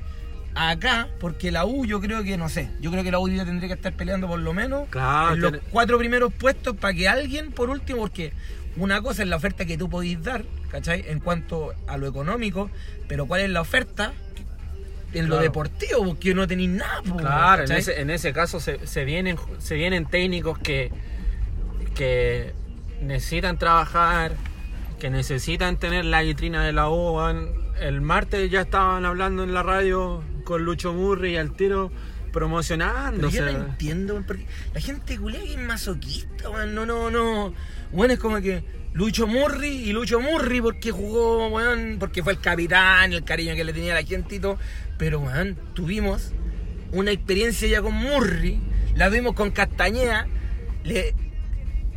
Acá, 0.54 1.08
porque 1.20 1.50
la 1.52 1.66
U 1.66 1.86
yo 1.86 2.02
creo 2.02 2.24
que, 2.24 2.36
no 2.38 2.50
sé, 2.50 2.70
yo 2.82 2.92
creo 2.92 3.04
que 3.04 3.12
la 3.12 3.20
U 3.20 3.30
ya 3.30 3.46
tendría 3.46 3.70
que 3.70 3.76
estar 3.76 3.94
peleando 3.94 4.28
por 4.28 4.40
lo 4.40 4.54
menos 4.54 4.90
Claro, 4.90 5.36
en 5.36 5.40
los 5.42 5.52
tiene- 5.52 5.66
cuatro 5.72 5.98
primeros 5.98 6.34
puestos 6.34 6.76
para 6.76 6.94
que 6.94 7.08
alguien, 7.08 7.52
por 7.52 7.70
último, 7.70 8.00
porque 8.02 8.34
una 8.76 9.02
cosa 9.02 9.24
es 9.24 9.30
la 9.30 9.38
oferta 9.38 9.64
que 9.66 9.78
tú 9.78 9.90
podís 9.90 10.22
dar, 10.22 10.44
¿cachai? 10.70 11.06
En 11.08 11.20
cuanto 11.20 11.74
a 11.88 11.98
lo 11.98 12.06
económico, 12.08 12.70
pero 13.08 13.26
¿cuál 13.28 13.42
es 13.42 13.50
la 13.50 13.62
oferta? 13.62 14.12
En 15.14 15.28
lo 15.30 15.38
deportivo, 15.40 16.06
porque 16.06 16.34
no 16.34 16.48
tenéis 16.48 16.70
nada, 16.70 17.02
Claro, 17.18 17.64
en 17.66 17.72
ese, 17.74 18.00
en 18.00 18.10
ese 18.10 18.32
caso 18.32 18.60
se, 18.62 18.86
se 18.88 19.04
vienen, 19.06 19.38
se 19.60 19.76
vienen 19.76 20.06
técnicos 20.06 20.58
que, 20.60 20.90
que 21.96 22.54
necesitan 23.02 23.58
trabajar, 23.58 24.34
que 25.00 25.10
necesitan 25.10 25.78
tener 25.78 26.06
la 26.06 26.22
vitrina 26.22 26.64
de 26.64 26.74
la 26.74 26.90
U. 26.90 27.20
El 27.80 28.02
martes 28.02 28.50
ya 28.52 28.62
estaban 28.62 29.06
hablando 29.06 29.44
en 29.44 29.54
la 29.54 29.64
radio 29.64 30.24
con 30.44 30.64
Lucho 30.64 30.94
Murri 30.94 31.34
y 31.34 31.38
al 31.38 31.54
tiro 31.54 31.90
Pero 31.90 32.32
promocionándose. 32.32 33.38
yo 33.38 33.46
no 33.46 33.66
entiendo, 33.66 34.24
porque 34.26 34.46
la 34.74 34.80
gente 34.80 35.18
culia 35.18 35.40
que 35.42 35.54
es 35.54 35.60
masoquista, 35.60 36.50
weón. 36.50 36.76
No, 36.76 36.86
no, 36.86 37.10
no. 37.10 37.54
Bueno, 37.92 38.14
es 38.14 38.20
como 38.20 38.40
que 38.40 38.64
Lucho 38.94 39.28
Murri 39.28 39.70
y 39.70 39.94
Lucho 39.94 40.20
Murri 40.20 40.62
porque 40.62 40.92
jugó, 40.92 41.48
weón, 41.48 41.98
porque 42.00 42.24
fue 42.24 42.34
el 42.34 42.40
capitán, 42.40 43.14
el 43.14 43.24
cariño 43.24 43.56
que 43.56 43.64
le 43.64 43.74
tenía 43.74 43.94
la 43.94 44.04
gente 44.04 44.36
y 44.36 44.40
todo. 44.40 44.58
Pero, 44.98 45.20
weón, 45.20 45.58
tuvimos 45.74 46.32
una 46.92 47.12
experiencia 47.12 47.68
ya 47.68 47.82
con 47.82 47.94
Murri, 47.94 48.60
la 48.96 49.10
tuvimos 49.10 49.34
con 49.34 49.52
Castañeda, 49.52 50.28
le 50.84 51.16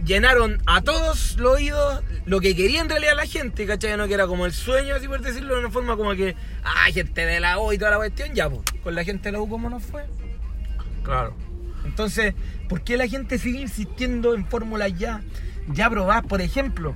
llenaron 0.04 0.62
a 0.66 0.80
todos 0.83 1.37
los 1.38 1.54
oídos 1.57 2.02
lo 2.26 2.40
que 2.40 2.57
quería 2.57 2.80
en 2.80 2.88
realidad 2.88 3.14
la 3.16 3.26
gente, 3.26 3.66
¿cachai? 3.66 3.96
No 3.96 4.09
que 4.09 4.14
era 4.14 4.26
como 4.26 4.46
el 4.46 4.52
sueño, 4.52 4.94
así 4.94 5.07
por 5.09 5.20
decirlo 5.20 5.54
de 5.54 5.61
una 5.61 5.70
forma 5.70 5.96
como 5.96 6.14
que, 6.14 6.35
ay, 6.62 6.92
gente 6.92 7.24
de 7.26 7.40
la 7.40 7.59
U 7.59 7.72
y 7.72 7.78
toda 7.78 7.90
la 7.92 7.96
cuestión, 7.98 8.35
ya, 8.35 8.48
pues, 8.48 8.62
con 8.83 8.94
la 8.94 9.04
gente 9.04 9.28
de 9.28 9.33
la 9.33 9.40
U, 9.40 9.48
¿cómo 9.48 9.68
nos 9.70 9.83
fue? 9.83 10.04
Claro. 11.02 11.35
Entonces, 11.85 12.35
¿por 12.68 12.83
qué 12.83 12.96
la 12.96 13.07
gente 13.09 13.38
sigue 13.38 13.61
insistiendo 13.61 14.35
en 14.35 14.46
fórmulas 14.46 14.92
ya, 14.98 15.22
ya 15.68 15.90
probadas? 15.90 16.24
Por 16.24 16.40
ejemplo, 16.40 16.94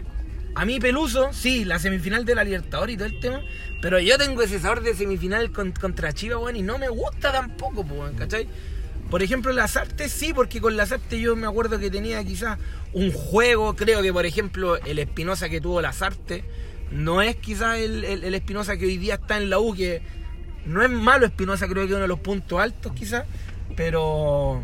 a 0.54 0.64
mí 0.64 0.80
Peluso, 0.80 1.30
sí, 1.32 1.64
la 1.66 1.78
semifinal 1.78 2.24
de 2.24 2.34
la 2.34 2.44
Libertadores 2.44 2.94
y 2.94 2.96
todo 2.96 3.06
el 3.06 3.20
tema, 3.20 3.42
pero 3.82 3.98
yo 4.00 4.16
tengo 4.18 4.42
ese 4.42 4.58
sabor 4.58 4.82
de 4.82 4.94
semifinal 4.94 5.52
con- 5.52 5.72
contra 5.72 6.12
Chivas, 6.14 6.38
weón, 6.42 6.56
y 6.56 6.62
no 6.62 6.78
me 6.78 6.88
gusta 6.88 7.32
tampoco, 7.32 7.84
pues, 7.84 8.12
¿cachai? 8.18 8.48
Por 9.11 9.23
ejemplo, 9.23 9.53
las 9.53 9.77
artes 9.77 10.12
sí, 10.12 10.33
porque 10.35 10.61
con 10.61 10.77
las 10.77 10.92
artes 10.92 11.18
yo 11.18 11.35
me 11.35 11.47
acuerdo 11.47 11.79
que 11.79 11.90
tenía 11.90 12.23
quizás 12.25 12.59
un 12.92 13.11
juego, 13.11 13.75
creo 13.75 14.03
que 14.03 14.12
por 14.12 14.27
ejemplo 14.27 14.77
el 14.77 14.99
Espinosa 14.99 15.49
que 15.49 15.61
tuvo 15.61 15.81
las 15.81 16.03
artes, 16.03 16.44
no 16.90 17.23
es 17.23 17.37
quizás 17.37 17.79
el, 17.79 18.05
el, 18.05 18.25
el 18.25 18.35
Espinosa 18.35 18.77
que 18.77 18.85
hoy 18.85 18.99
día 18.99 19.14
está 19.14 19.38
en 19.38 19.49
la 19.49 19.59
U, 19.59 19.75
que 19.75 20.03
no 20.66 20.83
es 20.83 20.90
malo 20.90 21.27
Espinosa, 21.27 21.66
creo 21.66 21.85
que 21.85 21.90
es 21.90 21.92
uno 21.92 22.03
de 22.03 22.09
los 22.09 22.21
puntos 22.21 22.61
altos 22.61 22.92
quizás, 22.92 23.25
pero 23.77 24.62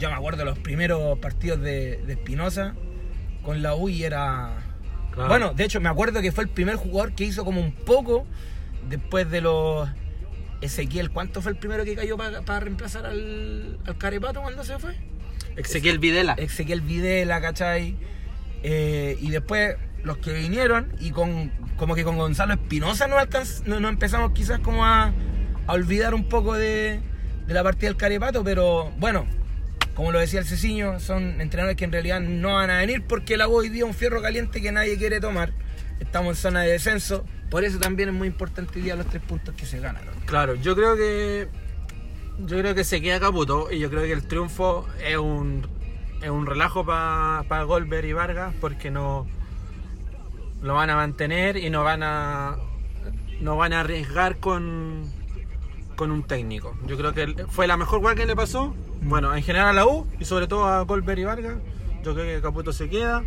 yo 0.00 0.08
me 0.08 0.16
acuerdo 0.16 0.40
de 0.40 0.46
los 0.46 0.58
primeros 0.58 1.18
partidos 1.20 1.60
de, 1.60 1.98
de 1.98 2.12
Espinosa 2.14 2.74
con 3.44 3.62
la 3.62 3.74
U 3.74 3.88
y 3.88 4.02
era... 4.04 4.56
Claro. 5.12 5.28
Bueno, 5.28 5.52
de 5.54 5.64
hecho 5.64 5.80
me 5.80 5.88
acuerdo 5.88 6.20
que 6.22 6.32
fue 6.32 6.44
el 6.44 6.50
primer 6.50 6.76
jugador 6.76 7.12
que 7.14 7.24
hizo 7.24 7.44
como 7.44 7.60
un 7.60 7.72
poco 7.72 8.26
después 8.88 9.30
de 9.30 9.40
los... 9.40 9.88
Ezequiel, 10.62 11.10
¿cuánto 11.10 11.42
fue 11.42 11.52
el 11.52 11.58
primero 11.58 11.84
que 11.84 11.94
cayó 11.94 12.16
para 12.16 12.60
reemplazar 12.60 13.04
al, 13.04 13.78
al 13.84 13.98
Carepato 13.98 14.40
cuando 14.40 14.64
se 14.64 14.78
fue? 14.78 14.96
Ezequiel 15.56 15.98
Videla. 15.98 16.34
Ezequiel 16.34 16.80
Videla, 16.80 17.40
¿cachai? 17.40 17.96
Eh, 18.62 19.18
y 19.20 19.30
después 19.30 19.76
los 20.02 20.18
que 20.18 20.32
vinieron 20.32 20.92
y 21.00 21.10
con 21.10 21.50
como 21.76 21.94
que 21.94 22.04
con 22.04 22.16
Gonzalo 22.16 22.54
Espinosa 22.54 23.08
nos, 23.08 23.66
no, 23.66 23.80
nos 23.80 23.90
empezamos 23.90 24.32
quizás 24.32 24.60
como 24.60 24.84
a, 24.84 25.12
a 25.66 25.72
olvidar 25.72 26.14
un 26.14 26.28
poco 26.28 26.54
de, 26.54 27.00
de 27.46 27.54
la 27.54 27.62
partida 27.64 27.88
del 27.88 27.96
Carepato, 27.96 28.44
pero 28.44 28.92
bueno, 28.98 29.26
como 29.94 30.12
lo 30.12 30.20
decía 30.20 30.40
el 30.40 30.46
Ceciño, 30.46 31.00
son 31.00 31.40
entrenadores 31.40 31.76
que 31.76 31.84
en 31.84 31.92
realidad 31.92 32.20
no 32.20 32.54
van 32.54 32.70
a 32.70 32.78
venir 32.78 33.02
porque 33.06 33.36
la 33.36 33.48
U 33.48 33.56
hoy 33.56 33.68
día 33.68 33.82
es 33.82 33.88
un 33.88 33.94
fierro 33.94 34.22
caliente 34.22 34.62
que 34.62 34.70
nadie 34.70 34.96
quiere 34.96 35.20
tomar. 35.20 35.52
Estamos 35.98 36.36
en 36.36 36.42
zona 36.42 36.60
de 36.62 36.72
descenso, 36.72 37.24
por 37.52 37.64
eso 37.64 37.78
también 37.78 38.08
es 38.08 38.14
muy 38.14 38.28
importante 38.28 38.78
hoy 38.78 38.82
día 38.84 38.96
los 38.96 39.06
tres 39.06 39.22
puntos 39.22 39.54
que 39.54 39.66
se 39.66 39.78
ganaron. 39.78 40.14
Claro, 40.24 40.54
yo 40.54 40.74
creo 40.74 40.96
que 40.96 41.48
yo 42.38 42.58
creo 42.58 42.74
que 42.74 42.82
se 42.82 43.02
queda 43.02 43.20
Caputo 43.20 43.70
y 43.70 43.78
yo 43.78 43.90
creo 43.90 44.04
que 44.04 44.12
el 44.12 44.26
triunfo 44.26 44.88
es 45.04 45.18
un 45.18 45.68
es 46.22 46.30
un 46.30 46.46
relajo 46.46 46.86
para 46.86 47.62
Goldberg 47.64 48.06
y 48.06 48.14
Vargas 48.14 48.54
porque 48.58 48.90
no 48.90 49.26
lo 50.62 50.72
van 50.72 50.88
a 50.88 50.96
mantener 50.96 51.58
y 51.58 51.68
no 51.68 51.84
van 51.84 52.02
a 52.02 52.56
no 53.42 53.58
van 53.58 53.74
a 53.74 53.80
arriesgar 53.80 54.38
con 54.38 55.02
con 55.94 56.10
un 56.10 56.22
técnico. 56.22 56.74
Yo 56.86 56.96
creo 56.96 57.12
que 57.12 57.44
fue 57.50 57.66
la 57.66 57.76
mejor 57.76 58.00
cosa 58.00 58.14
que 58.14 58.24
le 58.24 58.34
pasó. 58.34 58.74
Bueno, 59.02 59.36
en 59.36 59.42
general 59.42 59.68
a 59.68 59.72
la 59.74 59.86
U 59.86 60.06
y 60.18 60.24
sobre 60.24 60.46
todo 60.46 60.64
a 60.64 60.80
Goldberg 60.84 61.18
y 61.18 61.24
Vargas. 61.24 61.58
Yo 62.02 62.14
creo 62.14 62.24
que 62.24 62.40
Caputo 62.40 62.72
se 62.72 62.88
queda. 62.88 63.22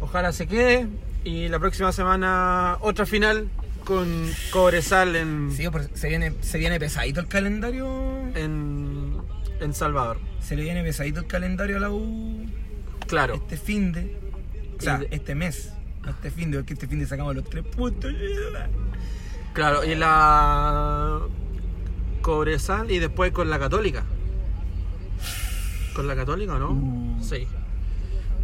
Ojalá 0.00 0.32
se 0.32 0.46
quede. 0.46 0.86
Y 1.24 1.48
la 1.48 1.58
próxima 1.58 1.90
semana 1.92 2.76
otra 2.80 3.04
final 3.06 3.48
con 3.84 4.06
Cobresal 4.50 5.16
en, 5.16 5.50
Sí, 5.52 5.64
pero 5.72 5.84
se 5.94 6.08
viene, 6.08 6.32
se 6.40 6.58
viene 6.58 6.78
pesadito 6.78 7.20
el 7.20 7.26
calendario. 7.28 7.86
en, 8.34 9.14
en 9.60 9.74
Salvador. 9.74 10.18
Se 10.40 10.54
le 10.56 10.62
viene 10.62 10.82
pesadito 10.82 11.20
el 11.20 11.26
calendario 11.26 11.76
a 11.78 11.80
la 11.80 11.90
U 11.90 12.46
Claro. 13.08 13.34
este 13.34 13.56
fin 13.56 13.92
de. 13.92 14.16
O 14.78 14.82
sea, 14.82 14.98
de- 14.98 15.08
este 15.10 15.34
mes. 15.34 15.72
Este 16.08 16.30
fin 16.30 16.50
de, 16.52 16.58
porque 16.58 16.74
este 16.74 16.86
fin 16.86 16.98
de 17.00 17.06
sacamos 17.06 17.34
los 17.34 17.44
tres 17.48 17.64
puntos. 17.64 18.12
Claro, 19.52 19.84
y 19.84 19.94
la 19.96 21.18
Cobresal 22.22 22.90
y 22.90 22.98
después 22.98 23.32
con 23.32 23.48
la 23.50 23.58
Católica. 23.58 24.04
¿Con 25.94 26.06
la 26.06 26.14
Católica 26.14 26.54
o 26.54 26.58
no? 26.58 26.70
Uh. 26.72 27.24
Sí. 27.24 27.46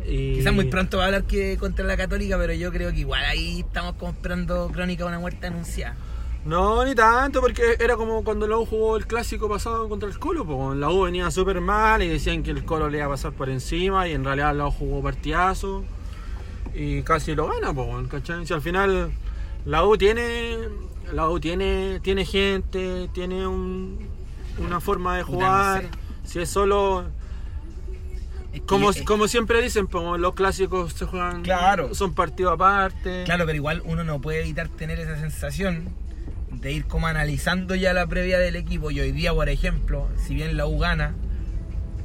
Y... 0.07 0.35
Quizás 0.35 0.53
muy 0.53 0.67
pronto 0.67 0.97
va 0.99 1.05
a 1.05 1.07
hablar 1.07 1.25
que 1.25 1.57
contra 1.59 1.85
la 1.85 1.97
Católica, 1.97 2.37
pero 2.39 2.53
yo 2.55 2.73
creo 2.73 2.91
que 2.93 3.01
igual 3.01 3.25
ahí 3.25 3.61
estamos 3.61 3.95
como 3.95 4.13
esperando 4.13 4.69
crónica 4.73 5.05
de 5.05 5.09
una 5.09 5.19
muerte 5.19 5.47
anunciada. 5.47 5.97
No, 6.45 6.85
ni 6.85 6.95
tanto, 6.97 7.41
porque 7.41 7.77
era 7.79 7.95
como 7.97 8.25
cuando 8.25 8.49
la 8.49 8.57
U 8.59 8.67
jugó 8.67 8.97
el 8.97 9.07
clásico 9.07 9.49
pasado 9.49 9.89
contra 9.89 10.09
el 10.09 10.19
Colo. 10.19 10.45
Pues 10.45 10.77
la 10.77 10.91
U 10.91 11.03
venía 11.03 11.31
súper 11.31 11.61
mal 11.61 12.03
y 12.03 12.09
decían 12.09 12.43
que 12.43 12.51
el 12.51 12.65
Colo 12.65 12.89
le 12.91 12.99
iba 12.99 13.07
a 13.07 13.11
pasar 13.11 13.33
por 13.33 13.49
encima 13.49 14.09
y 14.09 14.13
en 14.13 14.25
realidad 14.25 14.55
la 14.57 14.67
U 14.67 14.71
jugó 14.73 15.03
partidazo. 15.03 15.85
y 16.75 17.03
casi 17.03 17.35
lo 17.35 17.49
gana, 17.49 17.73
pues, 17.75 18.09
¿cachai? 18.09 18.47
Si 18.47 18.53
al 18.55 18.63
final 18.63 19.11
la 19.67 19.85
U 19.85 19.97
tiene, 19.99 20.57
la 21.13 21.29
U 21.29 21.39
tiene, 21.39 22.01
tiene 22.01 22.25
gente, 22.25 23.09
tiene 23.13 23.47
un- 23.47 23.99
una 24.59 24.81
forma 24.81 25.17
de 25.19 25.23
jugar. 25.23 25.85
Si 26.25 26.39
es 26.41 26.49
solo, 26.49 27.05
como, 28.61 28.91
eh, 28.91 29.05
como 29.05 29.29
siempre 29.29 29.61
dicen, 29.63 29.89
los 30.19 30.35
clásicos 30.35 30.93
se 30.93 31.07
juegan, 31.07 31.43
Claro. 31.43 31.95
son 31.95 32.15
partidos 32.15 32.55
aparte. 32.55 33.23
Claro, 33.25 33.45
pero 33.47 33.57
igual 33.57 33.83
uno 33.85 34.05
no 34.05 34.21
puede 34.21 34.41
evitar 34.41 34.69
tener 34.69 35.01
esa 35.01 35.19
sensación 35.19 35.89
de 36.51 36.71
ir 36.73 36.85
como 36.87 37.07
analizando 37.07 37.75
ya 37.75 37.93
la 37.95 38.07
previa 38.07 38.39
del 38.39 38.57
equipo. 38.57 38.91
Y 38.91 39.01
hoy 39.01 39.13
día, 39.13 39.33
por 39.33 39.49
ejemplo, 39.49 40.09
si 40.17 40.35
bien 40.35 40.57
la 40.57 40.67
U 40.67 40.79
gana, 40.79 41.15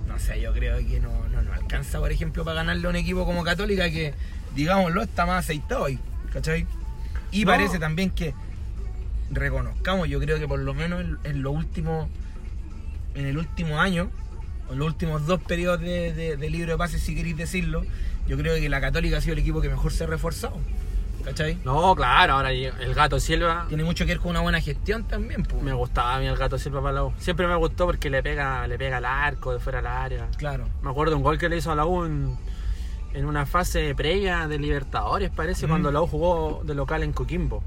no 0.07 0.17
sé, 0.19 0.39
yo 0.41 0.53
creo 0.53 0.77
que 0.77 0.99
no, 1.01 1.27
no, 1.27 1.41
no 1.41 1.53
alcanza, 1.53 1.99
por 1.99 2.11
ejemplo, 2.11 2.43
para 2.45 2.55
ganarle 2.55 2.87
a 2.87 2.89
un 2.89 2.95
equipo 2.95 3.25
como 3.25 3.43
Católica 3.43 3.89
que, 3.89 4.13
digámoslo, 4.55 5.01
está 5.01 5.25
más 5.25 5.43
aceitado 5.45 5.83
hoy, 5.83 5.99
¿cachai? 6.31 6.65
Y 7.31 7.43
No. 7.43 7.51
parece 7.51 7.77
también 7.77 8.09
que 8.09 8.33
reconozcamos, 9.31 10.07
yo 10.07 10.19
creo 10.19 10.39
que 10.39 10.47
por 10.47 10.59
lo 10.59 10.73
menos 10.73 11.01
en, 11.01 11.17
en 11.25 11.41
lo 11.43 11.51
último, 11.51 12.07
en 13.15 13.25
el 13.25 13.37
último 13.37 13.79
año, 13.81 14.09
en 14.71 14.79
los 14.79 14.87
últimos 14.87 15.25
dos 15.25 15.41
periodos 15.41 15.79
de, 15.81 16.13
de, 16.13 16.37
de 16.37 16.49
libro 16.49 16.71
de 16.73 16.77
pases, 16.77 17.01
si 17.01 17.15
queréis 17.15 17.37
decirlo, 17.37 17.83
yo 18.27 18.37
creo 18.37 18.55
que 18.55 18.67
la 18.69 18.81
Católica 18.81 19.17
ha 19.17 19.21
sido 19.21 19.33
el 19.33 19.39
equipo 19.39 19.61
que 19.61 19.69
mejor 19.69 19.91
se 19.93 20.03
ha 20.03 20.07
reforzado, 20.07 20.57
¿cachai? 21.23 21.57
No, 21.63 21.95
claro, 21.95 22.33
ahora 22.33 22.51
el 22.51 22.93
gato 22.93 23.19
Silva. 23.19 23.65
Tiene 23.69 23.83
mucho 23.83 24.05
que 24.05 24.11
ver 24.11 24.19
con 24.19 24.31
una 24.31 24.41
buena 24.41 24.59
gestión 24.61 25.03
también, 25.05 25.43
pues. 25.43 25.61
Me 25.63 25.73
gustaba 25.73 26.15
a 26.15 26.19
mí 26.19 26.25
el 26.27 26.35
gato 26.37 26.57
Silva 26.57 26.81
para 26.81 26.93
la 26.93 27.03
U. 27.05 27.13
Siempre 27.17 27.47
me 27.47 27.55
gustó 27.55 27.85
porque 27.85 28.09
le 28.09 28.21
pega, 28.21 28.67
le 28.67 28.77
pega 28.77 28.97
al 28.97 29.05
arco 29.05 29.53
de 29.53 29.59
fuera 29.59 29.77
del 29.79 29.87
área. 29.87 30.27
Claro. 30.37 30.67
Me 30.81 30.89
acuerdo 30.89 31.15
un 31.15 31.23
gol 31.23 31.37
que 31.37 31.47
le 31.49 31.57
hizo 31.57 31.71
a 31.71 31.75
la 31.75 31.85
U 31.85 32.03
en, 32.05 32.35
en 33.13 33.25
una 33.25 33.45
fase 33.45 33.95
previa 33.95 34.47
de 34.47 34.59
Libertadores, 34.59 35.29
parece, 35.29 35.65
Mm. 35.65 35.69
cuando 35.69 35.91
la 35.91 36.01
U 36.01 36.07
jugó 36.07 36.61
de 36.65 36.75
local 36.75 37.03
en 37.03 37.13
Coquimbo. 37.13 37.63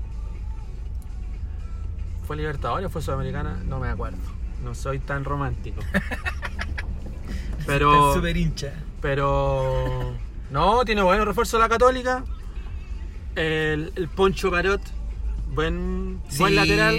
¿Fue 2.26 2.36
Libertadores 2.36 2.86
o 2.86 2.90
fue 2.90 3.02
Sudamericana? 3.02 3.58
No 3.66 3.78
me 3.80 3.88
acuerdo. 3.88 4.18
No 4.62 4.74
soy 4.74 4.98
tan 4.98 5.24
romántico. 5.24 5.80
Pero. 7.72 8.14
Súper 8.14 8.36
hincha. 8.36 8.72
Pero. 9.00 10.14
No, 10.50 10.84
tiene 10.84 11.02
buen 11.02 11.24
refuerzo 11.24 11.58
la 11.58 11.68
Católica. 11.68 12.24
El, 13.36 13.92
el 13.94 14.08
Poncho 14.08 14.50
Parot, 14.50 14.80
buen, 15.54 16.18
buen 16.38 16.50
Sí, 16.50 16.54
lateral. 16.56 16.94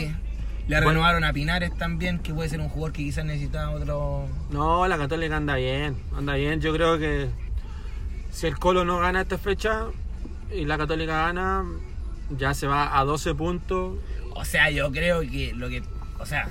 Le 0.68 0.78
Buen- 0.78 0.90
renovaron 0.90 1.24
a 1.26 1.34
Pinares 1.34 1.76
también, 1.78 2.20
que 2.20 2.34
puede 2.34 2.48
ser 2.48 2.62
un 2.62 2.70
jugador 2.70 2.94
que 2.94 3.04
quizás 3.04 3.26
necesitaba 3.26 3.72
otro. 3.72 4.28
No, 4.52 4.88
la 4.88 4.98
Católica 4.98 5.36
anda 5.36 5.56
bien, 5.56 5.98
anda 6.16 6.36
bien. 6.36 6.62
Yo 6.62 6.72
creo 6.74 6.98
que 6.98 7.28
si 8.32 8.48
el 8.48 8.58
Colo 8.58 8.86
no 8.86 9.00
gana 9.00 9.22
esta 9.22 9.38
fecha 9.38 9.88
y 10.56 10.64
la 10.66 10.78
Católica 10.78 11.26
gana, 11.26 11.66
ya 12.38 12.54
se 12.54 12.68
va 12.68 12.98
a 12.98 13.04
12 13.04 13.36
puntos. 13.36 13.98
O 14.34 14.46
sea, 14.46 14.70
yo 14.70 14.92
creo 14.92 15.22
que 15.22 15.52
lo 15.54 15.68
que. 15.68 15.84
O 16.20 16.26
sea, 16.26 16.50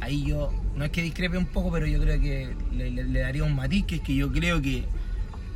ahí 0.00 0.24
yo. 0.24 0.52
No 0.76 0.84
es 0.84 0.90
que 0.90 1.02
discrepe 1.02 1.36
un 1.38 1.46
poco, 1.46 1.70
pero 1.70 1.86
yo 1.86 2.00
creo 2.00 2.20
que 2.20 2.54
le, 2.72 2.90
le- 2.90 3.04
le 3.04 3.20
daría 3.20 3.44
un 3.44 3.54
matiz, 3.54 3.84
que 3.84 3.96
es 3.96 4.00
que 4.00 4.14
yo 4.14 4.32
creo 4.32 4.60
que 4.62 4.84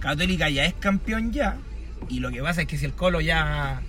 Católica 0.00 0.48
ya 0.50 0.64
es 0.66 0.74
campeón 0.74 1.32
ya. 1.32 1.56
Y 2.08 2.20
lo 2.20 2.30
que 2.30 2.42
pasa 2.42 2.62
es 2.62 2.66
que 2.66 2.76
si 2.76 2.84
el 2.84 2.92
Colo 2.92 3.20
ya 3.20 3.80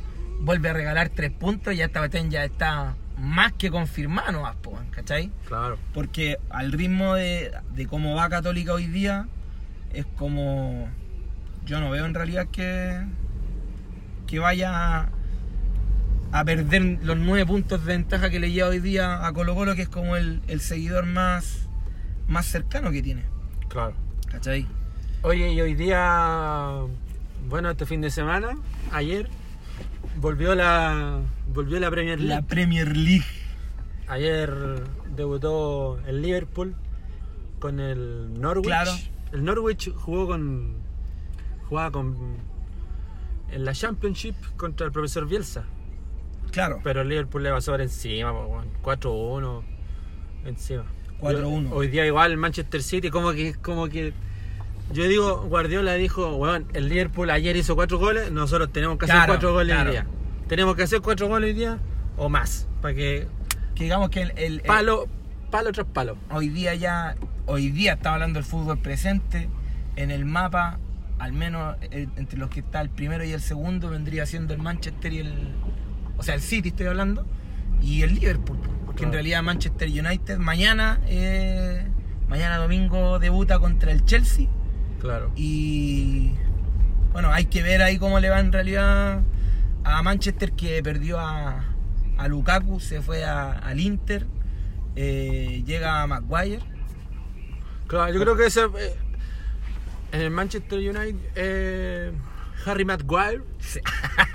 vuelve 0.41 0.69
a 0.69 0.73
regalar 0.73 1.09
tres 1.09 1.31
puntos, 1.31 1.75
ya 1.75 1.85
esta 1.85 1.99
cuestión 1.99 2.29
ya 2.31 2.43
está 2.45 2.95
más 3.17 3.51
que 3.53 3.69
confirmada, 3.69 4.31
¿no? 4.31 4.43
¿Cachai? 4.91 5.31
Claro. 5.47 5.77
Porque 5.93 6.37
al 6.49 6.71
ritmo 6.71 7.15
de, 7.15 7.51
de 7.75 7.87
cómo 7.87 8.15
va 8.15 8.29
Católica 8.29 8.73
hoy 8.73 8.87
día, 8.87 9.27
es 9.93 10.05
como. 10.15 10.87
Yo 11.65 11.79
no 11.81 11.89
veo 11.89 12.05
en 12.05 12.13
realidad 12.13 12.47
que. 12.51 13.01
que 14.27 14.39
vaya 14.39 15.09
a 16.31 16.43
perder 16.43 16.99
los 17.03 17.17
nueve 17.17 17.45
puntos 17.45 17.85
de 17.85 17.93
ventaja 17.93 18.29
que 18.29 18.39
le 18.39 18.51
lleva 18.51 18.69
hoy 18.69 18.79
día 18.79 19.25
a 19.25 19.33
Colo 19.33 19.55
Colo, 19.55 19.75
que 19.75 19.83
es 19.83 19.89
como 19.89 20.15
el, 20.15 20.41
el 20.47 20.61
seguidor 20.61 21.05
más, 21.05 21.67
más 22.27 22.45
cercano 22.45 22.91
que 22.91 23.01
tiene. 23.01 23.23
Claro. 23.69 23.93
¿Cachai? 24.29 24.67
Oye, 25.21 25.53
y 25.53 25.61
hoy 25.61 25.73
día, 25.73 26.71
bueno, 27.49 27.71
este 27.71 27.85
fin 27.85 28.01
de 28.01 28.09
semana, 28.09 28.57
ayer, 28.91 29.29
volvió 30.19 30.53
la, 30.55 31.21
volvió 31.53 31.79
la 31.79 31.89
Premier 31.89 32.19
League. 32.19 32.35
La 32.35 32.41
Premier 32.41 32.95
League. 32.95 33.25
Ayer 34.07 34.83
debutó 35.15 35.99
el 36.07 36.21
Liverpool 36.21 36.75
con 37.59 37.79
el 37.79 38.39
Norwich. 38.39 38.67
Claro. 38.67 38.91
El 39.31 39.43
Norwich 39.43 39.93
jugó 39.93 40.27
con. 40.27 40.75
jugaba 41.67 41.91
con. 41.91 42.15
en 43.51 43.65
la 43.65 43.73
Championship 43.73 44.35
contra 44.55 44.85
el 44.85 44.91
profesor 44.91 45.27
Bielsa. 45.27 45.65
Claro. 46.51 46.79
Pero 46.83 47.01
el 47.01 47.09
Liverpool 47.09 47.43
le 47.43 47.51
pasó 47.51 47.71
por 47.71 47.81
encima, 47.81 48.31
po, 48.33 48.45
weón. 48.47 48.67
4-1 48.81 49.63
encima. 50.45 50.83
4-1. 51.19 51.69
Yo- 51.69 51.75
Hoy 51.75 51.87
día 51.87 52.05
igual 52.05 52.31
el 52.31 52.37
Manchester 52.37 52.81
City 52.83 53.09
como 53.09 53.31
que 53.33 53.55
como 53.55 53.87
que 53.89 54.13
yo 54.93 55.03
digo, 55.07 55.41
Guardiola 55.47 55.95
dijo, 55.95 56.35
weón, 56.35 56.65
el 56.73 56.87
Liverpool 56.87 57.29
ayer 57.29 57.55
hizo 57.57 57.75
cuatro 57.75 57.97
goles, 57.99 58.31
nosotros 58.31 58.71
tenemos 58.71 58.97
que 58.97 59.05
hacer 59.05 59.15
Claro, 59.17 59.33
cuatro 59.33 59.53
goles 59.53 59.73
claro. 59.75 59.89
hoy 59.89 59.95
día. 59.97 60.07
Tenemos 60.47 60.75
que 60.75 60.83
hacer 60.83 61.01
cuatro 61.01 61.27
goles 61.27 61.49
hoy 61.49 61.53
día 61.59 61.77
o 62.15 62.29
más, 62.29 62.67
para 62.81 62.93
que 62.93 63.27
Que 63.75 63.83
digamos 63.83 64.09
que 64.09 64.21
el, 64.21 64.31
el- 64.37 64.53
el- 64.55 64.61
palo, 64.61 65.07
palo 65.51 65.71
tras 65.73 65.87
palo. 65.87 66.17
hoy 66.31 66.47
día 66.49 66.73
ya, 66.75 67.15
hoy 67.47 67.69
día 67.69 67.93
está 67.93 68.13
hablando 68.13 68.37
del 68.39 68.45
fútbol 68.45 68.77
presente, 68.79 69.49
en 69.97 70.09
el 70.11 70.23
mapa, 70.25 70.79
al 71.19 71.33
menos 71.33 71.75
eh, 71.81 72.07
entre 72.15 72.39
los 72.39 72.49
que 72.49 72.61
está 72.61 72.79
el 72.81 72.89
primero 72.89 73.23
y 73.25 73.31
el 73.33 73.41
segundo, 73.41 73.89
vendría 73.89 74.25
siendo 74.25 74.53
el 74.53 74.61
Manchester 74.61 75.11
y 75.13 75.19
el, 75.19 75.33
o 76.17 76.23
sea, 76.23 76.35
el 76.35 76.41
City 76.41 76.69
estoy 76.69 76.87
hablando, 76.87 77.25
y 77.81 78.01
el 78.03 78.15
Liverpool, 78.15 78.57
porque 78.85 79.03
en 79.03 79.11
realidad 79.13 79.43
Manchester 79.43 79.87
United 79.89 80.37
mañana, 80.37 80.99
eh, 81.07 81.85
mañana 82.27 82.57
domingo 82.57 83.19
debuta 83.19 83.59
contra 83.59 83.91
el 83.91 84.03
Chelsea, 84.05 84.47
Claro. 84.99 85.31
y 85.35 86.31
bueno, 87.13 87.31
hay 87.31 87.45
que 87.45 87.61
ver 87.63 87.81
ahí 87.81 87.97
cómo 87.97 88.19
le 88.19 88.29
va 88.29 88.39
en 88.39 88.51
realidad 88.51 89.21
a 89.83 90.03
Manchester 90.03 90.51
que 90.53 90.81
perdió 90.83 91.19
a, 91.19 91.63
a 92.17 92.27
Lukaku, 92.27 92.79
se 92.79 93.01
fue 93.01 93.23
a- 93.23 93.51
al 93.51 93.79
Inter, 93.79 94.25
eh, 94.95 95.63
llega 95.65 96.01
a 96.01 96.07
Maguire. 96.07 96.59
Claro, 97.87 98.11
yo 98.13 98.19
creo 98.19 98.35
que 98.35 98.47
ese 98.47 98.61
eh, 98.61 98.95
en 100.11 100.21
el 100.21 100.31
Manchester 100.31 100.79
United 100.79 101.15
eh, 101.35 102.11
Harry 102.67 102.85
Maguire, 102.85 103.41
Sí. 103.59 103.79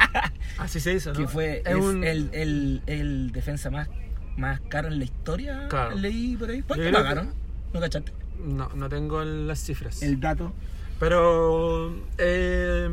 así 0.59 0.81
se 0.81 0.95
dice, 0.95 1.11
¿no? 1.13 1.19
que 1.19 1.27
fue 1.29 1.59
Es 1.65 1.69
es 1.69 1.75
un- 1.77 2.05
el, 2.05 2.31
el- 2.33 2.83
el 2.87 3.33
defensa 3.33 3.71
más, 3.71 3.89
más 4.37 4.61
caro 4.69 4.89
en 4.89 4.99
la 4.99 5.05
historia. 5.05 5.69
Claro. 5.69 5.97
Leí 5.97 6.37
por 6.37 6.51
ahí. 6.51 6.65
¿No 7.73 7.81
cachaste? 7.81 8.13
no, 8.45 8.69
no 8.75 8.89
tengo 8.89 9.23
el- 9.23 9.47
las 9.47 9.61
cifras. 9.61 10.03
El 10.03 10.19
dato. 10.21 10.53
Pero 10.99 11.95
eh, 12.19 12.89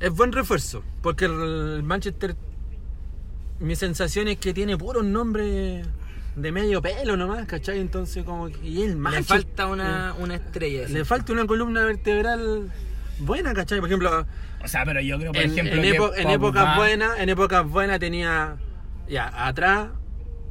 es 0.00 0.10
buen 0.10 0.32
refuerzo, 0.32 0.82
porque 1.02 1.24
el 1.26 1.82
Manchester, 1.82 2.36
mi 3.60 3.76
sensación 3.76 4.28
es 4.28 4.38
que 4.38 4.52
tiene 4.52 4.76
puros 4.76 5.04
nombres 5.04 5.86
de 6.36 6.52
medio 6.52 6.82
pelo 6.82 7.16
nomás, 7.16 7.46
¿cachai? 7.46 7.78
Entonces 7.78 8.24
como 8.24 8.48
que 8.48 8.58
y 8.66 8.82
el 8.82 9.00
Le 9.02 9.22
falta 9.22 9.66
una, 9.68 10.14
una 10.18 10.34
estrella. 10.34 10.88
le 10.88 11.04
falta 11.04 11.32
una 11.32 11.46
columna 11.46 11.84
vertebral 11.84 12.70
buena, 13.18 13.52
¿cachai? 13.54 13.80
Por 13.80 13.88
ejemplo, 13.88 14.26
O 14.62 14.68
sea, 14.68 14.84
pero 14.84 15.00
yo 15.00 15.18
creo, 15.18 15.32
por 15.32 15.42
en, 15.42 15.50
ejemplo, 15.52 16.14
en 16.16 16.30
épocas 16.30 16.76
buenas, 16.76 17.18
en 17.18 17.28
épocas 17.28 17.66
buenas 17.68 17.98
tenía 18.00 18.56
ya 19.08 19.46
atrás 19.46 19.88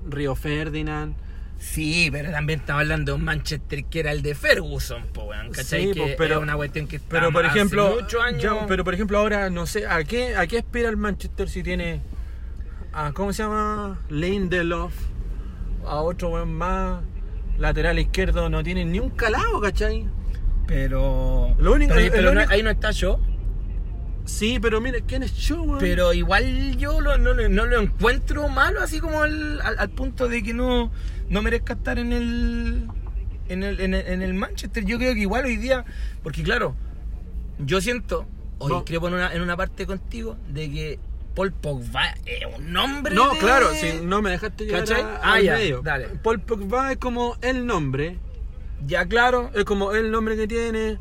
Río 0.09 0.35
Ferdinand, 0.35 1.15
Sí, 1.59 2.09
pero 2.11 2.29
también 2.29 2.59
estamos 2.59 2.81
hablando 2.81 3.13
de 3.13 3.17
un 3.19 3.23
Manchester 3.23 3.85
que 3.85 4.01
era 4.01 4.11
el 4.11 4.21
de 4.21 4.35
Ferguson, 4.35 5.01
po, 5.13 5.23
weón, 5.23 5.49
¿cachai? 5.51 5.85
Sí, 5.85 5.91
que 5.93 6.15
pero- 6.17 6.25
era 6.35 6.39
una 6.39 6.57
cuestión 6.57 6.87
que 6.87 6.99
Pero 6.99 7.31
por 7.31 7.45
ejemplo, 7.45 7.99
años. 8.21 8.41
ya, 8.43 8.65
pero 8.67 8.83
por 8.83 8.93
ejemplo 8.93 9.17
ahora 9.17 9.49
no 9.49 9.65
sé 9.65 9.87
a 9.87 10.03
qué 10.03 10.35
a 10.35 10.45
qué 10.45 10.57
aspira 10.57 10.89
el 10.89 10.97
Manchester 10.97 11.47
si 11.47 11.63
tiene 11.63 12.01
a 12.91 13.13
cómo 13.13 13.31
se 13.31 13.43
llama 13.43 13.97
Lindelof 14.09 14.93
a 15.85 16.01
otro 16.01 16.31
weón 16.31 16.53
más 16.53 17.01
lateral 17.57 17.97
izquierdo 17.97 18.49
no 18.49 18.61
tiene 18.61 18.83
ni 18.83 18.99
un 18.99 19.11
calado, 19.11 19.61
¿cachai? 19.61 20.05
Pero. 20.67 21.55
Lo 21.59 21.73
único- 21.73 21.93
pero- 21.93 22.05
el 22.05 22.11
pero 22.11 22.33
no- 22.33 22.39
único- 22.39 22.53
ahí 22.53 22.63
no 22.63 22.69
está 22.69 22.91
yo. 22.91 23.19
Sí, 24.25 24.57
pero 24.61 24.79
mire, 24.79 25.01
¿quién 25.05 25.21
es 25.23 25.33
yo, 25.33 25.61
weón? 25.63 25.79
Pero 25.79 26.13
igual 26.13 26.77
yo 26.77 27.01
lo- 27.01 27.17
no, 27.17 27.33
lo- 27.33 27.49
no 27.49 27.65
lo 27.65 27.81
encuentro 27.81 28.47
malo, 28.47 28.81
así 28.81 28.99
como 29.01 29.21
al, 29.21 29.59
al- 29.61 29.77
al 29.79 29.89
punto 29.89 30.29
de 30.29 30.41
que 30.41 30.53
no, 30.53 30.91
no 31.27 31.41
merezca 31.41 31.73
estar 31.73 31.99
en 31.99 32.13
el, 32.13 32.87
en, 33.49 33.63
el, 33.63 33.81
en, 33.81 33.93
el, 33.93 34.07
en 34.07 34.21
el 34.21 34.33
Manchester. 34.33 34.85
Yo 34.85 34.97
creo 34.97 35.13
que 35.13 35.19
igual 35.19 35.43
hoy 35.43 35.57
día, 35.57 35.83
porque 36.23 36.41
claro, 36.41 36.73
yo 37.59 37.81
siento, 37.81 38.25
hoy 38.59 38.71
No. 38.71 38.85
creo 38.85 39.05
en 39.09 39.13
una, 39.15 39.33
en 39.33 39.41
una 39.41 39.57
parte 39.57 39.85
contigo, 39.85 40.37
de 40.47 40.71
que 40.71 40.99
Paul 41.35 41.51
Pogba 41.51 42.05
es 42.25 42.45
un 42.57 42.71
nombre. 42.71 43.13
no, 43.13 43.33
de- 43.33 43.39
claro, 43.39 43.71
si 43.73 44.05
no 44.05 44.21
me 44.21 44.29
dejaste 44.29 44.65
llegar 44.67 44.85
¿Cachai? 44.85 45.01
a- 45.01 45.19
Ah, 45.21 45.33
al 45.33 45.43
ya, 45.43 45.53
medio. 45.55 45.81
dale. 45.83 46.07
Paul 46.23 46.39
Pogba 46.39 46.93
es 46.93 46.97
como 46.97 47.35
el 47.41 47.65
nombre, 47.65 48.19
Ya, 48.85 49.05
claro. 49.05 49.49
es 49.55 49.63
como 49.65 49.93
el 49.93 50.11
nombre 50.11 50.35
que 50.35 50.47
tiene 50.47 50.97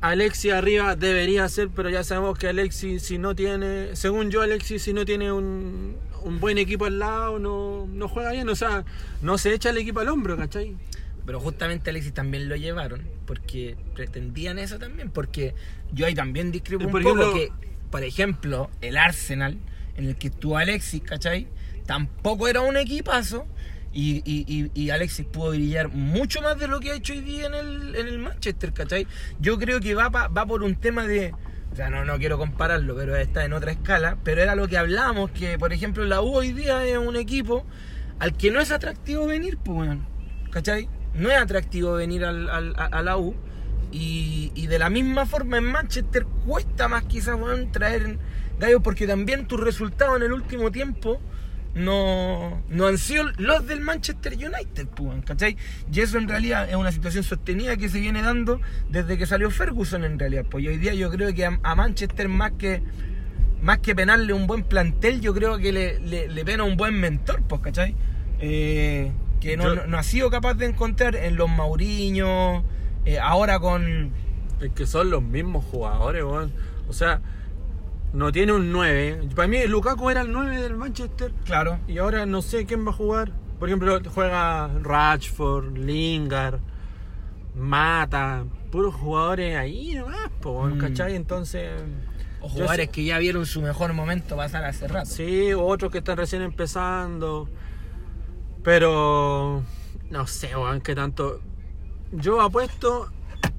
Alexis 0.00 0.52
arriba 0.52 0.96
debería 0.96 1.48
ser, 1.48 1.68
pero 1.68 1.90
ya 1.90 2.02
sabemos 2.04 2.38
que 2.38 2.48
Alexis 2.48 3.02
si 3.02 3.18
no 3.18 3.34
tiene, 3.34 3.94
según 3.96 4.30
yo 4.30 4.40
Alexis 4.42 4.82
si 4.82 4.92
no 4.92 5.04
tiene 5.04 5.30
un, 5.30 5.96
un 6.22 6.40
buen 6.40 6.56
equipo 6.58 6.86
al 6.86 6.98
lado, 6.98 7.38
no, 7.38 7.86
no 7.86 8.08
juega 8.08 8.32
bien, 8.32 8.48
o 8.48 8.54
sea, 8.56 8.84
no 9.20 9.36
se 9.38 9.52
echa 9.52 9.70
el 9.70 9.78
equipo 9.78 10.00
al 10.00 10.08
hombro, 10.08 10.36
¿cachai? 10.36 10.74
Pero 11.26 11.38
justamente 11.38 11.90
Alexis 11.90 12.14
también 12.14 12.48
lo 12.48 12.56
llevaron 12.56 13.02
porque 13.26 13.76
pretendían 13.94 14.58
eso 14.58 14.78
también. 14.78 15.10
Porque 15.10 15.54
yo 15.92 16.06
ahí 16.06 16.14
también 16.14 16.50
discrepo 16.50 16.86
un 16.86 16.90
por 16.90 17.02
poco 17.02 17.20
ejemplo- 17.20 17.34
que, 17.34 17.52
por 17.90 18.02
ejemplo, 18.02 18.70
el 18.80 18.96
Arsenal, 18.96 19.58
en 19.96 20.06
el 20.06 20.16
que 20.16 20.28
estuvo 20.28 20.56
Alexis, 20.56 21.02
¿cachai? 21.02 21.46
Tampoco 21.86 22.48
era 22.48 22.62
un 22.62 22.76
equipazo. 22.78 23.46
Y, 23.92 24.22
y- 24.24 24.70
y- 24.72 24.90
Alexis 24.90 25.26
pudo 25.26 25.50
brillar 25.50 25.88
mucho 25.88 26.40
más 26.42 26.56
de 26.58 26.68
lo 26.68 26.78
que 26.78 26.92
ha 26.92 26.94
hecho 26.94 27.12
hoy 27.12 27.20
día 27.22 27.46
en 27.46 27.54
el, 27.54 27.96
en 27.96 28.06
el 28.06 28.18
Manchester, 28.20 28.72
¿cachai? 28.72 29.06
Yo 29.40 29.58
creo 29.58 29.80
que 29.80 29.94
va, 29.96 30.10
pa- 30.10 30.28
va 30.28 30.46
por 30.46 30.62
un 30.62 30.76
tema 30.76 31.06
de. 31.06 31.34
O 31.72 31.76
sea, 31.76 31.88
no, 31.90 32.18
quiero 32.18 32.38
compararlo, 32.38 32.94
pero 32.96 33.16
está 33.16 33.44
en 33.44 33.52
otra 33.52 33.72
escala. 33.72 34.16
Pero 34.22 34.42
era 34.42 34.54
lo 34.54 34.68
que 34.68 34.76
hablábamos, 34.78 35.30
que 35.32 35.58
por 35.58 35.72
ejemplo 35.72 36.04
la 36.04 36.20
U 36.20 36.36
hoy 36.36 36.52
día 36.52 36.84
es 36.84 36.98
un 36.98 37.16
equipo 37.16 37.64
al 38.20 38.36
que 38.36 38.50
no 38.50 38.60
es 38.60 38.70
atractivo 38.70 39.26
venir, 39.26 39.56
pues, 39.58 39.78
weón. 39.78 40.06
¿Cachai? 40.50 40.88
No 41.14 41.28
es 41.30 41.38
atractivo 41.38 41.92
venir 41.94 42.24
al, 42.24 42.48
al- 42.48 42.74
a, 42.76 43.02
la 43.02 43.16
U. 43.16 43.34
Y, 43.92 44.52
y 44.54 44.68
de 44.68 44.78
la 44.78 44.88
misma 44.88 45.26
forma 45.26 45.58
en 45.58 45.64
Manchester 45.64 46.24
cuesta 46.46 46.86
más 46.86 47.04
quizás, 47.04 47.34
weón, 47.40 47.72
traer 47.72 48.18
gallos 48.60 48.82
porque 48.84 49.06
también 49.08 49.46
tus 49.48 49.58
resultados 49.58 50.16
en 50.16 50.22
el 50.24 50.32
último 50.32 50.70
tiempo 50.70 51.20
no, 51.74 52.62
no 52.68 52.86
han 52.86 52.98
sido 52.98 53.24
los 53.38 53.66
del 53.66 53.80
Manchester 53.80 54.34
United, 54.34 54.88
pues, 54.88 55.24
¿cachai? 55.24 55.56
Y 55.92 56.00
eso 56.00 56.18
en 56.18 56.28
realidad 56.28 56.68
es 56.68 56.74
una 56.76 56.90
situación 56.92 57.22
sostenida 57.24 57.76
que 57.76 57.88
se 57.88 58.00
viene 58.00 58.22
dando 58.22 58.60
desde 58.88 59.16
que 59.16 59.26
salió 59.26 59.50
Ferguson 59.50 60.04
en 60.04 60.18
realidad. 60.18 60.44
Pues 60.50 60.66
hoy 60.66 60.78
día 60.78 60.94
yo 60.94 61.10
creo 61.10 61.32
que 61.34 61.44
a, 61.46 61.58
a 61.62 61.74
Manchester 61.74 62.28
más 62.28 62.52
que 62.52 62.82
más 63.62 63.78
que 63.78 63.94
penarle 63.94 64.32
un 64.32 64.46
buen 64.46 64.62
plantel, 64.64 65.20
yo 65.20 65.34
creo 65.34 65.58
que 65.58 65.70
le, 65.70 66.00
le- 66.00 66.28
le 66.28 66.44
pena 66.46 66.64
un 66.64 66.76
buen 66.78 66.98
mentor, 66.98 67.42
pues, 67.42 67.60
¿cachai? 67.60 67.94
Eh, 68.40 69.12
que 69.38 69.56
no, 69.58 69.64
Yo- 69.64 69.74
no- 69.76 69.86
no 69.86 69.98
ha 69.98 70.02
sido 70.02 70.30
capaz 70.30 70.54
de 70.54 70.64
encontrar 70.66 71.14
en 71.14 71.36
los 71.36 71.48
Mauriños, 71.50 72.64
eh, 73.04 73.18
ahora 73.18 73.58
con... 73.60 74.12
Es 74.62 74.70
que 74.72 74.86
son 74.86 75.10
los 75.10 75.22
mismos 75.22 75.64
jugadores, 75.66 76.22
weón. 76.24 76.52
O 76.88 76.92
sea, 76.94 77.20
no 78.12 78.32
tiene 78.32 78.52
un 78.52 78.72
9. 78.72 79.28
Para 79.34 79.48
mí 79.48 79.66
Lukaku 79.66 80.10
era 80.10 80.22
el 80.22 80.32
9 80.32 80.60
del 80.60 80.76
Manchester 80.76 81.32
Claro. 81.44 81.78
y 81.86 81.98
ahora 81.98 82.26
no 82.26 82.42
sé 82.42 82.66
quién 82.66 82.84
va 82.86 82.90
a 82.90 82.94
jugar. 82.94 83.32
Por 83.58 83.68
ejemplo, 83.68 84.00
juega 84.14 84.68
Rashford, 84.82 85.76
Lingard, 85.76 86.60
Mata, 87.54 88.44
puros 88.70 88.94
jugadores 88.94 89.56
ahí 89.56 89.94
nomás, 89.96 90.30
po, 90.40 90.66
Mm. 90.66 90.78
¿cachai? 90.78 91.14
Entonces... 91.16 91.70
O 92.42 92.48
jugadores 92.48 92.86
sé- 92.86 92.92
que 92.92 93.04
ya 93.04 93.18
vieron 93.18 93.44
su 93.44 93.60
mejor 93.60 93.92
momento 93.92 94.34
pasar 94.36 94.64
hace 94.64 94.88
rato. 94.88 95.10
Sí, 95.10 95.52
o 95.52 95.62
otros 95.66 95.92
que 95.92 95.98
están 95.98 96.16
recién 96.16 96.40
empezando. 96.42 97.48
Pero 98.62 99.62
no 100.10 100.26
sé, 100.26 100.54
weón, 100.56 100.80
qué 100.80 100.94
tanto. 100.94 101.40
Yo 102.12 102.40
apuesto 102.40 103.08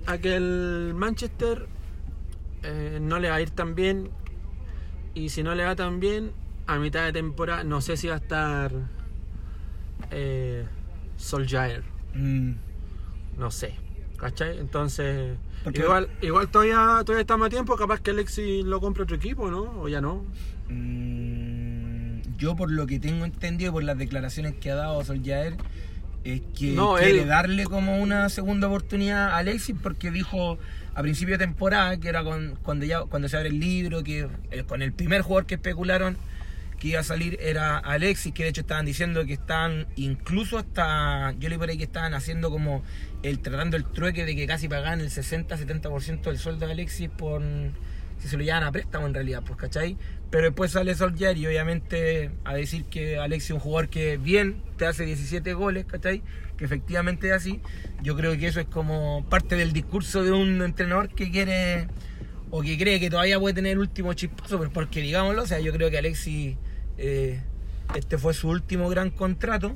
a 0.06 0.18
que 0.18 0.36
el 0.36 0.94
Manchester 0.96 1.68
eh, 2.64 3.00
no 3.02 3.20
le 3.20 3.30
va 3.30 3.36
a 3.36 3.42
ir 3.42 3.52
tan 3.52 3.76
bien. 3.76 4.10
Y 5.13 5.30
si 5.30 5.43
no 5.43 5.56
le 5.56 5.63
va 5.65 5.76
tan 5.76 6.00
bien, 6.00 6.32
a 6.67 6.78
mitad 6.78 7.04
de 7.06 7.12
temporada, 7.13 7.63
no 7.63 7.82
sé 7.82 7.97
si 7.97 8.08
va 8.08 8.15
a 8.15 8.17
estar 8.17 8.71
eh, 10.12 10.65
Solskjaer. 11.17 11.84
Mm. 12.15 12.52
No 13.38 13.52
sé. 13.52 13.74
¿Cachai? 14.17 14.60
Entonces, 14.60 15.38
Porque- 15.63 15.82
igual, 15.82 16.10
igual 16.21 16.50
todavía, 16.50 17.02
todavía 17.06 17.21
estamos 17.21 17.47
a 17.47 17.50
tiempo. 17.50 17.76
Capaz 17.76 18.00
que 18.02 18.12
Alexis 18.12 18.63
lo 18.63 18.80
compre 18.80 19.04
otro 19.04 19.15
equipo, 19.15 19.50
¿no? 19.50 19.82
O 19.82 19.88
ya 19.88 20.00
no. 20.02 20.24
Mm, 20.69 22.21
yo 22.38 22.56
por 22.56 22.71
lo 22.71 22.86
que 22.88 23.00
tengo 23.00 23.26
entendido 23.26 23.71
por 23.74 23.84
las 23.84 23.97
declaraciones 23.97 24.56
que 24.56 24.71
ha 24.71 24.76
dado 24.76 25.04
Soljaer 25.04 25.56
es 26.24 26.41
que 26.58 26.74
No, 26.74 26.95
quiere 26.95 27.21
él- 27.21 27.28
darle 27.28 27.63
como 27.65 28.00
una 28.00 28.30
segunda 28.30 28.67
oportunidad 28.67 29.30
a 29.32 29.38
Alexis 29.38 29.76
porque 29.82 30.12
dijo 30.12 30.58
a 30.94 31.02
principio 31.02 31.38
de 31.38 31.46
temporada 31.46 31.98
que 31.98 32.10
era 32.10 32.24
con- 32.24 32.58
cuando 32.64 32.86
ya 32.86 33.02
cuando 33.02 33.30
se 33.30 33.38
abre 33.38 33.50
el 33.50 33.60
libro 33.60 34.04
que 34.04 34.28
el- 34.52 34.66
con 34.66 34.82
el 34.82 34.92
primer 34.94 35.22
jugador 35.22 35.46
que 35.46 35.56
especularon 35.56 36.18
que 36.80 36.88
iba 36.90 37.00
a 37.00 37.04
salir 37.04 37.38
era 37.40 37.78
Alexis 37.78 38.34
que 38.34 38.44
de 38.44 38.50
hecho 38.50 38.62
estaban 38.62 38.86
diciendo 38.86 39.24
que 39.26 39.34
estaban 39.34 39.88
incluso 39.96 40.58
hasta 40.58 41.34
yo 41.40 41.48
leí 41.48 41.58
por 41.58 41.70
ahí 41.70 41.78
que 41.78 41.84
estaban 41.84 42.14
haciendo 42.14 42.50
como 42.50 42.84
el 43.24 43.40
tratando 43.40 43.78
el 43.78 43.86
trueque 43.86 44.26
de 44.26 44.36
que 44.36 44.48
casi 44.48 44.68
pagaban 44.68 45.00
el 45.00 45.10
60-70% 45.12 46.30
del 46.30 46.40
sueldo 46.40 46.66
de 46.66 46.72
Alexis 46.74 47.10
por 47.10 47.42
si 48.20 48.28
se 48.28 48.38
lo 48.38 48.44
llevan 48.44 48.64
a 48.64 48.72
préstamo 48.72 49.08
en 49.08 49.16
realidad, 49.16 49.42
pues, 49.46 49.58
¿cachai? 49.60 49.98
Pero 50.30 50.46
después 50.46 50.72
sale 50.72 50.94
Solskjaer 50.94 51.38
y 51.38 51.48
obviamente 51.48 52.30
a 52.46 52.54
decir 52.54 52.86
que 52.86 53.18
Alexis 53.18 53.50
es 53.50 53.54
un 53.56 53.60
jugador 53.60 53.90
que 53.90 54.18
bien 54.18 54.62
te 54.78 54.86
hace 54.86 55.06
17 55.06 55.54
goles, 55.54 55.86
¿cachai? 55.86 56.22
Que 56.62 56.65
efectivamente 56.65 57.30
es 57.30 57.34
así. 57.34 57.60
Yo 58.04 58.15
creo 58.15 58.38
que 58.38 58.45
eso 58.45 58.60
es 58.60 58.67
como 58.67 59.26
parte 59.28 59.56
del 59.56 59.74
discurso 59.74 60.24
de 60.24 60.32
un 60.32 60.62
entrenador 60.62 61.10
que 61.10 61.32
quiere 61.32 61.88
o 62.52 62.62
que 62.62 62.78
cree 62.78 63.00
que 63.00 63.10
todavía 63.10 63.39
puede 63.39 63.56
tener 63.56 63.71
el 63.71 63.80
último 63.80 64.13
chispazo, 64.13 64.60
pero 64.60 64.71
porque 64.71 65.02
digámoslo, 65.02 65.41
o 65.41 65.47
sea, 65.47 65.60
yo 65.60 65.74
creo 65.74 65.89
que 65.89 65.97
Alexis, 65.97 66.58
eh, 67.00 67.41
este 67.95 68.19
fue 68.19 68.36
su 68.36 68.47
último 68.47 68.89
gran 68.89 69.10
contrato. 69.10 69.76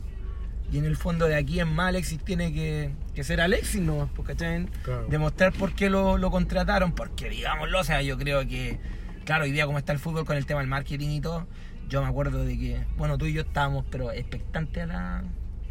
Y 0.72 0.78
en 0.78 0.86
el 0.86 0.96
fondo 0.96 1.26
de 1.26 1.34
aquí 1.34 1.60
en 1.60 1.70
más 1.74 1.88
Alexis 1.88 2.24
tiene 2.24 2.54
que, 2.54 2.92
que 3.16 3.24
ser 3.24 3.42
Alexis 3.42 3.82
nomás, 3.82 4.12
pues, 4.16 4.28
¿cachai? 4.28 4.68
Claro. 4.84 5.08
Demostrar 5.10 5.54
por 5.54 5.74
qué 5.74 5.90
lo, 5.90 6.20
lo 6.20 6.30
contrataron, 6.30 6.92
porque 6.94 7.32
digámoslo, 7.32 7.80
o 7.80 7.84
sea, 7.84 8.04
yo 8.04 8.16
creo 8.16 8.48
que, 8.48 8.80
claro, 9.26 9.46
hoy 9.46 9.52
día 9.52 9.66
como 9.66 9.80
está 9.80 9.92
el 9.92 9.98
fútbol 9.98 10.24
con 10.24 10.38
el 10.38 10.46
tema 10.46 10.60
del 10.60 10.70
marketing 10.70 11.10
y 11.10 11.22
todo, 11.22 11.48
yo 11.90 12.04
me 12.04 12.08
acuerdo 12.08 12.46
de 12.46 12.60
que, 12.60 12.84
bueno, 12.96 13.18
tú 13.18 13.26
y 13.26 13.34
yo 13.34 13.42
estábamos, 13.42 13.86
pero 13.90 14.12
expectantes 14.12 14.84
a 14.84 14.86
la, 14.86 15.24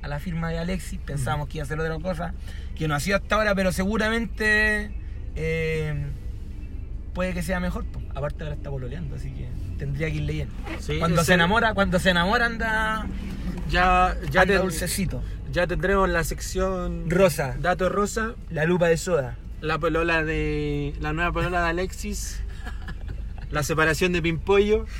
a 0.05 0.09
la 0.09 0.21
firma 0.21 0.51
de 0.51 0.59
Alexis, 0.59 1.01
pensábamos 1.05 1.49
que 1.49 1.59
iba 1.59 1.65
a 1.65 1.67
ser 1.69 1.81
otra 1.81 1.99
cosa, 1.99 2.35
que 2.77 2.87
no 2.89 2.95
ha 2.95 3.01
sido 3.01 3.17
hasta 3.17 3.35
ahora, 3.37 3.55
pero 3.55 3.73
seguramente 3.73 4.91
eh, 5.35 6.07
puede 7.15 7.33
que 7.33 7.43
sea 7.43 7.59
mejor, 7.61 7.85
pues. 7.87 8.05
aparte 8.15 8.45
ahora 8.45 8.55
está 8.57 8.71
pololeando, 8.71 9.17
así 9.17 9.31
que 9.31 9.49
tendría 9.79 10.09
que 10.09 10.17
ir 10.17 10.23
leyendo. 10.23 10.55
Sí, 10.81 10.99
cuando 10.99 11.25
se 11.25 11.35
enamora, 11.35 11.73
cuando 11.75 11.99
se 11.99 12.11
enamora 12.11 12.47
anda, 12.47 13.07
Ya, 13.71 14.15
ya, 14.31 14.43
anda 14.43 14.59
dulcecito. 14.59 15.23
ya 15.51 15.67
tendremos 15.67 16.09
la 16.09 16.23
sección 16.23 17.09
Rosa. 17.11 17.57
Dato 17.61 17.89
Rosa, 17.89 18.35
La 18.51 18.65
lupa 18.67 18.89
de 18.89 18.97
soda. 18.99 19.37
la 19.63 19.79
polola 19.79 20.23
de. 20.23 20.95
la 21.01 21.13
nueva 21.15 21.33
polola 21.33 21.63
de 21.63 21.69
Alexis, 21.71 22.43
la 23.51 23.63
separación 23.63 24.13
de 24.13 24.21
Pimpollo. 24.21 24.85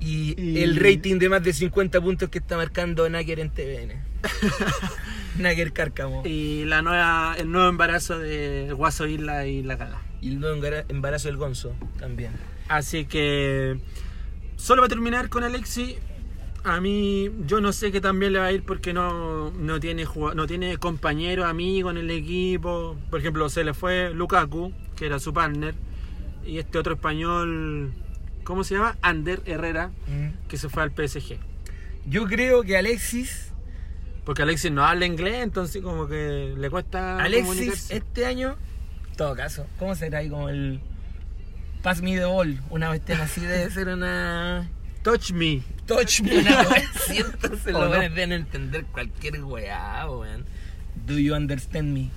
Y, 0.00 0.34
Y- 0.40 0.62
el 0.62 0.76
rating 0.76 1.18
de 1.18 1.28
más 1.28 1.42
de 1.42 1.52
50 1.52 2.00
puntos 2.00 2.28
que 2.28 2.38
está 2.38 2.56
marcando 2.56 3.08
Naker 3.08 3.40
en 3.40 3.50
TVN. 3.50 3.92
Naker 5.38 5.72
Cárcamo. 5.72 6.22
Y, 6.24 6.28
Y 6.28 6.64
la 6.64 6.82
nueva, 6.82 7.34
el 7.38 7.50
nuevo 7.50 7.68
embarazo 7.68 8.18
de 8.18 8.72
Guaso 8.72 9.06
Isla 9.06 9.46
y 9.46 9.62
la 9.62 9.78
Cala. 9.78 10.00
el 10.22 10.40
nuevo 10.40 10.56
embara- 10.56 10.84
embarazo 10.88 11.28
del 11.28 11.36
Gonzo 11.36 11.74
también. 11.98 12.32
Así 12.68 13.04
que. 13.04 13.78
Solo 14.56 14.82
para 14.82 14.88
terminar 14.88 15.28
con 15.28 15.44
Alexis. 15.44 15.96
A 16.64 16.80
mí, 16.80 17.30
yo 17.46 17.60
no 17.60 17.72
sé 17.72 17.92
qué 17.92 18.00
también 18.00 18.32
le 18.32 18.40
va 18.40 18.46
a 18.46 18.52
ir 18.52 18.64
porque 18.64 18.92
no, 18.92 19.52
no 19.52 19.78
tiene 19.78 20.04
no 20.34 20.46
tiene 20.46 20.76
compañero, 20.76 21.44
amigo 21.46 21.90
en 21.90 21.98
el 21.98 22.10
equipo. 22.10 22.96
Por 23.10 23.20
ejemplo, 23.20 23.48
se 23.48 23.62
le 23.62 23.72
fue 23.74 24.12
Lukaku, 24.12 24.72
que 24.96 25.06
era 25.06 25.20
su 25.20 25.32
partner, 25.32 25.74
y 26.44 26.58
este 26.58 26.76
otro 26.78 26.94
español, 26.94 27.92
¿cómo 28.48 28.64
se 28.64 28.76
llama? 28.76 28.96
Ander 29.02 29.42
Herrera, 29.44 29.90
que 30.48 30.56
se 30.56 30.70
fue 30.70 30.82
al 30.82 30.90
PSG. 30.90 31.36
Yo 32.06 32.24
creo 32.24 32.62
que 32.62 32.78
Alexis, 32.78 33.52
Porque 34.24 34.40
Alexis 34.40 34.72
no 34.72 34.86
habla 34.86 35.04
inglés, 35.04 35.42
entonces 35.42 35.82
como 35.82 36.08
que 36.08 36.54
le 36.56 36.70
cuesta 36.70 37.18
Alexis 37.22 37.90
este 37.90 38.24
año, 38.24 38.56
todo 39.18 39.36
caso, 39.36 39.66
¿cómo 39.78 39.94
será 39.94 40.20
ahí 40.20 40.30
como 40.30 40.48
el 40.48 40.80
Pass 41.82 42.00
Me 42.00 42.16
the 42.16 42.24
Ball? 42.24 42.58
Una 42.70 42.88
cuestión 42.88 43.20
así 43.20 43.42
debe 43.42 43.70
ser 43.70 43.88
una... 43.88 44.66
Touch 45.02 45.32
me. 45.32 45.62
Touch 45.86 46.22
me, 46.22 46.38
una 46.38 46.62
wea 46.70 46.90
así, 46.94 47.18
entonces 47.18 47.74
¿O 47.74 47.78
los 47.78 47.84
no? 47.84 47.90
weones 47.90 48.14
deben 48.14 48.32
entender 48.32 48.86
cualquier 48.86 49.44
weá, 49.44 50.08
weón. 50.10 50.46
Do 51.06 51.18
you 51.18 51.34
understand 51.34 51.92
me? 51.92 52.08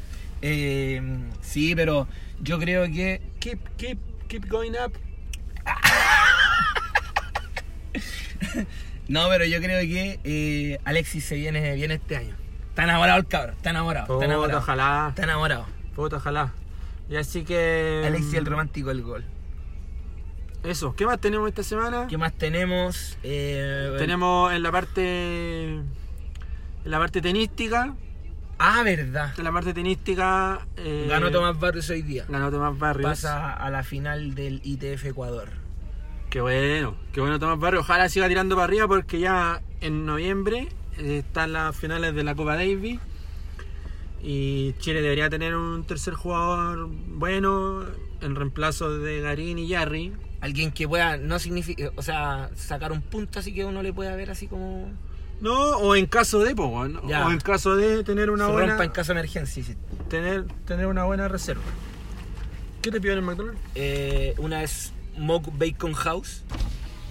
Eh, 0.41 1.01
sí, 1.41 1.75
pero 1.75 2.07
yo 2.41 2.57
creo 2.57 2.85
que 2.85 3.21
Keep, 3.41 3.75
keep, 3.75 3.99
keep 4.29 4.47
going 4.47 4.71
up. 4.71 4.93
No, 9.07 9.27
pero 9.27 9.43
yo 9.45 9.57
creo 9.59 9.81
que 9.81 10.19
eh, 10.23 10.79
Alexis 10.85 11.25
se 11.25 11.35
viene, 11.35 11.75
viene 11.75 11.95
este 11.95 12.15
año. 12.15 12.35
Está 12.69 12.83
enamorado 12.83 13.19
el 13.19 13.27
cabrón, 13.27 13.55
está 13.57 13.71
enamorado, 13.71 14.13
está 14.13 14.25
enamorado. 14.25 14.59
ojalá. 14.59 15.07
Está 15.09 15.23
enamorado. 15.23 15.65
Puta, 15.95 16.15
ojalá. 16.17 16.53
Y 17.09 17.17
así 17.17 17.43
que. 17.43 18.03
Alexis 18.07 18.35
el 18.35 18.45
romántico 18.45 18.87
del 18.89 19.01
gol. 19.01 19.25
Eso, 20.63 20.95
¿qué 20.95 21.05
más 21.05 21.19
tenemos 21.19 21.49
esta 21.49 21.63
semana? 21.63 22.05
¿Qué 22.07 22.17
más 22.17 22.31
tenemos? 22.33 23.17
Eh, 23.23 23.95
Tenemos 23.97 24.53
en 24.53 24.63
la 24.63 24.71
parte. 24.71 25.63
En 25.73 25.85
la 26.85 26.99
parte 26.99 27.19
tenística. 27.21 27.95
Ah, 28.59 28.83
verdad. 28.83 29.33
En 29.37 29.43
la 29.43 29.51
parte 29.51 29.73
tenística. 29.73 30.65
eh, 30.77 31.07
Ganó 31.09 31.31
Tomás 31.31 31.59
Barrios 31.59 31.89
hoy 31.89 32.03
día. 32.03 32.25
Ganó 32.29 32.49
Tomás 32.51 32.77
Barrios. 32.77 33.09
Pasa 33.09 33.51
a 33.53 33.69
la 33.71 33.83
final 33.83 34.35
del 34.35 34.61
ITF 34.63 35.03
Ecuador. 35.05 35.49
Qué 36.31 36.39
bueno, 36.39 36.95
qué 37.11 37.19
bueno 37.19 37.39
Tomás 37.39 37.59
Barrios. 37.59 37.83
Ojalá 37.83 38.07
siga 38.07 38.29
tirando 38.29 38.55
para 38.55 38.63
arriba 38.63 38.87
porque 38.87 39.19
ya 39.19 39.61
en 39.81 40.05
noviembre 40.05 40.69
eh, 40.97 41.17
están 41.17 41.51
las 41.51 41.75
finales 41.75 42.15
de 42.15 42.23
la 42.23 42.35
Copa 42.35 42.55
Davis. 42.55 43.01
Y 44.23 44.71
Chile 44.79 45.01
debería 45.01 45.29
tener 45.29 45.57
un 45.57 45.83
tercer 45.83 46.13
jugador 46.13 46.87
bueno 46.87 47.83
en 48.21 48.35
reemplazo 48.37 48.97
de 48.97 49.19
Garín 49.19 49.59
y 49.59 49.67
Yarri. 49.67 50.13
Alguien 50.39 50.71
que 50.71 50.87
pueda, 50.87 51.17
no 51.17 51.37
significa, 51.37 51.91
o 51.97 52.01
sea, 52.01 52.49
sacar 52.55 52.93
un 52.93 53.01
punto 53.01 53.39
así 53.39 53.53
que 53.53 53.65
uno 53.65 53.83
le 53.83 53.91
pueda 53.91 54.15
ver 54.15 54.31
así 54.31 54.47
como 54.47 54.89
No, 55.41 55.53
o 55.79 55.97
en 55.97 56.05
caso 56.05 56.39
de, 56.39 56.55
po, 56.55 56.67
o 56.67 57.29
en 57.29 57.39
caso 57.41 57.75
de 57.75 58.05
tener 58.05 58.29
una 58.29 58.45
se 58.45 58.51
buena 58.53 58.67
rompa 58.69 58.85
en 58.85 58.91
caso 58.91 59.13
de 59.13 59.19
emergencia. 59.19 59.65
sí. 59.65 59.75
tener, 60.07 60.45
tener 60.65 60.85
una 60.85 61.03
buena 61.03 61.27
reserva. 61.27 61.63
¿Qué 62.81 62.89
te 62.89 63.01
piden 63.01 63.17
en 63.17 63.25
McDonald's? 63.25 63.59
Eh, 63.75 64.33
una 64.37 64.63
es 64.63 64.93
Smoke 65.15 65.51
Bacon 65.57 65.93
House. 65.93 66.43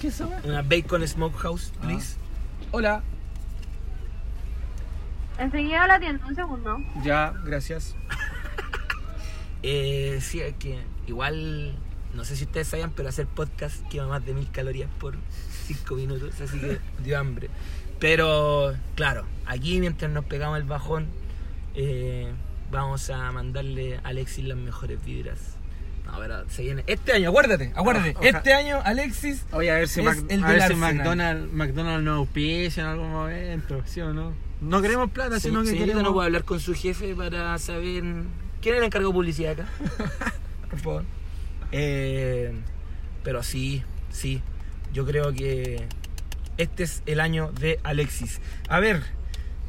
¿Qué 0.01 0.09
es 0.09 0.15
eso? 0.15 0.31
Una 0.45 0.63
Bacon 0.63 1.07
Smoke 1.07 1.37
House, 1.39 1.73
Ah. 1.79 1.81
please. 1.87 2.17
Hola. 2.73 3.03
Enseguida 5.39 5.87
la 5.87 5.95
atiendo, 5.95 6.27
un 6.27 6.35
segundo. 6.35 6.79
Ya, 7.05 7.33
gracias. 7.45 7.95
Eh, 9.63 10.21
sí, 10.23 10.41
es 10.41 10.55
que 10.55 10.79
igual, 11.07 11.75
no 12.15 12.25
sé 12.25 12.35
si 12.35 12.45
ustedes 12.45 12.67
sabían, 12.69 12.93
pero 12.93 13.11
hacer 13.11 13.27
podcast 13.27 13.87
quema 13.91 14.07
más 14.07 14.25
de 14.25 14.33
mil 14.33 14.51
calorías 14.51 14.89
por 14.99 15.17
cinco 15.67 15.97
minutos, 15.97 16.41
así 16.41 16.59
que 16.59 16.79
dio 17.05 17.19
hambre. 17.19 17.51
Pero, 17.99 18.75
claro, 18.95 19.27
aquí 19.45 19.79
mientras 19.79 20.11
nos 20.11 20.25
pegamos 20.25 20.57
el 20.57 20.65
bajón, 20.65 21.09
eh, 21.75 22.33
vamos 22.71 23.11
a 23.11 23.31
mandarle 23.33 23.99
a 23.99 24.09
Alexis 24.09 24.47
las 24.47 24.57
mejores 24.57 25.05
vibras. 25.05 25.59
No, 26.13 26.19
pero 26.19 26.49
se 26.49 26.63
viene. 26.63 26.85
Este 26.87 27.13
año, 27.13 27.29
acuérdate, 27.31 27.73
acuérdate. 27.75 28.17
Este 28.23 28.53
año, 28.53 28.81
Alexis. 28.85 29.45
Oye, 29.53 29.71
a 29.71 29.75
ver 29.75 29.89
si, 29.89 30.03
Mac- 30.03 30.19
el 30.29 30.45
a 30.45 30.49
ver 30.49 30.63
si. 30.69 30.75
McDonald's, 30.75 31.53
McDonald's 31.53 32.05
nos 32.05 32.17
auspicia 32.19 32.83
en 32.83 32.89
algún 32.89 33.11
momento, 33.11 33.83
¿sí 33.87 34.01
o 34.01 34.13
no? 34.13 34.33
No 34.61 34.83
queremos 34.83 35.11
plata, 35.11 35.41
sino 35.41 35.63
que 35.63 35.73
queremos... 35.77 36.03
no 36.03 36.13
puedo 36.13 36.27
hablar 36.27 36.45
con 36.45 36.61
su 36.61 36.75
jefe 36.75 37.15
para 37.15 37.57
saber. 37.59 38.03
¿Quién 38.61 38.75
es 38.75 38.79
el 38.81 38.85
encargado 38.85 39.11
de 39.11 39.15
publicidad 39.15 39.53
acá? 39.53 39.67
Por 40.71 40.79
favor. 40.81 41.05
Eh, 41.73 42.53
pero 43.23 43.43
sí, 43.43 43.83
sí. 44.11 44.43
Yo 44.93 45.07
creo 45.07 45.33
que 45.33 45.87
este 46.59 46.83
es 46.83 47.03
el 47.07 47.21
año 47.21 47.53
de 47.53 47.79
Alexis. 47.85 48.41
A 48.69 48.81
ver, 48.81 49.03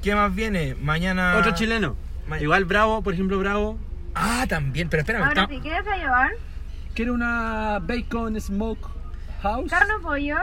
¿qué 0.01 0.15
más 0.15 0.33
viene? 0.33 0.75
Mañana. 0.75 1.35
Otro 1.37 1.53
chileno. 1.53 1.95
Ma- 2.27 2.41
Igual 2.41 2.65
Bravo, 2.65 3.01
por 3.01 3.13
ejemplo, 3.13 3.37
Bravo. 3.39 3.77
Ah, 4.15 4.45
también, 4.47 4.89
pero 4.89 5.01
espérame. 5.01 5.23
Ahora 5.23 5.47
¿qué 5.47 5.59
desea 5.61 5.97
llevar? 5.97 6.31
Quiere 6.93 7.11
una 7.11 7.79
bacon 7.81 8.39
smoke 8.39 8.87
house. 9.41 9.69
¿Carne 9.69 9.93
o 9.95 10.01
pollo? 10.01 10.37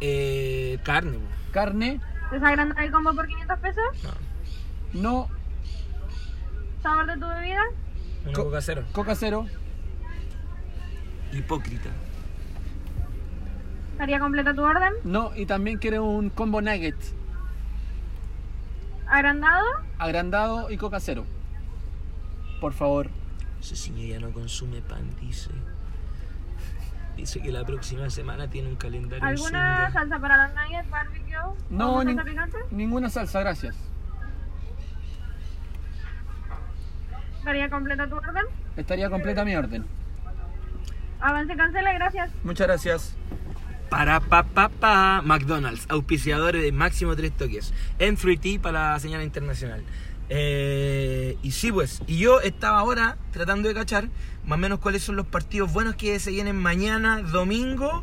eh, 0.00 0.78
carne. 0.82 1.18
Carne. 1.52 2.00
¿Desagrandar 2.32 2.82
el 2.82 2.90
combo 2.90 3.14
por 3.14 3.26
500 3.26 3.58
pesos? 3.60 3.84
no. 4.94 5.02
No. 5.02 5.28
¿Sabor 6.82 7.06
de 7.06 7.14
tu 7.14 7.26
bebida? 7.28 7.62
Una 8.24 8.32
Co- 8.32 8.44
coca 8.44 8.60
cero. 8.60 8.82
Coca 8.92 9.14
cero. 9.14 9.46
Hipócrita. 11.32 11.90
¿Estaría 13.92 14.18
completa 14.18 14.52
tu 14.54 14.62
orden? 14.62 14.92
No. 15.04 15.30
Y 15.36 15.46
también 15.46 15.78
quiere 15.78 16.00
un 16.00 16.28
combo 16.30 16.60
nugget. 16.60 16.96
¿Agrandado? 19.06 19.64
Agrandado 19.98 20.70
y 20.70 20.76
coca 20.76 20.98
cero. 21.00 21.24
Por 22.62 22.72
favor. 22.74 23.10
Ese 23.60 23.74
señor 23.74 24.06
ya 24.06 24.20
no 24.20 24.30
consume 24.32 24.80
pan, 24.82 25.10
dice. 25.20 25.50
Dice 27.16 27.42
que 27.42 27.50
la 27.50 27.64
próxima 27.64 28.08
semana 28.08 28.48
tiene 28.48 28.68
un 28.68 28.76
calendario. 28.76 29.24
¿Alguna 29.26 29.90
salsa 29.92 30.18
para 30.20 30.46
los 30.46 30.54
nuggets, 30.54 30.88
barbecue? 30.88 31.36
No, 31.70 31.96
¿O 31.96 32.02
nin- 32.04 32.14
salsa 32.14 32.24
picante? 32.30 32.56
ninguna 32.70 33.10
salsa, 33.10 33.40
gracias. 33.40 33.74
¿Estaría 37.38 37.68
completa 37.68 38.08
tu 38.08 38.14
orden? 38.16 38.44
Estaría 38.76 39.10
completa 39.10 39.44
mi 39.44 39.56
orden. 39.56 39.84
Avance, 41.20 41.56
cancela, 41.56 41.92
gracias. 41.94 42.30
Muchas 42.44 42.66
gracias. 42.68 43.16
Para 43.90 44.20
pa 44.20 44.44
pa 44.44 44.68
pa 44.68 45.20
McDonald's, 45.22 45.86
auspiciadores 45.90 46.62
de 46.62 46.70
máximo 46.72 47.14
tres 47.16 47.32
toques. 47.36 47.74
En 47.98 48.16
3T 48.16 48.60
para 48.60 48.92
la 48.92 48.98
señal 49.00 49.22
internacional. 49.22 49.82
Eh, 50.34 51.36
y 51.42 51.50
sí, 51.50 51.70
pues, 51.70 52.00
y 52.06 52.16
yo 52.16 52.40
estaba 52.40 52.78
ahora 52.78 53.18
tratando 53.32 53.68
de 53.68 53.74
cachar 53.74 54.08
más 54.46 54.56
o 54.56 54.60
menos 54.60 54.78
cuáles 54.78 55.02
son 55.02 55.16
los 55.16 55.26
partidos 55.26 55.70
buenos 55.74 55.94
que 55.94 56.18
se 56.18 56.30
vienen 56.30 56.56
mañana, 56.56 57.20
domingo. 57.20 58.02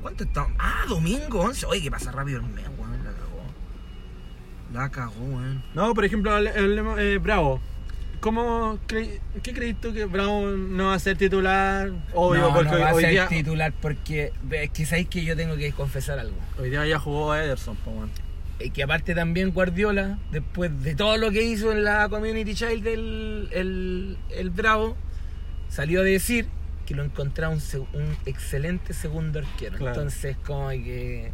¿Cuánto 0.00 0.24
estamos? 0.24 0.52
Ah, 0.58 0.84
domingo 0.88 1.40
11. 1.40 1.66
Oye, 1.66 1.82
que 1.82 1.90
pasa 1.90 2.12
rápido 2.12 2.40
el 2.40 2.46
mes, 2.46 2.64
weón. 2.78 3.04
La 3.04 3.10
cagó. 3.12 3.42
La 4.72 4.88
cagó, 4.90 5.20
weón. 5.22 5.62
No, 5.74 5.92
por 5.92 6.06
ejemplo, 6.06 6.30
hable- 6.34 6.50
hablemos, 6.56 6.98
eh, 6.98 7.18
Bravo. 7.18 7.60
¿Cómo 8.20 8.78
cre- 8.88 9.20
¿Qué 9.42 9.52
crees 9.52 9.80
tú 9.80 9.92
que 9.92 10.06
Bravo 10.06 10.46
no 10.48 10.86
va 10.86 10.94
a 10.94 10.98
ser 10.98 11.16
titular? 11.18 11.92
Obvio, 12.14 12.40
no, 12.40 12.54
porque 12.54 12.72
no 12.72 12.80
va 12.80 12.88
a 12.90 12.94
hoy, 12.94 13.02
ser 13.02 13.10
día, 13.12 13.28
titular 13.28 13.72
porque 13.80 14.32
es 14.50 14.70
que 14.70 14.86
sabéis 14.86 15.08
que 15.08 15.24
yo 15.24 15.36
tengo 15.36 15.56
que 15.56 15.70
confesar 15.72 16.18
algo. 16.18 16.36
hoy 16.58 16.70
día 16.70 16.84
ya 16.86 16.98
jugó 16.98 17.34
Ederson, 17.34 17.76
po, 17.76 17.90
weón. 17.92 18.10
Eh, 18.60 18.70
que 18.70 18.82
aparte 18.82 19.14
también 19.14 19.52
Guardiola, 19.52 20.18
después 20.32 20.82
de 20.82 20.94
todo 20.94 21.16
lo 21.16 21.30
que 21.30 21.42
hizo 21.42 21.70
en 21.70 21.84
la 21.84 22.08
Community 22.08 22.54
Child 22.54 22.82
del 22.82 23.48
el, 23.52 24.18
el 24.30 24.50
Bravo, 24.50 24.96
salió 25.68 26.00
a 26.00 26.04
decir 26.04 26.48
que 26.86 26.94
lo 26.94 27.04
encontraba 27.04 27.54
un, 27.54 27.60
un 27.92 28.16
excelente 28.26 28.94
segundo 28.94 29.38
arquero. 29.38 29.76
Claro. 29.78 29.94
Entonces, 29.94 30.36
como 30.44 30.70
que 30.70 31.30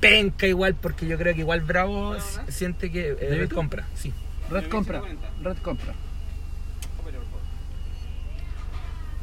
penca 0.00 0.46
igual, 0.46 0.74
porque 0.74 1.06
yo 1.06 1.18
creo 1.18 1.34
que 1.34 1.40
igual 1.40 1.62
Bravo 1.62 2.16
siente 2.48 2.92
que 2.92 3.08
eh, 3.08 3.14
¿Débito? 3.14 3.54
compra, 3.54 3.88
sí. 3.94 4.12
Red 4.50 4.68
compra. 4.68 5.02
Red 5.42 5.56
compra. 5.58 5.94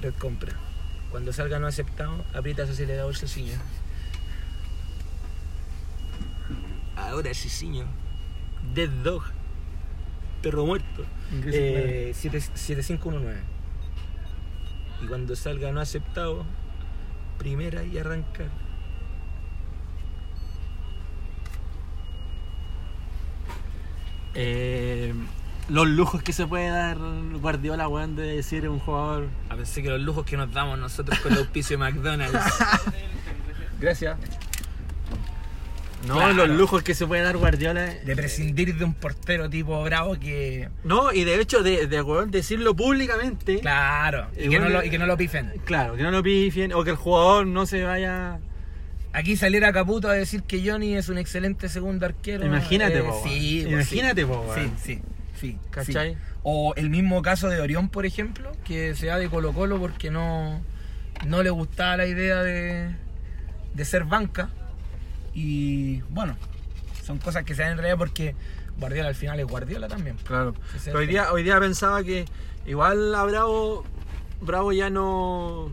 Red 0.02 0.14
compra. 0.16 0.52
Cuando 1.12 1.32
salga 1.32 1.60
no 1.60 1.68
aceptado, 1.68 2.26
aprieta 2.34 2.66
su 2.66 2.74
acelerador 2.74 3.16
Ceciño. 3.16 3.54
Ahora 6.96 7.34
Ceciño. 7.34 7.86
Dead 8.74 8.90
Dog. 8.90 9.24
Perro 10.42 10.66
muerto. 10.66 11.06
Eh, 11.46 12.12
siete- 12.16 12.42
7519. 12.42 13.40
Y 15.02 15.08
cuando 15.08 15.36
salga 15.36 15.72
no 15.72 15.82
aceptado, 15.82 16.46
primera 17.38 17.84
y 17.84 17.98
arrancar. 17.98 18.50
Eh, 24.36 25.14
los 25.70 25.88
lujos 25.88 26.22
que 26.24 26.34
se 26.34 26.46
puede 26.48 26.68
dar 26.70 26.98
Guardiola, 27.40 27.88
weón, 27.88 28.16
de 28.16 28.24
decir 28.36 28.68
un 28.68 28.80
jugador. 28.80 29.28
A 29.50 29.56
pensé 29.56 29.82
que 29.84 29.90
los 29.90 30.02
lujos 30.02 30.26
que 30.26 30.38
nos 30.38 30.52
damos 30.52 30.78
nosotros 30.80 31.20
con 31.20 31.34
el 31.34 31.40
auspicio 31.40 31.78
de 31.78 31.84
McDonald's. 31.84 32.40
Gracias. 33.80 34.18
No, 36.08 36.16
Claro. 36.16 36.34
los 36.34 36.50
lujos 36.50 36.84
que 36.84 36.94
se 36.94 37.08
puede 37.08 37.22
dar 37.22 37.38
Guardiola. 37.38 37.86
De 37.86 38.16
prescindir 38.16 38.76
de 38.76 38.84
un 38.84 38.94
portero 38.94 39.50
tipo 39.50 39.82
bravo 39.84 40.20
que. 40.20 40.68
No, 40.84 41.14
y 41.14 41.24
de 41.24 41.40
hecho, 41.40 41.64
de, 41.64 41.88
de 41.88 42.02
weón, 42.02 42.30
decirlo 42.32 42.76
públicamente. 42.76 43.60
Claro. 43.60 44.28
Y, 44.38 44.50
que, 44.50 44.60
no 44.60 44.70
lo, 44.70 44.84
y 44.84 44.90
que 44.90 44.98
no 45.00 45.06
lo 45.06 45.16
pifen. 45.16 45.54
Claro, 45.66 45.96
que 45.96 46.04
no 46.04 46.12
lo 46.12 46.22
pifien 46.22 46.74
o 46.74 46.84
que 46.84 46.90
el 46.92 46.96
jugador 46.98 47.48
no 47.48 47.66
se 47.66 47.84
vaya. 47.84 48.40
Aquí 49.14 49.38
saliera 49.38 49.72
Caputo 49.72 50.10
a 50.10 50.14
decir 50.14 50.44
que 50.44 50.68
Johnny 50.68 50.96
es 50.96 51.08
un 51.08 51.18
excelente 51.20 51.70
segundo 51.70 52.06
arquero. 52.06 52.46
Imagínate, 52.46 52.98
eh, 53.00 53.04
po, 53.04 53.22
sí, 53.24 53.60
pues, 53.64 53.74
Imagínate, 53.74 54.22
sí. 54.22 54.28
po. 54.28 54.54
Sí, 54.56 54.72
sí, 54.84 55.02
sí. 55.40 55.58
¿Cachai? 55.70 56.14
sí. 56.16 56.20
O 56.42 56.74
el 56.76 56.90
mismo 56.90 57.22
caso 57.22 57.48
de 57.48 57.62
Orión, 57.62 57.88
por 57.90 58.06
ejemplo, 58.06 58.52
que 58.66 58.96
se 58.96 59.08
va 59.08 59.18
de 59.20 59.30
Colo 59.30 59.54
Colo 59.54 59.80
porque 59.80 60.10
no, 60.12 60.62
no 61.28 61.44
le 61.44 61.52
gustaba 61.52 61.96
la 61.96 62.08
idea 62.08 62.42
de, 62.44 62.90
de 63.76 63.86
ser 63.86 64.04
banca. 64.04 64.50
Y 65.34 66.02
bueno, 66.10 66.36
son 67.04 67.18
cosas 67.20 67.44
que 67.44 67.56
se 67.56 67.62
dan 67.64 67.72
en 67.72 67.78
realidad 67.78 67.98
porque 67.98 68.36
Guardiola 68.78 69.10
al 69.10 69.16
final 69.16 69.40
es 69.40 69.46
Guardiola 69.48 69.88
también. 69.88 70.18
Claro. 70.24 70.54
Pero 70.84 71.00
hoy 71.00 71.08
día, 71.08 71.32
hoy 71.32 71.44
día 71.44 71.60
pensaba 71.60 72.04
que 72.04 72.26
igual 72.66 73.14
a 73.16 73.24
Bravo, 73.24 73.84
Bravo 74.42 74.72
ya 74.72 74.90
no. 74.90 75.72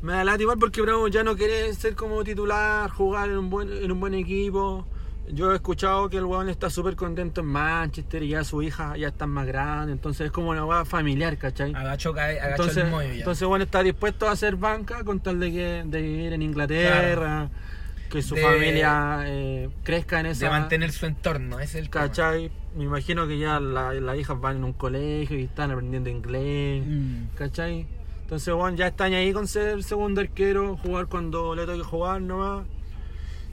Me 0.00 0.12
da 0.12 0.22
lata 0.24 0.40
igual 0.42 0.58
porque 0.58 0.80
Bravo 0.80 1.08
ya 1.08 1.24
no 1.24 1.36
quiere 1.36 1.74
ser 1.74 1.94
como 1.96 2.22
titular, 2.22 2.88
jugar 2.90 3.30
en 3.30 3.38
un 3.38 3.50
buen, 3.50 3.72
en 3.72 3.90
un 3.90 3.98
buen 4.00 4.14
equipo. 4.14 4.86
Yo 5.30 5.52
he 5.52 5.56
escuchado 5.56 6.08
que 6.08 6.16
el 6.16 6.24
weón 6.24 6.48
está 6.48 6.70
súper 6.70 6.96
contento 6.96 7.42
en 7.42 7.48
Manchester 7.48 8.22
y 8.22 8.28
ya 8.28 8.44
su 8.44 8.62
hija 8.62 8.96
ya 8.96 9.08
está 9.08 9.26
más 9.26 9.46
grande, 9.46 9.92
entonces 9.92 10.26
es 10.26 10.32
como 10.32 10.48
una 10.50 10.64
weá 10.64 10.86
familiar, 10.86 11.36
¿cachai? 11.36 11.74
Agachó, 11.74 12.14
cae- 12.14 12.40
agachó 12.40 12.62
Entonces, 12.62 12.84
el 12.84 12.90
ya. 13.12 13.18
entonces 13.18 13.46
bueno, 13.46 13.64
está 13.66 13.82
dispuesto 13.82 14.26
a 14.26 14.30
hacer 14.32 14.56
banca 14.56 15.04
con 15.04 15.20
tal 15.20 15.38
de 15.38 15.52
que 15.52 15.82
de 15.84 16.00
vivir 16.00 16.32
en 16.32 16.40
Inglaterra, 16.40 17.50
que 18.10 18.22
su 18.22 18.34
De- 18.34 18.42
familia 18.42 19.22
eh, 19.26 19.68
crezca 19.84 20.20
en 20.20 20.26
esa 20.26 20.46
de 20.46 20.50
mantener 20.50 20.92
su 20.92 21.06
entorno, 21.06 21.60
es 21.60 21.74
el 21.74 21.90
tema. 21.90 22.06
¿Cachai? 22.06 22.50
me 22.76 22.84
imagino 22.84 23.26
que 23.26 23.38
ya 23.38 23.58
la- 23.60 23.92
las 23.94 24.18
hijas 24.18 24.40
van 24.40 24.56
en 24.58 24.64
un 24.64 24.72
colegio 24.72 25.38
y 25.38 25.44
están 25.44 25.70
aprendiendo 25.72 26.08
inglés, 26.10 26.84
Mm. 26.86 27.34
¿cachai? 27.36 27.86
Entonces, 28.22 28.52
bueno, 28.54 28.76
ya 28.76 28.88
están 28.88 29.14
ahí 29.14 29.32
con 29.32 29.48
ser 29.48 29.70
el 29.70 29.82
segundo 29.84 30.20
arquero, 30.20 30.76
jugar 30.76 31.06
cuando 31.06 31.54
le 31.54 31.64
toque 31.66 31.82
jugar 31.82 32.20
nomás. 32.20 32.66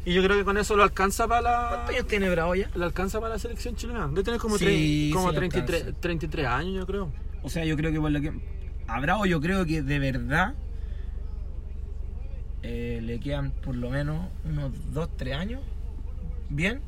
Y 0.04 0.14
yo 0.14 0.22
creo 0.22 0.38
que 0.38 0.44
con 0.44 0.58
eso 0.58 0.76
lo 0.76 0.84
alcanza 0.84 1.28
para 1.28 1.42
¿Cuántos 1.70 1.92
la, 1.92 1.98
años 1.98 2.08
tiene 2.08 2.30
Bravo 2.30 2.54
ya? 2.56 2.70
lo 2.76 2.86
alcanza 2.86 3.20
para 3.20 3.34
la 3.34 3.40
selección 3.40 3.76
chilena. 3.76 4.08
Debe 4.08 4.22
tener 4.24 4.40
como, 4.40 4.58
Sí, 4.60 5.10
tre- 5.10 5.14
como 5.14 5.30
sí 5.30 5.34
le 5.34 5.40
33, 5.40 5.82
alcanza. 5.82 6.02
33 6.02 6.46
años, 6.46 6.74
yo 6.76 6.86
creo. 6.86 7.12
O 7.42 7.50
sea, 7.50 7.66
yo 7.66 7.76
creo 7.76 7.92
que 7.92 8.00
por 8.00 8.12
lo 8.12 8.22
que. 8.22 8.32
A 8.88 9.00
Bravo, 9.00 9.26
yo 9.26 9.42
creo 9.42 9.66
que 9.66 9.82
de 9.82 9.98
verdad. 9.98 10.54
Eh, 12.68 13.00
le 13.00 13.20
quedan 13.20 13.52
por 13.52 13.76
lo 13.76 13.92
menos 13.92 14.28
unos 14.44 14.72
2, 14.92 15.10
3 15.18 15.36
años. 15.36 15.62
Bien. 16.50 16.82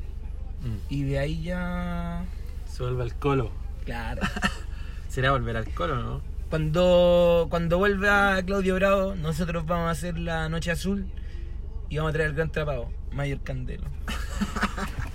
Y 0.88 1.04
de 1.04 1.20
ahí 1.20 1.42
ya. 1.42 2.24
Se 2.66 2.82
vuelve 2.82 3.04
al 3.04 3.14
colo. 3.14 3.52
Claro. 3.84 4.22
¿Será 5.08 5.30
volver 5.30 5.56
al 5.56 5.72
colo, 5.72 6.02
no? 6.02 6.20
Cuando, 6.50 7.46
cuando 7.48 7.78
vuelva 7.78 8.42
Claudio 8.44 8.74
Bravo, 8.74 9.14
nosotros 9.14 9.66
vamos 9.66 9.86
a 9.86 9.90
hacer 9.90 10.18
la 10.18 10.48
Noche 10.48 10.72
Azul 10.72 11.06
y 11.88 11.98
vamos 11.98 12.10
a 12.10 12.12
traer 12.14 12.30
el 12.30 12.36
gran 12.36 12.50
trapado, 12.50 12.90
Mayor 13.12 13.40
Candelo. 13.42 13.86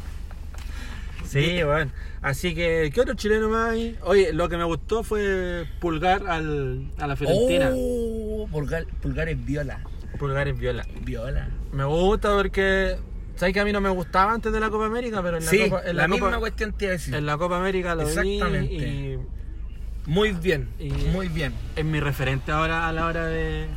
Sí, 1.25 1.63
bueno. 1.63 1.91
Así 2.21 2.53
que, 2.53 2.91
¿qué 2.93 3.01
otro 3.01 3.15
chileno 3.15 3.49
más 3.49 3.71
hay? 3.71 3.97
Oye, 4.03 4.33
lo 4.33 4.49
que 4.49 4.57
me 4.57 4.65
gustó 4.65 5.01
fue 5.01 5.65
Pulgar 5.79 6.27
al, 6.27 6.91
a 6.99 7.07
la 7.07 7.15
Fiorentina. 7.15 7.71
Oh, 7.73 8.47
Pulgar, 8.51 8.85
Pulgar 9.01 9.27
es 9.29 9.43
viola. 9.43 9.79
Pulgar 10.17 10.47
es 10.47 10.57
viola. 10.57 10.85
Viola. 11.01 11.49
Me 11.71 11.83
gusta 11.85 12.29
porque. 12.35 12.97
¿Sabes 13.35 13.53
que 13.53 13.59
a 13.59 13.65
mí 13.65 13.71
no 13.71 13.81
me 13.81 13.89
gustaba 13.89 14.31
antes 14.33 14.53
de 14.53 14.59
la 14.59 14.69
Copa 14.69 14.85
América? 14.85 15.21
Pero 15.23 15.37
en 15.37 15.45
la, 15.45 15.49
sí, 15.49 15.69
Copa, 15.69 15.81
en 15.85 15.95
la, 15.97 16.03
la 16.03 16.07
misma 16.07 16.27
Copa, 16.27 16.39
cuestión 16.39 16.73
te 16.73 16.85
iba 16.85 16.89
a 16.91 16.97
decir. 16.97 17.15
en 17.15 17.25
la 17.25 17.37
Copa 17.37 17.57
América 17.57 17.95
lo 17.95 18.03
vi 18.05 18.09
Exactamente. 18.09 18.73
y 18.73 19.19
Muy 20.05 20.31
bien, 20.33 20.69
Y- 20.79 20.91
muy 20.91 21.27
bien. 21.29 21.53
es 21.75 21.83
mi 21.83 21.99
referente 21.99 22.51
ahora 22.51 22.87
a 22.87 22.93
la 22.93 23.05
hora 23.07 23.25
de, 23.25 23.67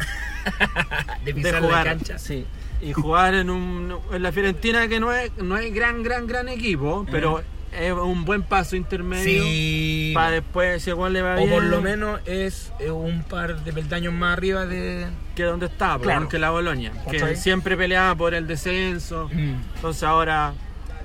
De 1.25 1.33
de 1.33 1.35
pisar 1.35 1.63
jugar. 1.63 1.87
la 1.87 1.93
cancha. 1.95 2.19
Sí. 2.19 2.45
Y 2.83 2.93
jugar 2.93 3.35
en, 3.35 3.49
un, 3.49 3.99
en 4.13 4.23
la 4.23 4.31
Fiorentina 4.33 4.87
que 4.89 5.01
no 5.01 5.11
es, 5.13 5.33
no 5.39 5.57
es 5.57 5.73
gran, 5.73 6.03
gran, 6.03 6.27
gran 6.27 6.49
equipo, 6.51 7.07
pero 7.11 7.43
es 7.79 7.93
un 7.93 8.25
buen 8.25 8.43
paso 8.43 8.77
intermedio 8.77 9.25
Sí. 9.45 10.13
para 10.15 10.31
después, 10.31 10.83
si 10.83 10.91
igual 10.91 11.13
le 11.13 11.23
va 11.23 11.35
O 11.35 11.39
bien, 11.39 11.51
por 11.51 11.63
lo 11.65 11.81
menos 11.81 12.21
es 12.27 12.73
eh, 12.81 12.91
un 12.91 13.23
par 13.23 13.63
de 13.63 13.73
peldaños 13.73 14.13
más 14.13 14.33
arriba 14.37 14.67
de. 14.67 15.07
que 15.35 15.43
donde 15.45 15.67
está, 15.67 15.99
Claro. 16.01 16.29
que 16.29 16.39
la 16.39 16.51
Boloña, 16.51 16.93
que 17.11 17.37
siempre 17.37 17.77
peleaba 17.77 18.15
por 18.15 18.35
el 18.35 18.47
descenso. 18.47 19.29
Entonces 19.33 20.03
ahora 20.03 20.55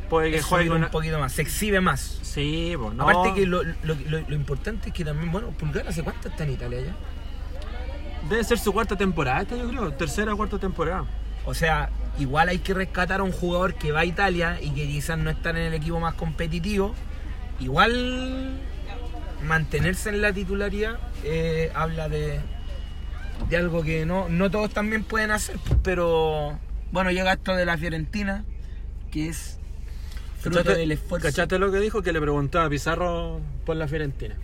puede 0.09 0.31
que 0.31 0.37
Es 0.37 0.45
juegue 0.45 0.69
un 0.71 0.85
poquito 0.85 1.19
más, 1.19 1.33
se 1.33 1.41
exhibe 1.41 1.79
más. 1.81 2.19
Sí, 2.21 2.73
pues 2.79 2.93
no. 2.95 3.03
Aparte 3.07 3.33
que 3.39 3.45
lo, 3.45 3.63
lo, 3.63 3.73
lo- 3.83 4.19
lo 4.27 4.35
importante 4.35 4.89
es 4.89 4.93
que 4.93 5.03
también, 5.05 5.31
bueno, 5.31 5.49
Pulgar 5.49 5.87
hace 5.87 6.01
cuánto 6.03 6.29
está 6.29 6.43
en 6.45 6.51
Italia 6.51 6.79
ya. 6.81 6.95
Debe 8.29 8.43
ser 8.43 8.57
su 8.59 8.71
cuarta 8.71 8.95
temporada 8.95 9.41
esta, 9.41 9.57
yo 9.57 9.67
creo. 9.67 9.91
Tercera 9.93 10.33
o 10.33 10.37
cuarta 10.37 10.57
temporada. 10.57 11.05
O 11.45 11.53
sea, 11.53 11.89
igual 12.19 12.49
hay 12.49 12.59
que 12.59 12.73
rescatar 12.73 13.19
a 13.21 13.23
un 13.23 13.31
jugador 13.31 13.73
que 13.75 13.91
va 13.91 14.01
a 14.01 14.05
Italia 14.05 14.59
y 14.61 14.71
que 14.71 14.87
quizás 14.87 15.17
no 15.17 15.29
está 15.29 15.49
en 15.51 15.57
el 15.57 15.73
equipo 15.73 15.99
más 15.99 16.13
competitivo. 16.15 16.93
Igual 17.59 18.59
mantenerse 19.45 20.09
en 20.09 20.21
la 20.21 20.31
titularidad 20.33 20.99
eh, 21.23 21.71
habla 21.73 22.09
de, 22.09 22.39
de 23.49 23.57
algo 23.57 23.83
que 23.83 24.05
no, 24.05 24.29
no 24.29 24.51
todos 24.51 24.71
también 24.71 25.03
pueden 25.03 25.31
hacer. 25.31 25.57
Pero 25.83 26.59
bueno, 26.91 27.11
llega 27.11 27.33
esto 27.33 27.55
de 27.55 27.65
la 27.65 27.77
Fiorentina, 27.77 28.43
que 29.11 29.29
es 29.29 29.57
fruto 30.39 30.59
¿Cachaste- 30.63 30.77
del 30.77 30.91
esfuerzo. 30.91 31.27
¿Cachaste 31.27 31.59
lo 31.59 31.71
que 31.71 31.79
dijo? 31.79 32.01
Que 32.01 32.13
le 32.13 32.21
preguntaba 32.21 32.65
a 32.65 32.69
Pizarro 32.69 33.39
por 33.65 33.75
la 33.75 33.87
Fiorentina. 33.87 34.35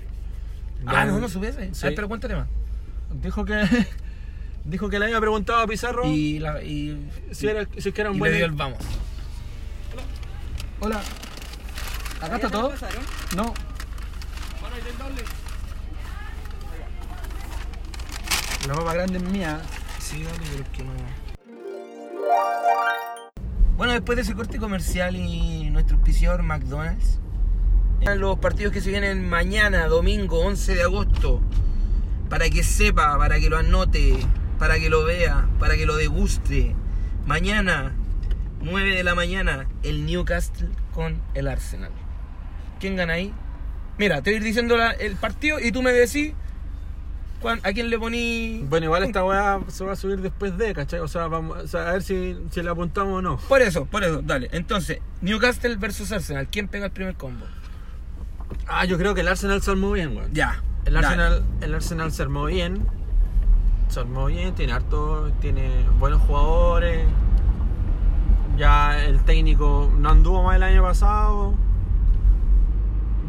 Ah, 0.86 1.06
no, 1.06 1.20
no 1.20 1.28
supiese. 1.30 1.74
Sí. 1.74 1.86
A 1.86 1.90
ver, 1.90 1.96
pero 1.96 2.08
cuéntate 2.08 2.36
más. 2.36 2.48
Dijo 3.22 3.46
que 3.46 3.54
dijo 4.68 4.90
que 4.90 5.00
le 5.00 5.06
había 5.06 5.20
preguntado 5.20 5.62
a 5.62 5.68
Pizarro 5.68 6.06
Y, 6.06 6.40
la, 6.40 6.62
y, 6.62 7.10
si, 7.32 7.48
era, 7.48 7.66
si 7.78 7.90
es 7.90 7.96
que 7.96 8.02
era 8.02 8.12
un 8.12 8.18
y 8.18 8.20
buen 8.20 8.32
le 8.32 8.38
dio 8.38 8.46
el 8.46 8.52
vamos. 8.52 8.80
Hola. 10.80 11.02
¿Acá 12.22 12.36
está 12.36 12.50
todo? 12.50 12.74
No. 13.36 13.54
La 18.68 18.74
papa 18.74 18.94
grande 18.94 19.18
es 19.18 19.24
mía. 19.24 19.62
Sí, 20.00 20.24
dale, 20.24 20.40
pero 20.52 20.64
es 20.64 20.70
que 20.70 20.84
no. 20.84 20.92
Bueno, 23.78 23.94
después 23.94 24.16
de 24.18 24.24
ese 24.24 24.34
corte 24.34 24.58
comercial 24.58 25.16
y 25.16 25.70
nuestro 25.70 25.98
auspiciador 25.98 26.44
McDonald's, 26.44 27.20
eran 28.02 28.20
los 28.20 28.38
partidos 28.40 28.74
que 28.74 28.82
se 28.82 28.90
vienen 28.90 29.30
mañana, 29.30 29.88
domingo 29.88 30.40
11 30.40 30.76
de 30.76 30.84
agosto, 30.84 31.42
para 32.30 32.50
que 32.50 32.64
sepa, 32.64 33.18
para 33.18 33.40
que 33.40 33.50
lo 33.50 33.58
anote, 33.58 34.20
para 34.60 34.80
que 34.80 34.90
lo 34.90 35.04
vea, 35.04 35.48
para 35.60 35.76
que 35.76 35.86
lo 35.86 35.96
deguste. 35.96 36.76
Mañana, 37.26 37.94
9 38.62 38.96
de 38.96 39.04
la 39.04 39.16
mañana, 39.16 39.68
el 39.84 40.06
Newcastle 40.06 40.70
con 40.94 41.22
el 41.34 41.48
Arsenal. 41.48 41.92
¿Quién 42.80 42.96
gana 42.96 43.14
ahí? 43.14 43.34
Mira, 43.98 44.22
te 44.22 44.30
voy 44.32 44.36
a 44.36 44.38
ir 44.38 44.44
diciendo 44.44 44.78
la- 44.78 44.92
el 44.92 45.16
partido 45.16 45.60
y 45.60 45.72
tú 45.72 45.82
me 45.82 45.92
decís 45.92 46.34
cuán- 47.42 47.60
a 47.64 47.72
quién 47.74 47.90
le 47.90 47.98
poní. 48.00 48.64
Bueno, 48.70 48.86
igual 48.86 49.04
esta 49.04 49.24
weá 49.24 49.60
se 49.68 49.84
va 49.84 49.94
a 49.94 49.96
subir 49.96 50.22
después 50.22 50.58
de, 50.58 50.74
¿cachai? 50.74 51.00
O 51.00 51.08
sea, 51.08 51.28
vamos, 51.28 51.58
o 51.64 51.68
sea, 51.68 51.90
a 51.90 51.94
ver 51.94 52.04
si, 52.04 52.38
si 52.52 52.62
la 52.62 52.72
apuntamos 52.72 53.20
o 53.20 53.22
no. 53.22 53.38
Por 53.38 53.62
eso, 53.62 53.86
por 53.86 54.04
eso, 54.04 54.22
dale. 54.24 54.50
Entonces, 54.52 55.00
Newcastle 55.22 55.76
versus 55.78 56.12
Arsenal. 56.12 56.48
¿Quién 56.52 56.68
pega 56.68 56.86
el 56.86 56.92
primer 56.92 57.16
combo? 57.16 57.46
Ah, 58.68 58.86
yo 58.86 58.98
creo 58.98 59.14
que 59.16 59.22
el 59.22 59.28
Arsenal 59.28 59.62
se 59.62 59.72
armó 59.72 59.92
bien, 59.92 60.16
weón. 60.16 60.34
Ya. 60.34 60.62
El 60.86 60.94
dale. 60.94 61.08
Arsenal, 61.08 61.46
el 61.62 61.74
Arsenal 61.76 62.12
se 62.12 62.22
armó 62.22 62.46
bien. 62.46 62.88
Se 63.90 64.00
armó 64.02 64.26
bien, 64.26 64.54
tiene 64.54 64.74
harto, 64.74 65.32
tiene 65.40 65.86
buenos 66.00 66.22
jugadores. 66.22 67.06
Ya 68.58 69.04
el 69.06 69.20
técnico 69.24 69.92
no 69.98 70.10
anduvo 70.10 70.44
mal 70.44 70.58
el 70.58 70.64
año 70.64 70.84
pasado. 70.84 71.54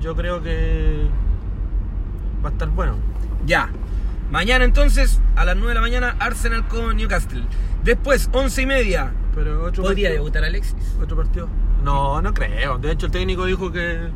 Yo 0.00 0.14
creo 0.16 0.42
que 0.42 1.06
va 2.44 2.48
a 2.48 2.52
estar 2.52 2.68
bueno. 2.70 2.96
Ya. 3.46 3.70
Mañana 4.30 4.64
entonces, 4.64 5.20
a 5.36 5.44
las 5.44 5.56
9 5.56 5.68
de 5.70 5.74
la 5.74 5.80
mañana, 5.80 6.16
Arsenal 6.18 6.66
con 6.68 6.96
Newcastle. 6.96 7.44
Después, 7.84 8.28
11 8.32 8.62
y 8.62 8.66
media, 8.66 9.12
Pero 9.34 9.64
otro 9.64 9.82
podría 9.84 10.08
partido- 10.08 10.12
debutar 10.24 10.44
Alexis. 10.44 10.96
otro 11.02 11.16
partido. 11.16 11.48
No, 11.82 12.20
no 12.20 12.34
creo. 12.34 12.78
De 12.78 12.90
hecho, 12.90 13.06
el 13.06 13.12
técnico 13.12 13.44
dijo 13.46 13.70
que 13.72 14.08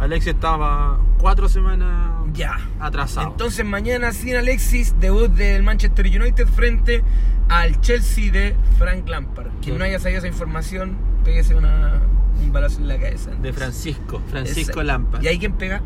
Alexis 0.00 0.32
estaba 0.34 0.98
cuatro 1.18 1.48
semanas 1.48 2.12
Ya. 2.32 2.58
atrasado. 2.80 3.28
Entonces, 3.28 3.64
mañana 3.64 4.12
sin 4.12 4.36
Alexis, 4.36 4.94
debut 4.98 5.30
del 5.30 5.62
Manchester 5.62 6.06
United 6.06 6.46
frente 6.48 7.02
al 7.48 7.80
Chelsea 7.80 8.32
de 8.32 8.54
Frank 8.78 9.06
Lampard. 9.08 9.48
Quien 9.62 9.76
no 9.78 9.84
haya 9.84 9.98
sabido 9.98 10.18
esa 10.18 10.28
información, 10.28 10.96
pégese 11.24 11.54
una, 11.54 12.00
un 12.42 12.52
balazo 12.52 12.80
en 12.80 12.88
la 12.88 12.98
cabeza. 12.98 13.30
de 13.32 13.52
Francisco, 13.52 14.22
Francisco 14.30 14.60
Exacto. 14.60 14.82
Lampa. 14.84 15.18
¿Y 15.22 15.28
ahí 15.28 15.38
quién 15.38 15.52
pega? 15.52 15.82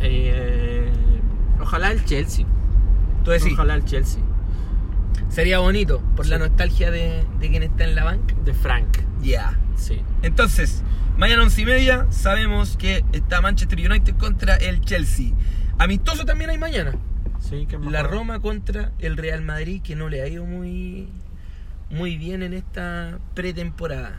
Eh, 0.00 0.90
ojalá 1.60 1.92
el 1.92 2.04
Chelsea. 2.04 2.46
Tú 3.24 3.30
decís. 3.30 3.52
Ojalá 3.52 3.74
el 3.74 3.84
Chelsea. 3.84 4.20
Sería 5.28 5.58
bonito, 5.60 6.02
por 6.16 6.26
la 6.26 6.38
nostalgia 6.38 6.90
de, 6.90 7.24
de 7.38 7.50
quien 7.50 7.62
está 7.62 7.84
en 7.84 7.94
la 7.94 8.04
banca. 8.04 8.34
De 8.44 8.52
Frank. 8.54 8.98
Ya. 9.22 9.56
Sí. 9.76 10.00
Entonces, 10.22 10.82
mañana 11.20 11.42
once 11.42 11.60
y 11.60 11.66
media 11.66 12.06
sabemos 12.08 12.78
que 12.78 13.04
está 13.12 13.42
Manchester 13.42 13.78
United 13.78 14.16
contra 14.16 14.56
el 14.56 14.80
Chelsea. 14.80 15.34
Amistoso 15.76 16.24
también 16.24 16.48
hay 16.48 16.56
mañana. 16.56 16.94
Sí, 17.40 17.66
que 17.66 17.78
La 17.78 18.02
Roma 18.02 18.40
contra 18.40 18.92
el 18.98 19.18
Real 19.18 19.42
Madrid, 19.42 19.82
que 19.82 19.94
no 19.96 20.08
le 20.08 20.22
ha 20.22 20.28
ido 20.28 20.46
muy, 20.46 21.10
muy 21.90 22.16
bien 22.16 22.42
en 22.42 22.54
esta 22.54 23.18
pretemporada. 23.34 24.18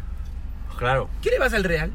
Claro. 0.77 1.09
¿Qué 1.23 1.31
le 1.31 1.39
pasa 1.39 1.55
al 1.55 1.63
Real? 1.63 1.91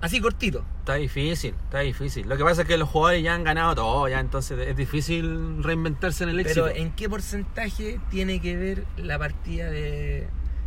Así 0.00 0.20
cortito. 0.20 0.64
Está 0.80 0.94
difícil, 0.94 1.54
está 1.54 1.78
difícil. 1.78 2.28
Lo 2.28 2.36
que 2.36 2.42
pasa 2.42 2.62
es 2.62 2.68
que 2.68 2.76
los 2.76 2.88
jugadores 2.88 3.22
ya 3.22 3.36
han 3.36 3.44
ganado 3.44 3.76
todo, 3.76 4.08
ya 4.08 4.18
entonces 4.18 4.58
es 4.66 4.76
difícil 4.76 5.62
reinventarse 5.62 6.24
en 6.24 6.30
el 6.30 6.40
éxito. 6.40 6.64
Pero 6.64 6.76
¿en 6.76 6.90
qué 6.90 7.08
porcentaje 7.08 8.00
tiene 8.10 8.40
que 8.40 8.56
ver 8.56 8.84
la 8.96 9.16
partida 9.16 9.70
de 9.70 10.26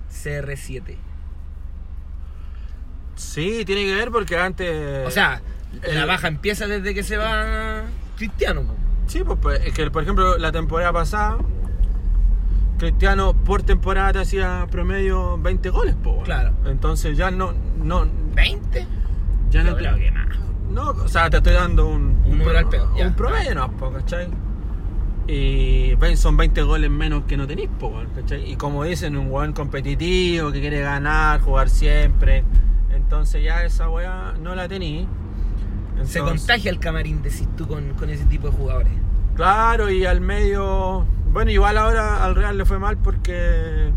CR7? 0.10 1.11
Sí, 3.22 3.64
tiene 3.66 3.86
que 3.86 3.96
ver 3.96 4.12
porque 4.12 4.38
antes. 4.38 5.08
O 5.08 5.12
sea, 5.12 5.42
la 5.94 6.06
baja 6.06 6.28
empieza 6.28 6.68
desde 6.68 6.94
que 6.94 7.04
se 7.04 7.18
va 7.18 7.84
Cristiano. 8.18 8.64
po. 8.64 8.76
Sí, 9.08 9.24
pues, 9.24 9.40
pues, 9.42 9.62
es 9.66 9.74
que 9.74 9.90
por 9.90 10.04
ejemplo 10.04 10.38
la 10.38 10.52
temporada 10.52 10.92
pasada, 10.92 11.38
Cristiano 12.78 13.34
por 13.34 13.64
temporada 13.64 14.14
te 14.14 14.20
hacía 14.20 14.68
promedio 14.70 15.38
20 15.38 15.70
goles, 15.70 15.96
po. 15.96 16.24
Claro. 16.24 16.54
Entonces 16.66 17.16
ya 17.18 17.32
no, 17.32 17.54
no, 17.82 18.06
¿20? 18.06 18.86
ya 19.50 19.64
no 19.64 19.76
creo 19.76 19.96
que 19.96 20.12
más. 20.12 20.28
No, 20.70 20.90
o 20.90 21.08
sea, 21.08 21.30
te 21.30 21.38
estoy 21.38 21.54
dando 21.54 21.88
un, 21.88 22.22
Un 22.26 22.38
número 22.38 22.58
al 22.58 22.70
peo, 22.70 22.90
un 22.92 22.98
ya. 22.98 23.16
promedio, 23.16 23.56
no, 23.56 23.72
po, 23.72 23.92
¿cachai? 23.92 24.28
Y 25.28 25.94
son 26.16 26.36
20 26.36 26.62
goles 26.64 26.90
menos 26.90 27.24
que 27.26 27.38
no 27.38 27.46
tenéis, 27.46 27.70
po, 27.80 27.94
¿cachai? 28.16 28.52
Y 28.52 28.56
como 28.56 28.84
dicen, 28.84 29.16
un 29.16 29.30
buen 29.30 29.54
competitivo 29.54 30.52
que 30.52 30.60
quiere 30.60 30.82
ganar, 30.82 31.42
jugar 31.42 31.70
siempre. 31.70 32.44
Entonces 32.94 33.44
ya 33.44 33.64
esa 33.64 33.90
weá 33.90 34.34
no 34.40 34.56
la 34.56 34.68
tení. 34.68 35.08
Se 36.04 36.20
Entonces- 36.20 36.22
contagia 36.24 36.72
el 36.72 36.80
camarín, 36.80 37.22
decís 37.22 37.48
tú, 37.56 37.68
con, 37.68 37.94
con 37.94 38.10
ese 38.10 38.26
tipo 38.26 38.48
de 38.50 38.54
jugadores. 38.58 38.92
Claro, 39.36 39.90
y 39.90 40.06
al 40.06 40.22
medio. 40.22 41.06
Bueno, 41.32 41.52
igual 41.52 41.78
ahora 41.78 42.24
al 42.24 42.36
Real 42.36 42.58
le 42.58 42.66
fue 42.66 42.80
mal 42.80 42.98
porque 42.98 43.92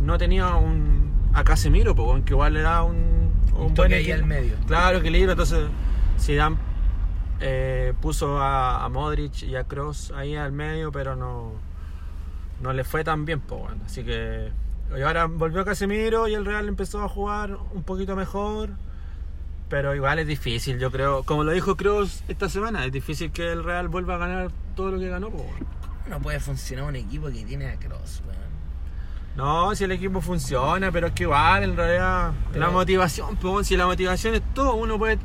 no 0.00 0.18
tenía 0.18 0.54
un. 0.56 1.10
A 1.34 1.44
Casemiro, 1.44 1.94
pues, 1.94 2.06
weón, 2.08 2.22
que 2.22 2.34
igual 2.34 2.54
le 2.54 2.62
da 2.62 2.82
un. 2.82 3.32
Un 3.56 3.74
toque 3.74 3.94
ahí 3.96 4.10
al 4.12 4.24
medio. 4.24 4.54
Claro, 4.66 4.98
equilibrio. 4.98 5.32
Entonces, 5.32 5.64
Zidane 6.18 6.56
eh, 7.40 7.92
puso 8.00 8.38
a, 8.40 8.84
a 8.84 8.88
Modric 8.88 9.42
y 9.42 9.56
a 9.56 9.64
Kroos 9.64 10.10
ahí 10.16 10.36
al 10.36 10.52
medio, 10.52 10.92
pero 10.92 11.16
no. 11.16 11.52
No 12.60 12.72
le 12.72 12.84
fue 12.84 13.02
tan 13.04 13.24
bien, 13.24 13.40
pues. 13.40 13.62
Así 13.84 14.04
que. 14.04 14.50
Y 14.96 15.02
ahora 15.02 15.26
volvió 15.26 15.64
Casemiro 15.64 16.28
y 16.28 16.34
el 16.34 16.44
Real 16.44 16.68
empezó 16.68 17.02
a 17.02 17.08
jugar 17.08 17.56
un 17.72 17.82
poquito 17.82 18.14
mejor. 18.16 18.70
Pero 19.68 19.94
igual 19.94 20.18
es 20.18 20.26
difícil, 20.26 20.78
yo 20.78 20.90
creo. 20.90 21.22
Como 21.22 21.44
lo 21.44 21.52
dijo 21.52 21.76
Kroos 21.76 22.22
esta 22.28 22.48
semana, 22.48 22.84
es 22.84 22.92
difícil 22.92 23.32
que 23.32 23.50
el 23.52 23.64
Real 23.64 23.88
vuelva 23.88 24.16
a 24.16 24.18
ganar 24.18 24.50
todo 24.76 24.90
lo 24.90 24.98
que 24.98 25.08
ganó. 25.08 25.30
po, 25.30 25.38
weón. 25.38 25.66
No 26.08 26.20
puede 26.20 26.40
funcionar 26.40 26.84
un 26.84 26.96
equipo 26.96 27.26
que 27.28 27.44
tiene 27.44 27.68
a 27.70 27.76
weón. 28.26 28.42
No, 29.34 29.74
si 29.74 29.84
el 29.84 29.92
equipo 29.92 30.20
funciona, 30.20 30.92
pero 30.92 31.06
es 31.06 31.12
que 31.14 31.22
igual 31.22 31.62
en 31.62 31.74
realidad 31.76 32.32
Pero- 32.52 32.60
la 32.66 32.70
motivación, 32.70 33.38
weón, 33.42 33.64
si 33.64 33.76
la 33.78 33.86
motivación 33.86 34.34
es 34.34 34.42
todo, 34.52 34.74
uno 34.74 34.98
puede. 34.98 35.18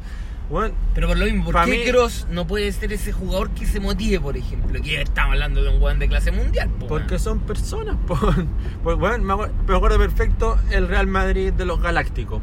Bueno, 0.49 0.73
Pero 0.95 1.07
por 1.09 1.17
lo 1.17 1.25
mismo, 1.25 1.43
¿por 1.51 1.65
qué 1.65 1.71
mí- 1.71 1.83
Cross 1.91 2.27
no 2.31 2.47
puede 2.47 2.71
ser 2.71 2.93
ese 2.93 3.11
jugador 3.11 3.49
que 3.51 3.65
se 3.65 3.81
motive, 3.81 4.19
por 4.21 4.37
ejemplo? 4.37 4.81
Que 4.81 5.01
estamos 5.01 5.33
hablando 5.33 5.61
de 5.61 5.69
un 5.75 5.81
weón 5.81 5.99
de 5.99 6.07
clase 6.07 6.31
mundial, 6.31 6.69
po, 6.79 6.87
porque 6.87 7.19
son 7.19 7.39
personas. 7.41 7.97
po. 8.07 8.17
Pues 8.83 8.97
bueno, 8.97 9.23
me 9.25 9.33
acuerdo, 9.33 9.53
me 9.67 9.75
acuerdo 9.75 9.97
perfecto 9.97 10.57
el 10.71 10.87
Real 10.87 11.07
Madrid 11.07 11.51
de 11.51 11.65
los 11.65 11.81
Galácticos. 11.81 12.41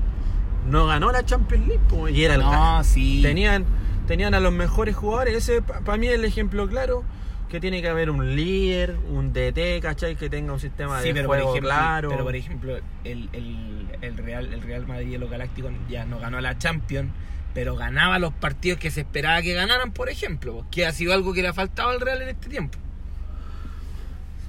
No 0.69 0.87
ganó 0.87 1.13
la 1.13 1.25
Champions 1.25 1.67
League 1.67 1.83
po, 1.89 2.09
y 2.09 2.25
era 2.25 2.35
el 2.35 2.41
No, 2.43 2.53
Ga- 2.53 2.85
sí. 2.85 3.21
Tenían, 3.23 3.65
tenían 4.07 4.35
a 4.35 4.41
los 4.41 4.53
mejores 4.53 4.95
jugadores. 4.97 5.35
Ese 5.37 5.63
para 5.63 5.97
mí 5.97 6.07
es 6.09 6.15
el 6.15 6.25
ejemplo 6.27 6.69
claro 6.69 7.05
que 7.49 7.59
tiene 7.61 7.81
que 7.81 7.89
haber 7.89 8.11
un 8.11 8.35
líder, 8.37 8.97
un 9.11 9.33
DT, 9.33 9.81
¿cachai? 9.81 10.17
Que 10.17 10.29
tenga 10.29 10.53
un 10.53 10.61
sistema 10.61 11.01
Sí, 11.01 11.09
de 11.09 11.15
pero 11.15 11.29
por, 11.29 11.37
juego 11.37 11.51
ejemplo, 11.53 11.71
claro. 11.71 12.09
pero 12.11 12.25
por 12.25 12.37
ejemplo, 12.37 12.77
el, 13.05 13.29
el, 13.33 13.87
el 14.03 14.17
Real, 14.19 14.53
el 14.53 14.61
Real 14.61 14.87
Madrid 14.87 15.13
y 15.13 15.19
los 15.19 15.31
Galácticos 15.31 15.73
ya 15.89 16.05
no 16.05 16.19
ganó 16.19 16.41
la 16.41 16.59
Champions, 16.59 17.11
pero 17.55 17.77
ganaba 17.77 18.19
los 18.19 18.33
partidos 18.35 18.79
que 18.81 18.91
se 18.91 19.01
esperaba 19.03 19.41
que 19.43 19.55
ganaran, 19.55 19.93
por 19.93 20.09
ejemplo, 20.11 20.67
que 20.71 20.85
ha 20.87 20.93
sido 20.93 21.15
algo 21.15 21.33
que 21.33 21.41
le 21.43 21.49
ha 21.49 21.55
faltado 21.55 21.91
al 21.91 22.01
Real 22.01 22.21
en 22.23 22.29
este 22.31 22.49
tiempo. 22.49 22.79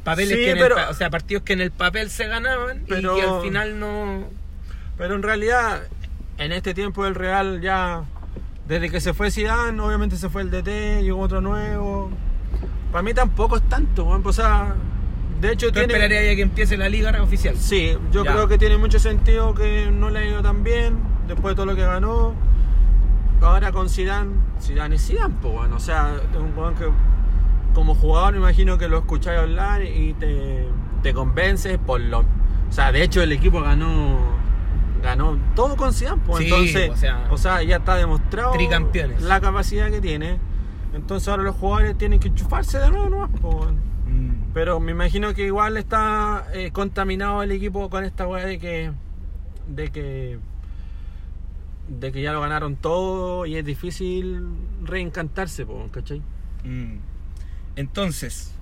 Papeles 0.03 0.29
Sí, 0.29 0.35
que 0.35 0.51
en 0.51 0.57
el 0.57 0.63
pero- 0.63 0.75
pa- 0.75 0.89
o 0.89 0.93
sea, 0.93 1.09
partidos 1.09 1.43
que 1.43 1.53
en 1.53 1.61
el 1.61 1.71
papel 1.71 2.09
se 2.09 2.27
ganaban 2.27 2.83
Pero- 2.87 3.17
y 3.17 3.21
que 3.21 3.27
al 3.27 3.41
final 3.41 3.79
no. 3.79 4.27
Pero 4.97 5.15
en 5.15 5.23
realidad, 5.23 5.83
en 6.37 6.51
este 6.51 6.73
tiempo 6.73 7.05
el 7.05 7.15
Real 7.15 7.59
ya, 7.61 8.03
desde 8.67 8.89
que 8.89 8.99
se 9.01 9.13
fue 9.13 9.31
Zidane, 9.31 9.79
obviamente 9.81 10.15
se 10.17 10.29
fue 10.29 10.41
el 10.43 10.51
DT, 10.51 11.01
llegó 11.03 11.21
otro 11.21 11.41
nuevo. 11.41 12.11
Para 12.91 13.01
mí 13.01 13.13
tampoco 13.13 13.57
es 13.57 13.63
tanto, 13.67 14.05
pues, 14.23 14.39
o 14.39 14.41
sea, 14.41 14.75
de 15.41 15.51
hecho 15.51 15.67
¿Tú 15.67 15.73
tiene... 15.73 15.93
esperarías 15.93 16.23
ya 16.25 16.35
que 16.35 16.41
empiece 16.43 16.77
la 16.77 16.87
liga 16.87 17.21
oficial? 17.21 17.57
Sí, 17.57 17.97
yo 18.11 18.23
Ya. 18.23 18.31
creo 18.31 18.47
que 18.47 18.57
tiene 18.57 18.77
mucho 18.77 18.99
sentido 18.99 19.53
que 19.55 19.89
no 19.91 20.09
le 20.09 20.19
ha 20.19 20.25
ido 20.25 20.41
tan 20.41 20.63
bien, 20.63 20.97
después 21.27 21.53
de 21.53 21.55
todo 21.55 21.65
lo 21.65 21.75
que 21.75 21.81
ganó. 21.83 22.35
Ahora 23.41 23.71
con 23.71 23.89
Zidane, 23.89 24.31
Zidane 24.61 24.95
es 24.95 25.05
Zidane, 25.05 25.35
pues 25.41 25.53
bueno, 25.53 25.75
o 25.75 25.79
sea, 25.79 26.15
es 26.31 26.39
un 26.39 26.57
weón 26.57 26.75
que 26.75 26.89
como 27.73 27.93
jugador 27.93 28.33
me 28.33 28.39
imagino 28.39 28.77
que 28.77 28.87
lo 28.87 28.99
escucháis 28.99 29.39
hablar 29.39 29.83
y 29.83 30.13
te, 30.13 30.67
te 31.03 31.13
convences 31.13 31.77
por 31.77 31.99
lo... 32.01 32.19
O 32.19 32.71
sea, 32.71 32.91
de 32.91 33.03
hecho 33.03 33.21
el 33.21 33.31
equipo 33.31 33.61
ganó 33.61 34.35
ganó 35.03 35.37
todo 35.55 35.75
con 35.75 35.93
Zidane, 35.93 36.21
pues 36.25 36.39
Sí, 36.39 36.45
entonces, 36.45 36.91
o 37.29 37.37
sea, 37.37 37.61
ya 37.61 37.77
está 37.77 37.95
demostrado 37.95 38.53
tricampeones. 38.53 39.21
la 39.21 39.39
capacidad 39.39 39.91
que 39.91 40.01
tiene. 40.01 40.39
Entonces 40.93 41.27
ahora 41.27 41.43
los 41.43 41.55
jugadores 41.55 41.97
tienen 41.97 42.19
que 42.19 42.29
enchufarse 42.29 42.79
de 42.79 42.89
nuevo, 42.89 43.09
nomás, 43.09 43.29
pues, 43.41 43.55
bueno. 43.55 43.77
Mm. 44.07 44.53
Pero 44.53 44.79
me 44.79 44.93
imagino 44.93 45.33
que 45.33 45.45
igual 45.45 45.77
está 45.77 46.47
eh, 46.53 46.71
contaminado 46.71 47.43
el 47.43 47.51
equipo 47.51 47.89
con 47.89 48.03
esta 48.03 48.27
weá 48.27 48.45
de 48.45 48.57
que. 48.57 48.91
de 49.67 49.91
que. 49.91 50.39
De 51.87 52.11
que 52.11 52.21
ya 52.21 52.33
lo 52.33 52.41
ganaron 52.41 52.75
todo 52.75 53.45
y 53.45 53.55
es 53.55 53.65
difícil 53.65 54.47
reencantarse, 54.83 55.65
po, 55.65 55.89
¿cachai? 55.91 56.21
Mm. 56.63 56.97
Entonces, 57.75 58.55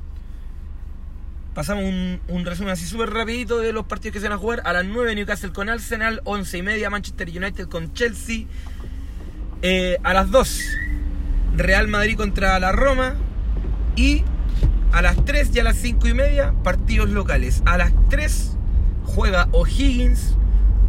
pasamos 1.53 1.83
un, 1.83 2.45
resumen 2.45 2.71
así 2.71 2.85
súper 2.85 3.11
rapidito 3.11 3.59
de 3.59 3.73
los 3.73 3.85
partidos 3.85 4.13
que 4.13 4.19
se 4.19 4.27
van 4.27 4.37
a 4.37 4.39
jugar. 4.39 4.61
A 4.65 4.73
las 4.73 4.85
9 4.85 5.15
Newcastle 5.15 5.51
con 5.51 5.69
Arsenal, 5.69 6.21
11 6.25 6.57
y 6.57 6.61
media 6.63 6.89
Manchester 6.89 7.29
United 7.29 7.67
con 7.67 7.93
Chelsea. 7.93 8.45
Eh, 9.61 9.97
a 10.03 10.13
las 10.13 10.29
2 10.31 10.61
Real 11.55 11.87
Madrid 11.87 12.17
contra 12.17 12.59
la 12.59 12.71
Roma. 12.71 13.15
Y 13.95 14.23
a 14.91 15.01
las 15.01 15.23
3 15.23 15.51
y 15.55 15.59
a 15.59 15.63
las 15.63 15.77
5 15.77 16.07
y 16.07 16.13
media 16.13 16.53
partidos 16.63 17.09
locales. 17.09 17.61
A 17.65 17.77
las 17.77 17.93
3 18.09 18.57
juega 19.03 19.47
O'Higgins 19.51 20.35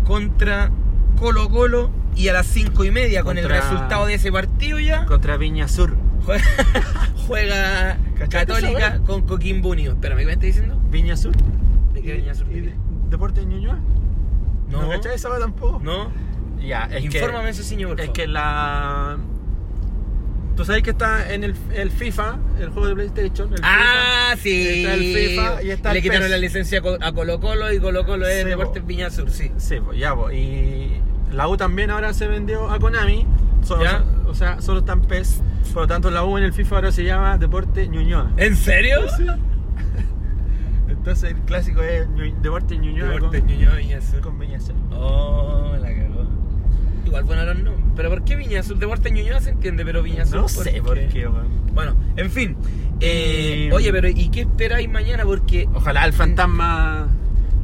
contra 0.05 0.71
Colo 1.19 1.49
Colo. 1.51 1.91
Y 2.17 2.29
a 2.29 2.33
las 2.33 2.47
5 2.47 2.85
y 2.85 2.91
media 2.91 3.23
con 3.25 3.39
el 3.39 3.49
resultado 3.49 4.07
de 4.07 4.15
ese 4.15 4.31
partido 4.31 4.79
ya. 4.79 5.05
Contra 5.07 5.37
Viña 5.37 5.67
Sur. 5.69 5.97
Juega, 6.25 6.45
juega 7.27 7.99
¿Cachaste 8.19 8.53
esa 8.53 8.61
Católica 8.61 9.01
con 9.05 9.23
Coquimbo 9.23 9.71
Unido. 9.71 9.93
Espérame, 9.95 10.19
¿qué 10.21 10.27
me 10.27 10.33
estás 10.33 10.45
diciendo? 10.47 10.81
Viña 10.91 11.17
Sur. 11.17 11.35
¿De 11.93 12.01
qué 12.03 12.13
Viña 12.15 12.35
Sur? 12.35 12.47
¿Y 12.51 12.61
¿De 12.61 12.69
qué? 12.69 12.75
¿Deporte 13.11 13.41
de 13.41 13.47
Ñuñoa? 13.47 13.79
No, 14.71 14.83
¿No 14.83 14.89
cachai 14.89 15.15
esa 15.15 15.39
tampoco? 15.39 15.81
no. 15.83 16.11
Ya, 16.61 16.85
es 16.85 17.05
Infórmame 17.05 17.45
que. 17.45 17.51
ese 17.51 17.63
señor, 17.63 17.91
por 17.91 18.01
Es 18.01 18.07
favor. 18.07 18.15
que 18.17 18.27
la. 18.27 19.19
Tú 20.57 20.65
sabes 20.65 20.83
que 20.83 20.91
está 20.91 21.35
en 21.35 21.43
el, 21.45 21.55
el 21.75 21.91
FIFA, 21.91 22.39
el 22.61 22.69
juego 22.71 22.87
de 22.89 22.95
PlayStation. 22.95 23.53
El 23.53 23.61
Ah, 23.65 24.35
FIFA. 24.37 24.43
sí. 24.43 24.67
Está 24.85 24.95
el 24.95 25.01
FIFA 25.01 25.63
y 25.65 25.71
está 25.71 25.93
Le 25.93 25.99
el 25.99 26.03
quitaron 26.05 26.23
PES. 26.23 26.31
la 26.31 26.39
licencia 26.39 26.79
a 26.79 26.83
Co- 26.83 26.99
a 27.01 27.13
Colo 27.13 27.41
Colo 27.41 27.73
y 27.73 27.81
Colo 27.81 28.07
Colo 28.07 28.27
es 28.27 28.45
Sí, 28.45 28.49
Deportes 28.49 28.83
po. 28.83 28.87
Viña 28.89 29.11
Sur, 29.11 29.31
sí. 29.31 29.51
Sí, 29.59 29.77
pues 29.85 29.99
ya, 29.99 30.15
pues. 30.15 30.35
Y 30.37 31.01
la 31.35 31.49
U 31.49 31.57
también 31.57 31.91
ahora 31.91 32.13
se 32.15 32.27
vendió 32.29 32.71
a 32.71 32.79
Konami. 32.79 33.27
Solo, 33.63 33.85
Ya. 33.85 34.05
O 34.27 34.35
sea, 34.35 34.61
solo 34.61 34.81
está 34.81 34.93
en 34.95 35.01
PES. 35.03 35.43
Por 35.73 35.83
lo 35.83 35.89
tanto, 35.89 36.11
la 36.11 36.25
U 36.25 36.37
en 36.39 36.45
el 36.45 36.53
FIFA 36.53 36.77
ahora 36.77 36.93
se 36.93 37.05
llama 37.05 37.39
Deporte 37.39 37.89
Ñuñoa. 37.89 38.31
¿En 38.37 38.57
serio? 38.57 38.99
Entonces 40.89 41.33
el 41.33 41.39
clásico 41.41 41.83
es 41.83 42.09
Ñu- 42.09 42.35
Deporte 42.41 42.77
Ñuñoa 42.79 43.09
Deportes 43.11 43.41
con, 43.41 43.51
Ñuñoa 43.51 43.75
Viña 43.77 44.01
Sur. 44.01 44.21
con. 44.21 44.35
Oh, 44.93 45.77
la 45.81 45.89
cagó. 45.89 46.27
Igual 47.07 47.25
bueno 47.25 47.45
los 47.45 47.57
nombres. 47.59 47.85
Pero 47.97 48.11
¿por 48.11 48.25
qué 48.25 48.37
Viña 48.37 48.63
Sur? 48.63 48.79
Deportes 48.79 49.13
Ñuñoa 49.13 49.41
se 49.41 49.51
entiende, 49.51 49.85
pero 49.85 50.03
Viña 50.03 50.25
Sur. 50.25 50.41
No 50.43 50.49
sé 50.49 50.81
por 50.83 50.99
qué, 51.09 51.27
weón. 51.27 51.49
Bueno, 51.75 51.95
en 52.17 52.31
fin. 52.31 52.57
Eh, 53.01 53.69
Y- 53.71 53.73
Oye, 53.75 53.93
pero 53.93 54.09
¿y 54.09 54.29
qué 54.29 54.43
esperáis 54.43 54.89
mañana? 54.89 55.25
Porque 55.25 55.69
Ojalá 55.75 56.05
el 56.05 56.13
fantasma. 56.13 57.09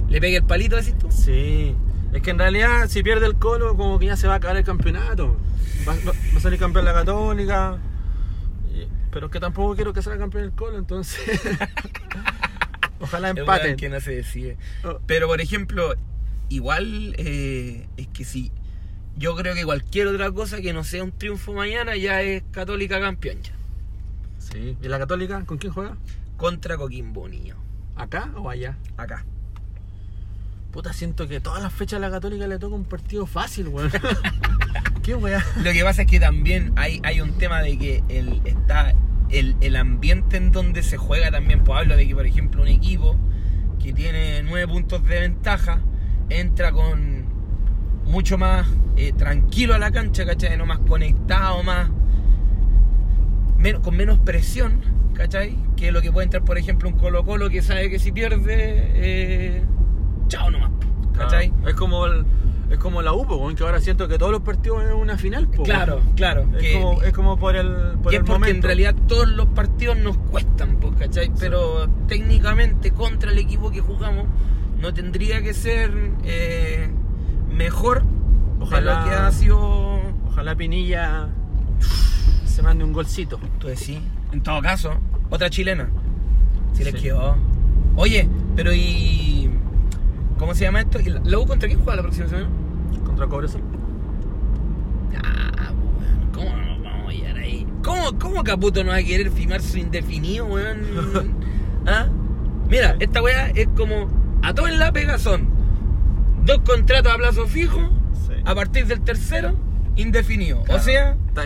le 0.08 0.20
pegue 0.20 0.38
el 0.38 0.44
palito, 0.44 0.76
decís 0.76 0.96
tú. 0.98 1.06
Sí. 1.10 1.74
Es 2.12 2.22
que 2.22 2.30
en 2.30 2.38
realidad, 2.38 2.88
si 2.88 3.02
pierde 3.02 3.26
el 3.26 3.36
colo, 3.36 3.76
como 3.76 3.98
que 3.98 4.06
ya 4.06 4.16
se 4.16 4.26
va 4.26 4.34
a 4.34 4.36
acabar 4.36 4.56
el 4.56 4.64
campeonato. 4.64 5.36
Va, 5.88 5.94
va- 6.06 6.12
va 6.34 6.36
a 6.36 6.40
salir 6.40 6.58
campeón 6.58 6.84
la 6.84 6.92
Católica. 6.92 7.78
Y- 8.74 8.88
Pero 9.10 9.26
es 9.26 9.32
que 9.32 9.40
tampoco 9.40 9.74
quiero 9.76 9.92
que 9.92 10.02
salga 10.02 10.18
campeón 10.18 10.44
el 10.44 10.52
colo, 10.52 10.78
entonces. 10.78 11.40
Ojalá 13.00 13.30
Es 13.30 13.36
empaten. 13.38 13.76
que 13.76 13.88
no 13.88 14.00
se 14.00 14.12
decide. 14.16 14.56
Oh, 14.84 14.98
Pero 15.06 15.26
por 15.26 15.40
ejemplo, 15.40 15.94
igual 16.48 17.14
eh, 17.18 17.86
es 17.96 18.08
que 18.08 18.24
si 18.24 18.52
yo 19.16 19.34
creo 19.36 19.54
que 19.54 19.64
cualquier 19.64 20.06
otra 20.08 20.30
cosa 20.32 20.60
que 20.60 20.72
no 20.72 20.84
sea 20.84 21.02
un 21.04 21.12
triunfo 21.12 21.52
mañana 21.52 21.96
ya 21.96 22.20
es 22.22 22.42
Católica 22.50 23.00
campeón 23.00 23.40
ya. 23.42 23.52
Sí. 24.38 24.76
¿Y 24.82 24.88
la 24.88 24.98
Católica 24.98 25.44
con 25.44 25.58
quién 25.58 25.72
juega? 25.72 25.96
Contra 26.36 26.76
Coquimbo 26.76 27.22
Unido. 27.22 27.56
¿Acá 27.96 28.30
o 28.36 28.48
allá? 28.50 28.76
Acá. 28.96 29.24
Puta, 30.72 30.92
siento 30.92 31.26
que 31.26 31.40
todas 31.40 31.62
las 31.62 31.72
fechas 31.72 31.96
a 31.96 32.00
la 32.00 32.10
Católica 32.10 32.46
le 32.46 32.58
toca 32.58 32.76
un 32.76 32.84
partido 32.84 33.26
fácil, 33.26 33.68
weón. 33.68 33.90
¿Qué 35.02 35.14
weá? 35.14 35.44
Lo 35.56 35.72
que 35.72 35.82
pasa 35.82 36.02
es 36.02 36.08
que 36.08 36.20
también 36.20 36.72
hay, 36.76 37.00
hay 37.02 37.20
un 37.20 37.32
tema 37.32 37.60
de 37.62 37.76
que 37.76 38.04
el, 38.08 38.40
está 38.44 38.92
el, 39.30 39.56
el 39.60 39.74
ambiente 39.76 40.36
en 40.36 40.52
donde 40.52 40.82
se 40.84 40.96
juega 40.96 41.30
también. 41.32 41.64
Pues 41.64 41.80
hablo 41.80 41.96
de 41.96 42.06
que, 42.06 42.14
por 42.14 42.24
ejemplo, 42.26 42.62
un 42.62 42.68
equipo 42.68 43.16
que 43.82 43.92
tiene 43.92 44.42
nueve 44.44 44.68
puntos 44.68 45.02
de 45.04 45.20
ventaja 45.20 45.80
entra 46.28 46.70
con 46.70 47.24
mucho 48.04 48.38
más 48.38 48.68
eh, 48.96 49.12
tranquilo 49.12 49.74
a 49.74 49.78
la 49.78 49.90
cancha, 49.90 50.24
¿cachai? 50.24 50.56
No 50.56 50.66
más 50.66 50.78
conectado, 50.80 51.62
más. 51.64 51.90
men- 53.58 53.80
con 53.80 53.96
menos 53.96 54.18
presión, 54.20 54.82
¿cachai? 55.14 55.56
Que 55.76 55.90
lo 55.90 56.00
que 56.02 56.12
puede 56.12 56.26
entrar, 56.26 56.44
por 56.44 56.58
ejemplo, 56.58 56.88
un 56.88 56.94
Colo-Colo 56.96 57.50
que 57.50 57.62
sabe 57.62 57.90
que 57.90 57.98
si 57.98 58.12
pierde, 58.12 58.44
eh, 58.94 59.64
chao 60.30 60.50
nomás, 60.50 60.70
¿cachai? 61.16 61.52
Es 61.66 61.74
como 61.74 62.06
el- 62.06 62.24
es 62.70 62.78
como 62.78 63.02
la 63.02 63.12
U, 63.12 63.26
po, 63.26 63.34
weón, 63.36 63.56
que 63.56 63.64
ahora 63.64 63.80
siento 63.80 64.06
que 64.06 64.16
todos 64.16 64.30
los 64.30 64.42
partidos 64.42 64.84
es 64.84 64.92
una 64.94 65.18
final, 65.18 65.48
po, 65.48 65.64
Claro, 65.64 66.00
claro. 66.14 66.46
Es, 66.54 66.62
que- 66.62 66.80
como, 66.80 67.02
es 67.02 67.12
como 67.12 67.36
por 67.36 67.56
el, 67.56 67.68
por 68.02 68.12
y 68.12 68.16
es 68.16 68.20
el 68.20 68.24
porque 68.26 68.32
momento. 68.32 68.56
en 68.56 68.62
realidad 68.62 68.94
todos 69.08 69.28
los 69.28 69.46
partidos 69.48 69.98
nos 69.98 70.16
cuestan, 70.16 70.76
pues, 70.76 70.94
¿cachai? 70.98 71.32
Pero 71.38 71.88
técnicamente 72.06 72.92
contra 72.92 73.32
el 73.32 73.38
equipo 73.38 73.70
que 73.72 73.80
jugamos 73.80 74.26
no 74.80 74.94
tendría 74.94 75.42
que 75.42 75.52
ser 75.52 75.90
eh, 76.24 76.88
mejor 77.52 78.04
Ojalá- 78.60 79.00
de 79.00 79.00
lo 79.00 79.04
que 79.10 79.16
ha 79.16 79.32
sido. 79.32 80.00
Ojalá 80.28 80.54
Pinilla 80.54 81.26
se 82.46 82.62
mande 82.62 82.84
un 82.84 82.92
golcito. 82.92 83.38
Tú 83.58 83.66
decís. 83.66 83.98
En 84.32 84.42
todo 84.42 84.60
caso, 84.62 84.92
otra 85.28 85.50
chilena. 85.50 85.90
Si 86.72 86.84
les 86.84 86.94
Sí. 86.94 87.00
quedó. 87.02 87.36
Oye, 87.96 88.28
pero 88.54 88.72
y. 88.72 89.29
¿Cómo 90.40 90.54
se 90.54 90.64
llama 90.64 90.80
esto? 90.80 90.98
¿Y 91.00 91.04
la- 91.04 91.20
¿La 91.22 91.38
U 91.38 91.46
contra 91.46 91.68
quién 91.68 91.78
juega 91.80 91.96
la 91.96 92.02
próxima 92.02 92.26
semana? 92.28 92.48
Contra 93.04 93.26
Cobresal. 93.28 93.60
Ah, 95.22 95.70
weón, 95.70 96.30
¿cómo 96.32 96.56
no 96.56 96.66
nos 96.66 96.82
vamos 96.82 97.08
a 97.08 97.12
llegar 97.12 97.36
ahí? 97.36 97.66
¿Cómo, 97.84 98.18
cómo 98.18 98.42
Caputo 98.42 98.82
no 98.82 98.90
va 98.90 98.96
a 98.96 99.02
querer 99.02 99.30
firmar 99.30 99.60
su 99.60 99.78
indefinido, 99.78 100.46
weón? 100.46 100.78
¿Ah? 101.86 102.06
Mira, 102.68 102.96
esta 103.00 103.22
weá 103.22 103.50
es 103.50 103.68
como. 103.76 104.08
A 104.42 104.54
todo 104.54 104.66
en 104.68 104.78
la 104.78 104.90
pega 104.92 105.18
son 105.18 105.46
dos 106.46 106.60
contratos 106.60 107.12
a 107.12 107.16
plazo 107.18 107.46
fijo, 107.46 107.78
Sí. 108.26 108.32
a 108.44 108.54
partir 108.54 108.86
del 108.86 109.02
tercero, 109.02 109.54
indefinido. 109.96 110.62
Claro. 110.62 110.80
O 110.80 110.82
sea, 110.82 111.16
Está- 111.28 111.44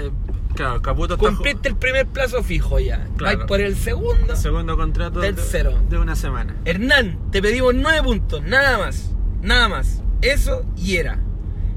claro, 0.55 0.81
Caputo 0.83 1.15
está 1.15 1.27
cumpliste 1.27 1.69
el 1.69 1.77
primer 1.77 2.07
plazo 2.07 2.43
fijo 2.43 2.79
ya. 2.81 3.07
Claro. 3.17 3.39
Vais 3.39 3.49
por 3.49 3.61
el 3.61 3.77
segundo. 3.77 4.35
segundo 4.37 4.77
contrato 4.77 5.21
de- 5.21 5.33
Tercero. 5.33 5.79
de 5.91 5.99
una 5.99 6.17
semana. 6.17 6.55
Hernán, 6.65 7.19
te 7.31 7.41
pedimos 7.43 7.75
nueve 7.75 8.03
puntos, 8.03 8.43
nada 8.43 8.79
más. 8.79 9.11
Nada 9.43 9.69
más. 9.69 10.03
Eso 10.23 10.65
y 10.77 10.97
era. 10.97 11.19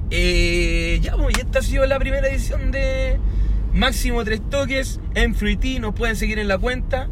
Eh, 0.09 0.99
ya, 1.01 1.15
pues, 1.17 1.37
y 1.37 1.41
esta 1.41 1.59
ha 1.59 1.61
sido 1.61 1.85
la 1.85 1.99
primera 1.99 2.27
edición 2.29 2.71
de 2.71 3.19
Máximo 3.73 4.23
Tres 4.23 4.41
Toques 4.49 4.99
en 5.15 5.35
Fruity. 5.35 5.79
Nos 5.79 5.93
pueden 5.93 6.15
seguir 6.15 6.39
en 6.39 6.47
la 6.47 6.57
cuenta. 6.57 7.09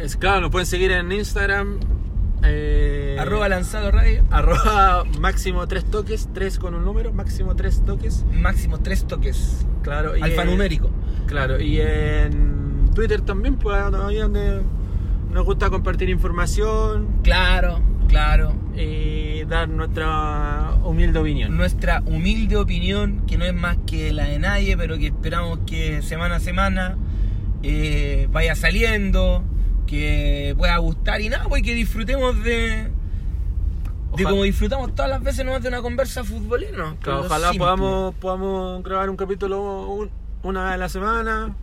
Es 0.00 0.16
claro, 0.16 0.40
nos 0.40 0.50
pueden 0.50 0.66
seguir 0.66 0.90
en 0.90 1.12
Instagram. 1.12 1.78
Eh, 2.46 3.16
Arroba 3.18 3.48
lanzado 3.48 3.90
radio. 3.90 4.22
arroba 4.30 5.04
máximo 5.20 5.66
tres 5.68 5.84
toques, 5.84 6.28
tres 6.32 6.58
con 6.58 6.74
un 6.74 6.84
número, 6.84 7.12
máximo 7.12 7.54
tres 7.56 7.82
toques. 7.84 8.24
Máximo 8.32 8.78
tres 8.80 9.06
toques. 9.06 9.66
Claro, 9.82 10.14
y 10.16 10.18
en- 10.18 10.24
Alfanumérico. 10.24 10.90
Claro, 11.26 11.60
y 11.60 11.80
en 11.80 12.90
Twitter 12.94 13.20
también, 13.22 13.56
pues 13.56 13.76
ahí 13.76 14.16
donde 14.16 14.60
nos 15.32 15.44
gusta 15.44 15.68
compartir 15.70 16.08
información 16.10 17.08
Claro, 17.22 17.80
claro. 18.08 18.54
y 18.76 19.44
dar 19.44 19.68
nuestra 19.68 20.74
humilde 20.84 21.18
opinión. 21.18 21.56
Nuestra 21.56 22.02
humilde 22.06 22.56
opinión, 22.56 23.22
que 23.26 23.36
no 23.38 23.44
es 23.44 23.54
más 23.54 23.76
que 23.86 24.12
la 24.12 24.24
de 24.26 24.38
nadie, 24.38 24.76
pero 24.76 24.96
que 24.98 25.06
esperamos 25.08 25.58
que 25.66 26.02
semana 26.02 26.36
a 26.36 26.40
semana 26.40 26.96
eh, 27.62 28.28
vaya 28.30 28.54
saliendo, 28.54 29.42
que 29.86 30.54
pueda 30.58 30.76
gustar 30.78 31.20
y 31.20 31.28
nada, 31.28 31.44
pues 31.48 31.62
que 31.62 31.74
disfrutemos 31.74 32.42
de, 32.44 32.88
de 34.16 34.24
como 34.24 34.42
disfrutamos 34.44 34.94
todas 34.94 35.10
las 35.10 35.22
veces 35.22 35.44
nomás 35.44 35.62
de 35.62 35.68
una 35.68 35.82
conversa 35.82 36.24
futbolera. 36.24 36.94
ojalá 37.06 37.48
simple. 37.50 37.58
podamos, 37.58 38.14
podamos 38.16 38.82
grabar 38.82 39.10
un 39.10 39.16
capítulo 39.16 39.88
un- 39.88 40.10
una 40.42 40.64
vez 40.64 40.72
a 40.74 40.76
la 40.76 40.88
semana, 40.88 41.54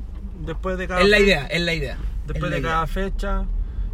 después 0.46 0.78
de 0.78 0.88
cada 0.88 1.02
Es 1.02 1.08
la 1.10 1.20
idea, 1.20 1.46
es 1.48 1.62
la 1.62 1.74
idea. 1.74 1.98
después 2.28 2.50
la 2.50 2.56
de 2.56 2.60
idea. 2.62 2.72
cada 2.72 2.88
fecha. 2.88 3.46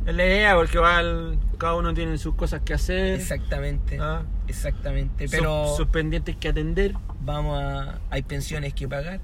Es 0.05 0.15
la 0.15 0.25
idea 0.25 0.55
porque 0.55 0.77
igual 0.77 1.37
cada 1.57 1.73
uno 1.75 1.93
tiene 1.93 2.17
sus 2.17 2.33
cosas 2.35 2.61
que 2.63 2.73
hacer, 2.73 3.15
Exactamente, 3.15 3.97
ah, 3.99 4.21
exactamente. 4.47 5.27
sus- 5.27 5.37
Pero 5.37 5.75
sus 5.75 5.87
pendientes 5.87 6.37
que 6.37 6.47
atender. 6.47 6.93
vamos 7.19 7.61
a. 7.61 7.99
Hay 8.09 8.21
pensiones 8.21 8.73
que 8.73 8.87
pagar. 8.87 9.19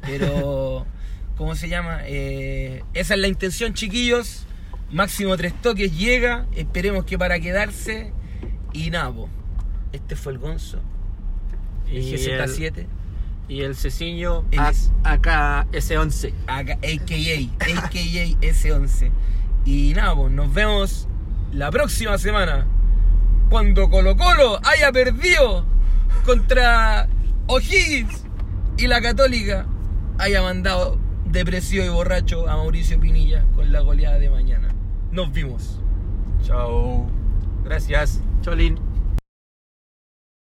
Pero. 0.00 0.86
¿Cómo 1.36 1.54
se 1.56 1.68
llama? 1.68 2.00
Eh, 2.04 2.82
esa 2.94 3.14
es 3.14 3.20
la 3.20 3.28
intención, 3.28 3.74
chiquillos. 3.74 4.46
Máximo 4.92 5.36
tres 5.36 5.52
toques 5.60 5.96
llega. 5.96 6.46
Esperemos 6.54 7.04
que 7.04 7.18
para 7.18 7.40
quedarse. 7.40 8.12
Y 8.72 8.90
nada, 8.90 9.12
po. 9.12 9.28
Este 9.92 10.14
fue 10.16 10.32
el 10.32 10.38
Gonzo. 10.38 10.80
El 11.88 12.02
Y 12.02 12.14
el, 12.14 12.40
GZ7. 12.40 12.86
y 13.48 13.60
el 13.62 13.74
Ceciño 13.76 14.44
El 14.50 14.60
es- 14.60 14.90
acá 15.02 15.66
S11. 15.72 16.32
Acá, 16.46 16.74
AKA. 16.74 17.78
AKA 17.84 18.38
S11. 18.40 19.10
Y 19.64 19.94
pues 19.94 20.32
nos 20.32 20.52
vemos 20.54 21.08
la 21.52 21.70
próxima 21.70 22.16
semana. 22.18 22.66
Cuando 23.50 23.88
Colo 23.90 24.16
Colo 24.16 24.60
haya 24.64 24.90
perdido 24.92 25.64
contra 26.24 27.08
O'Higgins 27.46 28.24
y 28.78 28.86
la 28.86 29.00
Católica 29.00 29.66
haya 30.18 30.42
mandado 30.42 30.98
depresivo 31.34 31.84
y 31.84 31.88
borracho 31.88 32.48
a 32.48 32.56
Mauricio 32.56 32.98
Pinilla 32.98 33.44
con 33.54 33.72
la 33.72 33.80
goleada 33.80 34.18
de 34.18 34.30
mañana. 34.30 34.68
Nos 35.10 35.32
vimos. 35.32 35.80
Chao. 36.42 37.06
Gracias. 37.64 38.22
Cholín. 38.40 38.93